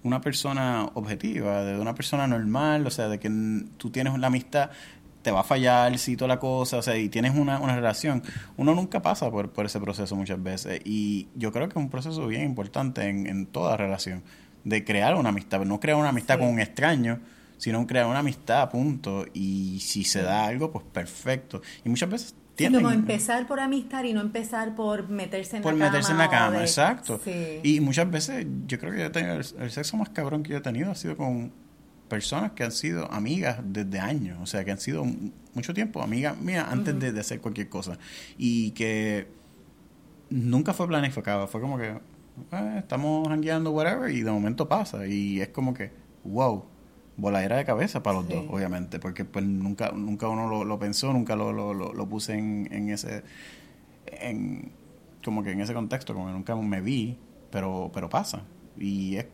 una 0.04 0.22
persona 0.22 0.90
objetiva, 0.94 1.64
de 1.64 1.80
una 1.80 1.96
persona 1.96 2.28
normal, 2.28 2.86
o 2.88 2.92
sea, 2.92 3.08
de 3.10 3.20
que 3.20 3.30
tú 3.78 3.90
tienes 3.90 4.14
una 4.14 4.28
amistad, 4.28 4.70
te 5.22 5.32
va 5.32 5.42
a 5.42 5.44
fallar 5.44 5.98
si 5.98 6.16
toda 6.16 6.28
la 6.30 6.40
cosa, 6.40 6.78
o 6.78 6.82
sea, 6.82 6.98
y 6.98 7.10
tienes 7.10 7.36
una, 7.36 7.60
una 7.60 7.76
relación. 7.76 8.24
Uno 8.58 8.74
nunca 8.74 9.02
pasa 9.02 9.30
por, 9.30 9.52
por 9.52 9.66
ese 9.66 9.80
proceso 9.80 10.16
muchas 10.16 10.42
veces. 10.42 10.80
Y 10.86 11.28
yo 11.36 11.52
creo 11.52 11.68
que 11.68 11.74
es 11.78 11.84
un 11.84 11.90
proceso 11.90 12.26
bien 12.28 12.44
importante 12.44 13.04
en, 13.10 13.28
en 13.28 13.46
toda 13.46 13.76
relación, 13.78 14.24
de 14.64 14.84
crear 14.86 15.16
una 15.16 15.30
amistad, 15.30 15.62
no 15.66 15.80
crear 15.80 15.98
una 15.98 16.10
amistad 16.10 16.36
Sí. 16.36 16.40
con 16.42 16.50
un 16.54 16.60
extraño, 16.60 17.20
sino 17.58 17.86
crear 17.86 18.06
una 18.06 18.20
amistad, 18.20 18.70
punto. 18.70 19.26
Y 19.34 19.80
si 19.82 20.04
se 20.06 20.22
da 20.22 20.46
algo, 20.46 20.72
pues 20.72 20.86
perfecto. 20.92 21.62
Y 21.84 21.90
muchas 21.90 22.10
veces 22.10 22.28
Sí, 22.30 22.64
tienden 22.66 22.82
como 22.84 22.94
empezar 22.94 23.48
por 23.48 23.62
amistad 23.62 24.04
y 24.04 24.12
no 24.12 24.20
empezar 24.20 24.76
por 24.76 25.08
meterse 25.08 25.56
en 25.58 25.64
por 25.64 25.74
la 25.74 25.80
cama. 25.80 25.92
meterse 25.92 26.12
en 26.12 26.18
la 26.18 26.30
cama, 26.30 26.58
de- 26.58 26.62
exacto. 26.64 27.20
Sí. 27.24 27.60
Y 27.64 27.80
muchas 27.80 28.12
veces 28.12 28.46
yo 28.68 28.78
creo 28.80 28.92
que 28.92 29.00
yo 29.00 29.06
he 29.06 29.10
tenido 29.10 29.36
el, 29.36 29.46
el 29.60 29.72
sexo 29.72 29.96
más 29.96 30.10
cabrón 30.10 30.44
que 30.44 30.52
yo 30.52 30.58
he 30.58 30.62
tenido 30.62 30.92
ha 30.92 30.96
sido 30.96 31.16
con 31.16 31.54
personas 32.10 32.52
que 32.52 32.64
han 32.64 32.72
sido 32.72 33.12
amigas 33.12 33.60
desde 33.64 34.00
años, 34.00 34.38
o 34.42 34.46
sea, 34.46 34.66
que 34.66 34.72
han 34.72 34.80
sido 34.80 35.06
mucho 35.54 35.74
tiempo 35.74 36.02
amigas 36.02 36.38
mías 36.38 36.66
antes 36.70 37.00
de, 37.00 37.12
de 37.12 37.20
hacer 37.20 37.40
cualquier 37.40 37.70
cosa. 37.70 37.98
Y 38.38 38.72
que 38.72 39.28
nunca 40.30 40.74
fue 40.74 40.88
planificado, 40.88 41.48
fue 41.48 41.62
como 41.62 41.78
que 41.78 41.88
eh, 42.52 42.76
estamos 42.80 43.28
hangueando, 43.30 43.72
whatever, 43.72 44.12
y 44.12 44.22
de 44.22 44.32
momento 44.32 44.68
pasa. 44.68 45.08
Y 45.08 45.40
es 45.42 45.50
como 45.50 45.74
que, 45.74 45.92
wow, 46.24 46.66
voladera 47.18 47.58
de 47.58 47.66
cabeza 47.66 48.02
para 48.04 48.18
los 48.20 48.28
Sí. 48.28 48.34
dos, 48.34 48.46
obviamente, 48.50 49.00
porque 49.00 49.26
pues 49.26 49.46
nunca, 49.46 49.92
nunca 49.92 50.28
uno 50.30 50.48
lo, 50.48 50.64
lo 50.64 50.80
pensó, 50.80 51.12
nunca 51.14 51.36
lo, 51.36 51.52
lo, 51.52 51.74
lo, 51.74 51.94
lo 51.94 52.10
puse 52.10 52.34
en, 52.34 52.68
en 52.72 52.90
ese, 52.90 53.24
en, 54.08 54.72
como 55.24 55.44
que 55.44 55.52
en 55.52 55.62
ese 55.62 55.74
contexto, 55.74 56.14
como 56.14 56.28
que 56.28 56.34
nunca 56.34 56.56
me 56.56 56.82
vi, 56.82 57.18
pero, 57.52 57.92
pero 57.94 58.10
pasa. 58.10 58.44
Y 58.78 59.18
es, 59.18 59.26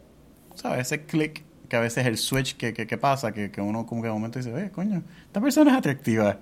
¿sabes? 0.55 0.79
Ese 0.87 1.05
click 1.05 1.43
que 1.67 1.75
a 1.75 1.79
veces 1.79 1.99
es 1.99 2.07
el 2.07 2.17
switch 2.17 2.55
que, 2.55 2.73
que, 2.73 2.87
que 2.87 2.97
pasa, 2.97 3.31
que, 3.33 3.51
que 3.51 3.61
uno 3.61 3.85
como 3.85 4.01
que 4.01 4.07
de 4.07 4.13
momento 4.13 4.39
dice, 4.39 4.51
eh, 4.57 4.71
coño, 4.71 5.03
esta 5.27 5.41
persona 5.41 5.71
es 5.71 5.77
atractiva. 5.77 6.39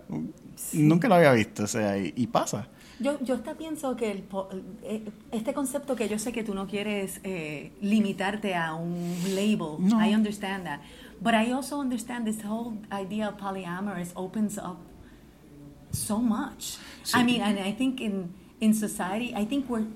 Nunca 0.74 1.08
lo 1.08 1.16
había 1.16 1.34
visto, 1.34 1.64
o 1.64 1.68
sea, 1.68 1.98
y, 1.98 2.14
y 2.16 2.28
pasa. 2.28 2.68
Yo, 3.00 3.20
yo 3.22 3.36
hasta 3.36 3.56
pienso 3.56 3.96
que 3.96 4.12
el 4.12 4.24
eh, 4.84 5.04
este 5.32 5.54
concepto 5.54 5.96
que 5.96 6.08
yo 6.08 6.20
sé 6.20 6.32
que 6.32 6.44
tú 6.44 6.54
no 6.54 6.68
quieres 6.68 7.20
eh, 7.24 7.72
limitarte 7.82 8.56
a 8.56 8.76
un 8.76 9.16
label, 9.36 9.78
No. 9.80 10.00
I 10.00 10.14
understand 10.14 10.66
that. 10.66 10.80
But 11.20 11.34
I 11.34 11.52
also 11.52 11.80
understand 11.80 12.26
this 12.26 12.44
whole 12.44 12.78
idea 12.92 13.30
of 13.30 13.38
polyamorous 13.38 14.12
opens 14.16 14.58
up 14.58 14.78
so 15.92 16.20
much. 16.20 16.78
Sí. 17.04 17.20
I 17.20 17.24
mean, 17.24 17.42
and 17.42 17.60
I 17.60 17.74
think 17.74 18.00
in, 18.00 18.34
in 18.60 18.74
society, 18.74 19.34
I 19.36 19.46
think 19.46 19.70
we're, 19.70 19.88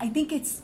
I 0.00 0.08
think 0.08 0.32
it's, 0.32 0.62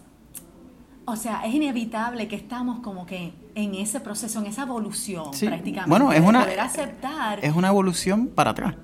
o 1.06 1.16
sea, 1.16 1.42
es 1.44 1.54
inevitable 1.54 2.26
que 2.28 2.36
estamos 2.36 2.80
como 2.82 3.06
que 3.06 3.32
en 3.55 3.74
ese 3.74 4.01
proceso, 4.01 4.38
en 4.40 4.46
esa 4.46 4.62
evolución 4.62 5.32
Sí. 5.34 5.46
prácticamente. 5.46 5.90
Bueno, 5.90 6.12
es 6.12 6.20
una- 6.20 6.40
poder 6.44 6.61
aceptar. 6.61 7.38
Es 7.44 7.55
una 7.55 7.68
evolución 7.68 8.28
para 8.28 8.51
atrás. 8.51 8.74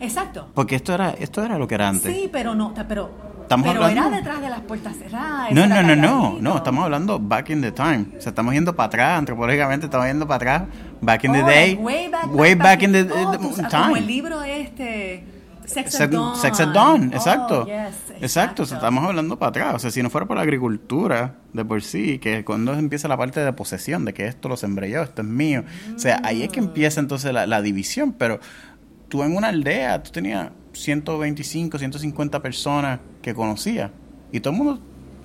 Exacto. 0.00 0.48
Porque 0.54 0.76
esto 0.76 0.92
era, 0.94 1.10
esto 1.10 1.42
era 1.44 1.58
lo 1.58 1.66
que 1.68 1.74
era 1.76 1.88
antes. 1.88 2.14
Sí, 2.14 2.28
pero 2.32 2.54
no, 2.54 2.74
pero, 2.88 3.10
Estamos 3.42 3.66
pero 3.68 3.84
hablando- 3.84 4.08
era 4.08 4.16
detrás 4.16 4.40
de 4.40 4.50
las 4.50 4.60
puertas 4.62 4.96
cerradas. 4.96 5.52
No, 5.52 5.66
no, 5.66 5.82
no, 5.82 5.94
no, 5.96 6.36
no, 6.40 6.56
estamos 6.56 6.84
hablando 6.84 7.18
back 7.20 7.50
in 7.50 7.60
the 7.62 7.72
time. 7.72 8.06
O 8.18 8.20
sea, 8.20 8.30
estamos 8.30 8.54
yendo 8.54 8.74
para 8.74 8.86
atrás, 8.88 9.18
antropológicamente 9.18 9.86
estamos 9.86 10.06
yendo 10.06 10.26
para 10.26 10.36
atrás, 10.56 10.68
back 11.00 11.24
in 11.24 11.32
the 11.32 11.42
day, 11.42 11.74
way 11.74 12.08
back, 12.08 12.34
way 12.34 12.54
back 12.54 12.82
in 12.82 12.92
the, 12.92 13.02
oh, 13.02 13.30
the 13.30 13.38
tú 13.38 13.52
sabes, 13.54 13.70
time. 13.70 13.82
Como 13.84 13.96
el 13.96 14.06
libro 14.06 14.42
este, 14.42 15.24
Sex, 15.66 16.00
at 16.00 16.10
Dawn. 16.10 16.36
Sex 16.36 16.58
Dawn, 16.72 17.10
Oh, 17.12 17.16
exacto. 17.16 17.66
yes, 17.66 18.22
exacto. 18.22 18.62
o 18.64 18.66
sea, 18.66 18.78
estamos 18.78 19.04
hablando 19.04 19.38
para 19.38 19.50
atrás. 19.50 19.74
O 19.74 19.78
sea, 19.78 19.90
si 19.90 20.02
no 20.02 20.10
fuera 20.10 20.26
por 20.26 20.36
la 20.36 20.42
agricultura 20.42 21.36
de 21.52 21.64
por 21.64 21.82
sí, 21.82 22.18
que 22.18 22.44
cuando 22.44 22.74
empieza 22.74 23.08
la 23.08 23.16
parte 23.16 23.40
de 23.40 23.52
posesión, 23.52 24.04
de 24.04 24.14
que 24.14 24.26
esto 24.26 24.48
lo 24.48 24.56
sembré 24.56 24.90
yo, 24.90 25.02
esto 25.02 25.22
es 25.22 25.28
mío. 25.28 25.64
O 25.94 25.98
sea, 25.98 26.20
ahí 26.24 26.42
es 26.42 26.50
que 26.50 26.60
empieza 26.60 27.00
entonces 27.00 27.32
la, 27.32 27.46
la 27.46 27.62
división, 27.62 28.12
pero 28.12 28.40
tú 29.08 29.22
en 29.22 29.36
una 29.36 29.48
aldea, 29.48 30.02
tú 30.02 30.10
tenías 30.10 30.50
125, 30.72 31.78
150 31.78 32.42
personas 32.42 33.00
que 33.22 33.34
conocías 33.34 33.90
y 34.32 34.40
todo 34.40 34.52
el 34.52 34.58
mundo 34.58 34.80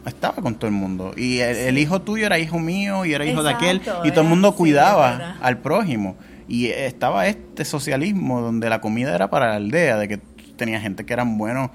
estaba 0.05 0.35
con 0.35 0.55
todo 0.55 0.67
el 0.67 0.73
mundo. 0.73 1.13
Y 1.17 1.39
el, 1.39 1.77
hijo 1.77 2.01
tuyo 2.01 2.25
era 2.25 2.39
hijo 2.39 2.59
mío 2.59 3.05
y 3.05 3.13
era 3.13 3.25
hijo 3.25 3.43
de 3.43 3.51
aquel 3.51 3.81
y 4.03 4.11
todo 4.11 4.21
el 4.21 4.27
mundo 4.27 4.55
cuidaba 4.55 5.37
al 5.41 5.57
prójimo. 5.57 6.15
Y 6.49 6.67
estaba 6.67 7.27
este 7.27 7.63
socialismo 7.63 8.41
donde 8.41 8.69
la 8.69 8.81
comida 8.81 9.15
era 9.15 9.29
para 9.29 9.49
la 9.49 9.55
aldea, 9.55 9.97
de 9.97 10.07
que 10.09 10.17
tenía 10.57 10.81
gente 10.81 11.05
que 11.05 11.13
eran 11.13 11.37
buenos 11.37 11.69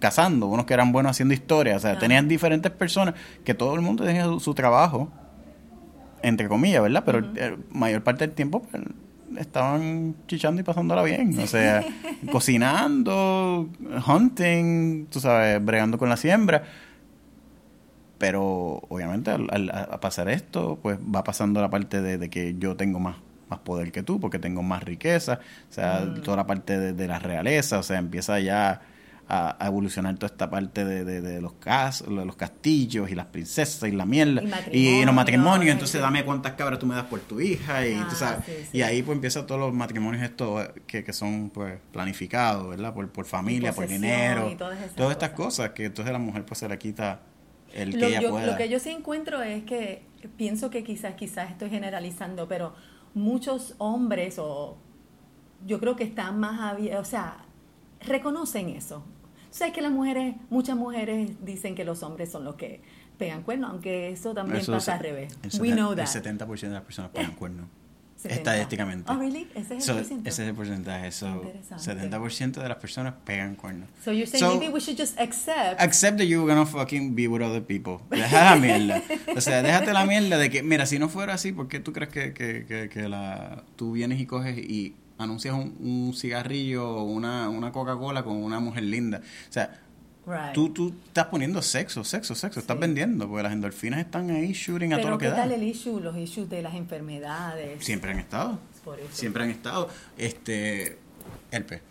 cazando, 0.00 0.46
unos 0.46 0.64
que 0.64 0.74
eran 0.74 0.90
buenos 0.90 1.10
haciendo 1.10 1.34
historia, 1.34 1.76
o 1.76 1.78
sea, 1.78 1.98
tenían 1.98 2.26
diferentes 2.26 2.72
personas 2.72 3.14
que 3.44 3.54
todo 3.54 3.74
el 3.74 3.82
mundo 3.82 4.04
tenía 4.04 4.26
su, 4.40 4.54
trabajo, 4.54 5.12
entre 6.22 6.48
comillas, 6.48 6.82
¿verdad? 6.82 7.04
Pero 7.04 7.20
la 7.20 7.56
mayor 7.70 8.02
parte 8.02 8.26
del 8.26 8.34
tiempo 8.34 8.62
pues, 8.62 8.82
estaban 9.38 10.16
chichando 10.26 10.60
y 10.60 10.64
pasándola 10.64 11.02
bien, 11.02 11.38
o 11.38 11.46
sea, 11.46 11.84
cocinando, 12.32 13.68
hunting, 14.06 15.06
tú 15.06 15.20
sabes, 15.20 15.64
bregando 15.64 15.98
con 15.98 16.08
la 16.08 16.16
siembra. 16.16 16.62
Pero 18.18 18.82
obviamente 18.88 19.30
al, 19.30 19.98
pasar 20.00 20.28
esto, 20.28 20.78
pues 20.82 20.98
va 20.98 21.24
pasando 21.24 21.62
la 21.62 21.70
parte 21.70 22.02
de, 22.02 22.28
que 22.28 22.54
yo 22.58 22.76
tengo 22.76 23.00
más, 23.00 23.16
más 23.50 23.60
poder 23.60 23.92
que 23.92 24.02
tú, 24.02 24.20
porque 24.20 24.38
tengo 24.38 24.62
más 24.62 24.82
riqueza, 24.82 25.40
o 25.68 25.72
sea, 25.72 26.00
mm. 26.00 26.22
toda 26.22 26.38
la 26.38 26.46
parte 26.46 26.78
de, 26.78 26.92
de, 26.92 27.08
la 27.08 27.18
realeza, 27.18 27.78
o 27.78 27.82
sea, 27.82 27.98
empieza 27.98 28.38
ya 28.40 28.80
a, 29.30 29.66
evolucionar 29.66 30.16
toda 30.16 30.32
esta 30.32 30.50
parte 30.50 30.84
de, 30.84 31.20
de, 31.20 31.40
los, 31.40 31.52
cas, 31.54 32.02
los 32.02 32.34
castillos 32.36 33.10
y 33.10 33.14
las 33.14 33.26
princesas 33.26 33.88
y 33.88 33.92
la 33.92 34.04
mierda 34.04 34.42
y, 34.72 35.04
los 35.04 35.14
matrimonios. 35.14 35.72
Entonces, 35.72 36.00
dame 36.00 36.24
cuántas 36.24 36.54
cabras 36.54 36.78
tú 36.78 36.86
me 36.86 36.96
das 36.96 37.04
por 37.04 37.20
tu 37.20 37.40
hija. 37.40 37.86
Y, 37.86 37.94
ah, 37.94 38.38
y 38.72 38.82
ahí 38.82 39.02
pues 39.02 39.14
empiezan 39.14 39.46
todos 39.46 39.60
los 39.60 39.72
matrimonios 39.72 40.22
estos 40.24 40.68
que, 40.86 41.04
que 41.04 41.12
son 41.12 41.50
pues 41.50 41.78
planificados, 41.92 42.68
¿verdad? 42.70 42.92
Por, 42.92 43.08
por 43.10 43.24
familia, 43.24 43.72
por 43.72 43.86
dinero, 43.86 44.52
todas, 44.58 45.12
estas 45.12 45.30
cosas. 45.30 45.70
que 45.70 45.86
entonces 45.86 46.12
la 46.12 46.18
mujer 46.18 46.44
pues 46.44 46.58
se 46.58 46.68
le 46.68 46.76
quita 46.76 47.20
el 47.72 47.92
que 47.92 47.98
lo, 47.98 48.06
ella 48.06 48.28
pueda. 48.28 48.46
Lo 48.46 48.56
que 48.56 48.68
yo 48.68 48.80
sí 48.80 48.90
encuentro 48.90 49.42
es 49.42 49.62
que 49.62 50.02
pienso 50.36 50.70
que 50.70 50.82
quizás, 50.82 51.14
quizás 51.14 51.50
estoy 51.50 51.70
generalizando, 51.70 52.48
pero 52.48 52.74
muchos 53.14 53.74
hombres 53.78 54.38
o 54.38 54.76
yo 55.66 55.78
creo 55.80 55.96
que 55.96 56.04
están 56.04 56.38
más 56.40 56.60
abiertos, 56.60 57.06
o 57.06 57.10
sea, 57.10 57.44
reconocen 58.00 58.70
eso. 58.70 59.04
Sabes 59.50 59.74
que 59.74 59.82
las 59.82 59.92
mujeres, 59.92 60.36
muchas 60.48 60.76
mujeres 60.76 61.44
dicen 61.44 61.74
que 61.74 61.84
los 61.84 62.02
hombres 62.02 62.30
son 62.30 62.44
los 62.44 62.54
que 62.54 62.80
pegan 63.18 63.42
cuernos, 63.42 63.70
aunque 63.70 64.10
eso 64.10 64.32
también 64.32 64.64
pasa 64.64 64.94
al 64.94 65.00
revés. 65.00 65.36
We 65.58 65.72
know 65.72 65.94
that. 65.94 66.14
el 66.14 66.38
70% 66.38 66.60
de 66.60 66.68
las 66.70 66.82
personas 66.82 67.10
pegan 67.10 67.32
cuernos. 67.32 67.66
Estadísticamente. 68.24 69.10
Oh, 69.10 69.16
really? 69.16 69.48
Ese 69.54 69.76
es 69.76 69.88
el 69.88 69.96
porcentaje. 69.96 70.28
Ese 70.28 70.42
es 70.42 70.48
el 70.48 70.54
porcentaje. 70.54 71.12
So, 71.12 71.42
70% 71.76 72.62
de 72.62 72.68
las 72.68 72.78
personas 72.78 73.14
pegan 73.24 73.54
cuernos. 73.56 73.88
So 74.04 74.12
you're 74.12 74.26
saying 74.26 74.58
maybe 74.58 74.72
we 74.72 74.80
should 74.80 74.98
just 74.98 75.18
accept. 75.18 75.80
Accept 75.80 76.18
that 76.18 76.26
you're 76.26 76.46
gonna 76.46 76.66
fucking 76.66 77.14
be 77.14 77.28
with 77.28 77.42
other 77.42 77.62
people. 77.62 77.98
Deja 78.10 78.44
la 78.44 78.56
mierda. 78.56 79.02
o 79.36 79.40
sea, 79.40 79.62
déjate 79.62 79.92
la 79.92 80.04
mierda 80.04 80.38
de 80.38 80.50
que, 80.50 80.62
mira, 80.62 80.86
si 80.86 80.98
no 80.98 81.08
fuera 81.08 81.34
así, 81.34 81.52
¿por 81.52 81.68
qué 81.68 81.80
tú 81.80 81.92
crees 81.92 82.10
que, 82.10 82.32
que, 82.34 82.66
que, 82.66 82.88
que 82.88 83.08
la, 83.08 83.64
tú 83.76 83.92
vienes 83.92 84.20
y 84.20 84.26
coges 84.26 84.58
y 84.58 84.94
anuncias 85.22 85.54
un, 85.54 86.12
cigarrillo 86.14 86.88
o 86.88 87.04
una, 87.04 87.48
una 87.48 87.72
Coca-Cola 87.72 88.22
con 88.22 88.36
una 88.36 88.58
mujer 88.58 88.84
linda. 88.84 89.20
O 89.48 89.52
sea, 89.52 89.80
tú, 90.54 90.70
tú 90.70 90.94
estás 91.06 91.26
poniendo 91.26 91.62
sexo, 91.62 92.04
sexo, 92.04 92.34
sexo, 92.34 92.60
estás 92.60 92.78
vendiendo, 92.78 93.28
porque 93.28 93.42
las 93.42 93.52
endorfinas 93.52 94.00
están 94.00 94.30
ahí 94.30 94.52
shooting 94.52 94.92
a 94.92 94.98
todo 94.98 95.10
lo 95.10 95.18
que 95.18 95.26
¿qué 95.26 95.32
tal 95.32 95.52
el 95.52 95.62
issue, 95.62 96.00
los 96.00 96.16
issues 96.16 96.48
de 96.48 96.62
las 96.62 96.74
enfermedades? 96.74 97.84
Siempre 97.84 98.12
han 98.12 98.18
estado. 98.18 98.58
Siempre 99.12 99.44
han 99.44 99.50
estado. 99.50 99.88
Este, 100.16 100.98
el 101.50 101.64
pez 101.64 101.82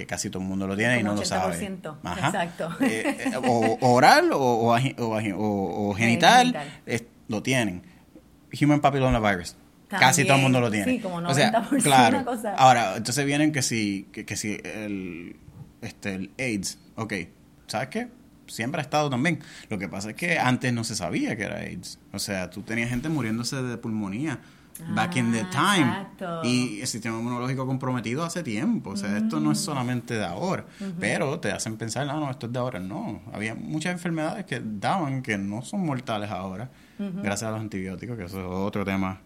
que 0.00 0.06
casi 0.06 0.30
todo 0.30 0.42
el 0.42 0.48
mundo 0.48 0.66
lo 0.66 0.74
tiene 0.76 1.00
y 1.00 1.02
no 1.02 1.14
lo 1.14 1.24
sabe. 1.26 1.62
Exacto. 1.62 2.74
Eh, 2.80 3.16
eh, 3.18 3.32
o, 3.36 3.76
oral 3.82 4.30
o, 4.32 4.74
o, 4.74 5.94
genital, 5.94 6.56
lo 7.28 7.42
tienen. 7.42 7.82
Human 8.60 8.80
papillomavirus. 8.80 9.56
Casi 9.88 10.24
todo 10.24 10.36
el 10.36 10.42
mundo 10.42 10.60
lo 10.60 10.70
tiene. 10.70 10.86
Sí, 10.86 11.00
como 11.00 11.20
90% 11.20 11.30
o 11.30 11.34
sea, 11.34 11.82
claro. 11.82 12.24
Ahora, 12.56 12.96
entonces 12.96 13.26
vienen 13.26 13.52
que 13.52 13.60
si, 13.60 14.08
que, 14.12 14.36
si 14.36 14.58
el, 14.64 15.36
este, 15.82 16.14
el 16.14 16.30
AIDS, 16.38 16.78
ok, 17.00 17.12
¿sabes 17.66 17.88
qué? 17.88 18.08
Siempre 18.46 18.80
ha 18.80 18.82
estado 18.82 19.08
también. 19.10 19.40
Lo 19.68 19.78
que 19.78 19.88
pasa 19.88 20.10
es 20.10 20.16
que 20.16 20.38
antes 20.38 20.72
no 20.72 20.84
se 20.84 20.96
sabía 20.96 21.36
que 21.36 21.44
era 21.44 21.58
AIDS. 21.58 21.98
O 22.12 22.18
sea, 22.18 22.50
tú 22.50 22.62
tenías 22.62 22.90
gente 22.90 23.08
muriéndose 23.08 23.62
de 23.62 23.76
pulmonía 23.76 24.40
back 24.94 25.16
in 25.16 25.32
the 25.32 25.40
ah, 25.40 25.50
time. 25.50 25.88
Exacto. 25.88 26.40
Y 26.44 26.80
el 26.80 26.86
sistema 26.86 27.18
inmunológico 27.18 27.66
comprometido 27.66 28.24
hace 28.24 28.42
tiempo. 28.42 28.90
O 28.90 28.96
sea, 28.96 29.18
esto 29.18 29.40
no 29.40 29.52
es 29.52 29.58
mm. 29.58 29.62
solamente 29.62 30.14
de 30.14 30.24
ahora. 30.24 30.64
Pero 30.98 31.38
te 31.38 31.52
hacen 31.52 31.76
pensar, 31.76 32.06
no, 32.06 32.18
no, 32.18 32.30
esto 32.30 32.46
es 32.46 32.52
de 32.52 32.58
ahora. 32.58 32.80
No. 32.80 33.22
Había 33.32 33.54
muchas 33.54 33.92
enfermedades 33.92 34.44
que 34.46 34.60
daban 34.62 35.22
que 35.22 35.38
no 35.38 35.62
son 35.62 35.86
mortales 35.86 36.30
ahora, 36.30 36.70
gracias 36.98 37.44
a 37.44 37.52
los 37.52 37.60
antibióticos, 37.60 38.16
que 38.16 38.24
eso 38.24 38.40
es 38.40 38.46
otro 38.46 38.84
tema 38.84 39.20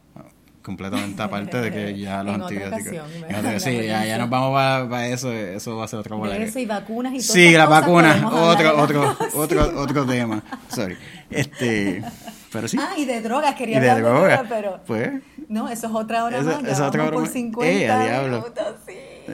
completamente 0.64 1.22
aparte 1.22 1.60
de 1.60 1.70
que 1.70 1.98
ya 2.00 2.22
los 2.24 2.34
antibióticos. 2.34 3.62
sí, 3.62 3.86
ya, 3.86 4.04
ya 4.04 4.18
nos 4.18 4.30
vamos 4.30 4.52
para, 4.88 5.06
eso, 5.06 5.30
eso 5.30 5.76
va 5.76 5.84
a 5.84 5.88
ser 5.88 5.98
otra 6.00 6.16
bola. 6.16 6.36
Eso 6.36 6.58
y 6.58 6.66
vacunas 6.66 7.12
y 7.12 7.18
todo. 7.18 7.34
Sí, 7.34 7.52
las 7.52 7.68
vacunas, 7.68 8.24
otro, 8.24 8.82
otro, 8.82 9.16
otro, 9.34 9.80
otro 9.80 10.06
tema. 10.06 10.42
Sorry. 10.68 10.96
Este, 11.30 12.02
pero 12.50 12.66
sí. 12.66 12.78
Ah, 12.80 12.94
y 12.96 13.04
de 13.04 13.20
drogas, 13.20 13.54
quería 13.54 13.78
hablar 13.78 13.96
de 13.96 14.02
drogas, 14.02 14.42
pero. 14.48 14.80
Pues. 14.86 15.12
No, 15.48 15.68
eso 15.68 15.86
es 15.86 15.92
otra 15.92 16.24
hora 16.24 16.40
más. 16.40 16.62
Eso 16.62 16.66
es 16.66 16.80
otra 16.80 17.04
hora 17.04 17.12
por 17.18 17.28
50 17.28 17.70
eh, 17.70 18.04
diablo. 18.04 18.52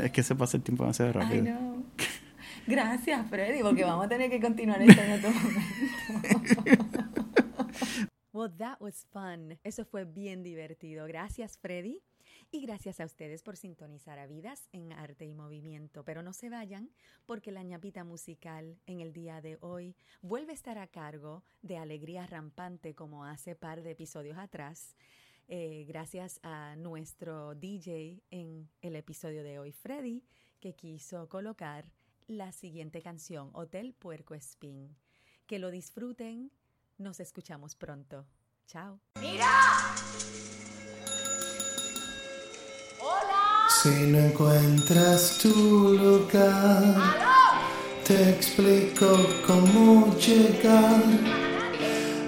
Es 0.02 0.10
que 0.10 0.22
se 0.22 0.34
pasa 0.34 0.56
el 0.56 0.62
tiempo 0.62 0.82
demasiado 0.82 1.12
rápido. 1.12 1.44
Ay, 1.46 1.52
no. 1.52 1.84
Gracias, 2.66 3.26
Freddy, 3.28 3.62
porque 3.62 3.84
vamos 3.84 4.06
a 4.06 4.08
tener 4.08 4.30
que 4.30 4.40
continuar 4.40 4.82
esto 4.82 5.00
en 5.00 5.12
otro 5.12 5.30
momento. 5.30 7.00
Well, 8.40 8.56
that 8.56 8.80
was 8.80 9.06
fun. 9.12 9.58
Eso 9.64 9.84
fue 9.84 10.06
bien 10.06 10.42
divertido. 10.42 11.06
Gracias, 11.06 11.58
Freddy. 11.58 12.02
Y 12.50 12.62
gracias 12.62 12.98
a 12.98 13.04
ustedes 13.04 13.42
por 13.42 13.58
sintonizar 13.58 14.18
a 14.18 14.26
Vidas 14.26 14.66
en 14.72 14.94
Arte 14.94 15.26
y 15.26 15.34
Movimiento. 15.34 16.06
Pero 16.06 16.22
no 16.22 16.32
se 16.32 16.48
vayan 16.48 16.90
porque 17.26 17.52
la 17.52 17.62
ñapita 17.62 18.02
musical 18.02 18.78
en 18.86 19.00
el 19.00 19.12
día 19.12 19.42
de 19.42 19.58
hoy 19.60 19.94
vuelve 20.22 20.52
a 20.52 20.54
estar 20.54 20.78
a 20.78 20.86
cargo 20.86 21.44
de 21.60 21.76
Alegría 21.76 22.26
Rampante 22.26 22.94
como 22.94 23.26
hace 23.26 23.56
par 23.56 23.82
de 23.82 23.90
episodios 23.90 24.38
atrás. 24.38 24.96
Eh, 25.46 25.84
gracias 25.86 26.40
a 26.42 26.76
nuestro 26.76 27.54
DJ 27.54 28.22
en 28.30 28.70
el 28.80 28.96
episodio 28.96 29.42
de 29.42 29.58
hoy, 29.58 29.72
Freddy, 29.72 30.24
que 30.60 30.74
quiso 30.74 31.28
colocar 31.28 31.92
la 32.26 32.52
siguiente 32.52 33.02
canción, 33.02 33.50
Hotel 33.52 33.92
Puerco 33.92 34.32
Espín. 34.32 34.96
Que 35.46 35.58
lo 35.58 35.70
disfruten 35.70 36.50
nos 37.00 37.18
escuchamos 37.18 37.74
pronto. 37.74 38.26
Chao. 38.66 39.00
¡Mira! 39.20 39.50
¡Hola! 43.00 43.68
Si 43.82 43.88
no 43.88 44.18
encuentras 44.18 45.38
tu 45.42 45.48
lugar, 45.94 46.94
te 48.06 48.30
explico 48.30 49.06
cómo 49.46 50.14
llegar. 50.16 51.02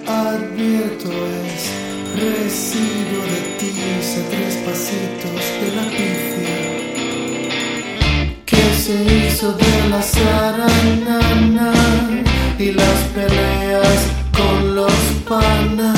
Advierto 0.05 1.09
es 1.09 1.71
residuo 2.19 3.23
de 3.23 3.41
ti, 3.59 3.69
hice 3.99 4.21
tres 4.29 4.55
pasitos 4.65 5.41
de 5.61 5.67
la 5.75 5.85
pifia. 5.95 6.59
Que 8.45 8.63
se 8.75 8.95
hizo 9.03 9.53
de 9.53 9.89
la 9.89 10.01
zaranana 10.01 11.73
y 12.59 12.71
las 12.71 12.99
peleas 13.15 14.22
con 14.37 14.75
los 14.75 14.93
panas. 15.27 15.97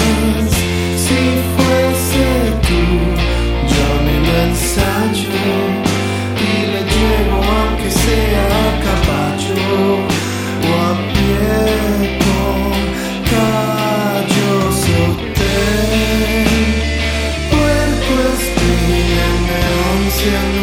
Si 1.05 1.19
fuese 1.55 2.27
tú, 2.67 2.81
yo 3.73 3.87
me 4.05 4.15
lo 4.27 4.35
y 6.39 6.53
le 6.71 6.81
llevo 6.93 7.37
aunque 7.59 7.89
sea 7.89 8.45
a 8.61 8.79
caballo 8.87 9.65
o 10.67 10.73
a 10.87 10.93
pie 11.11 12.17
con 12.23 12.69
espía, 18.33 19.27
neón 19.47 20.01
se 20.17 20.54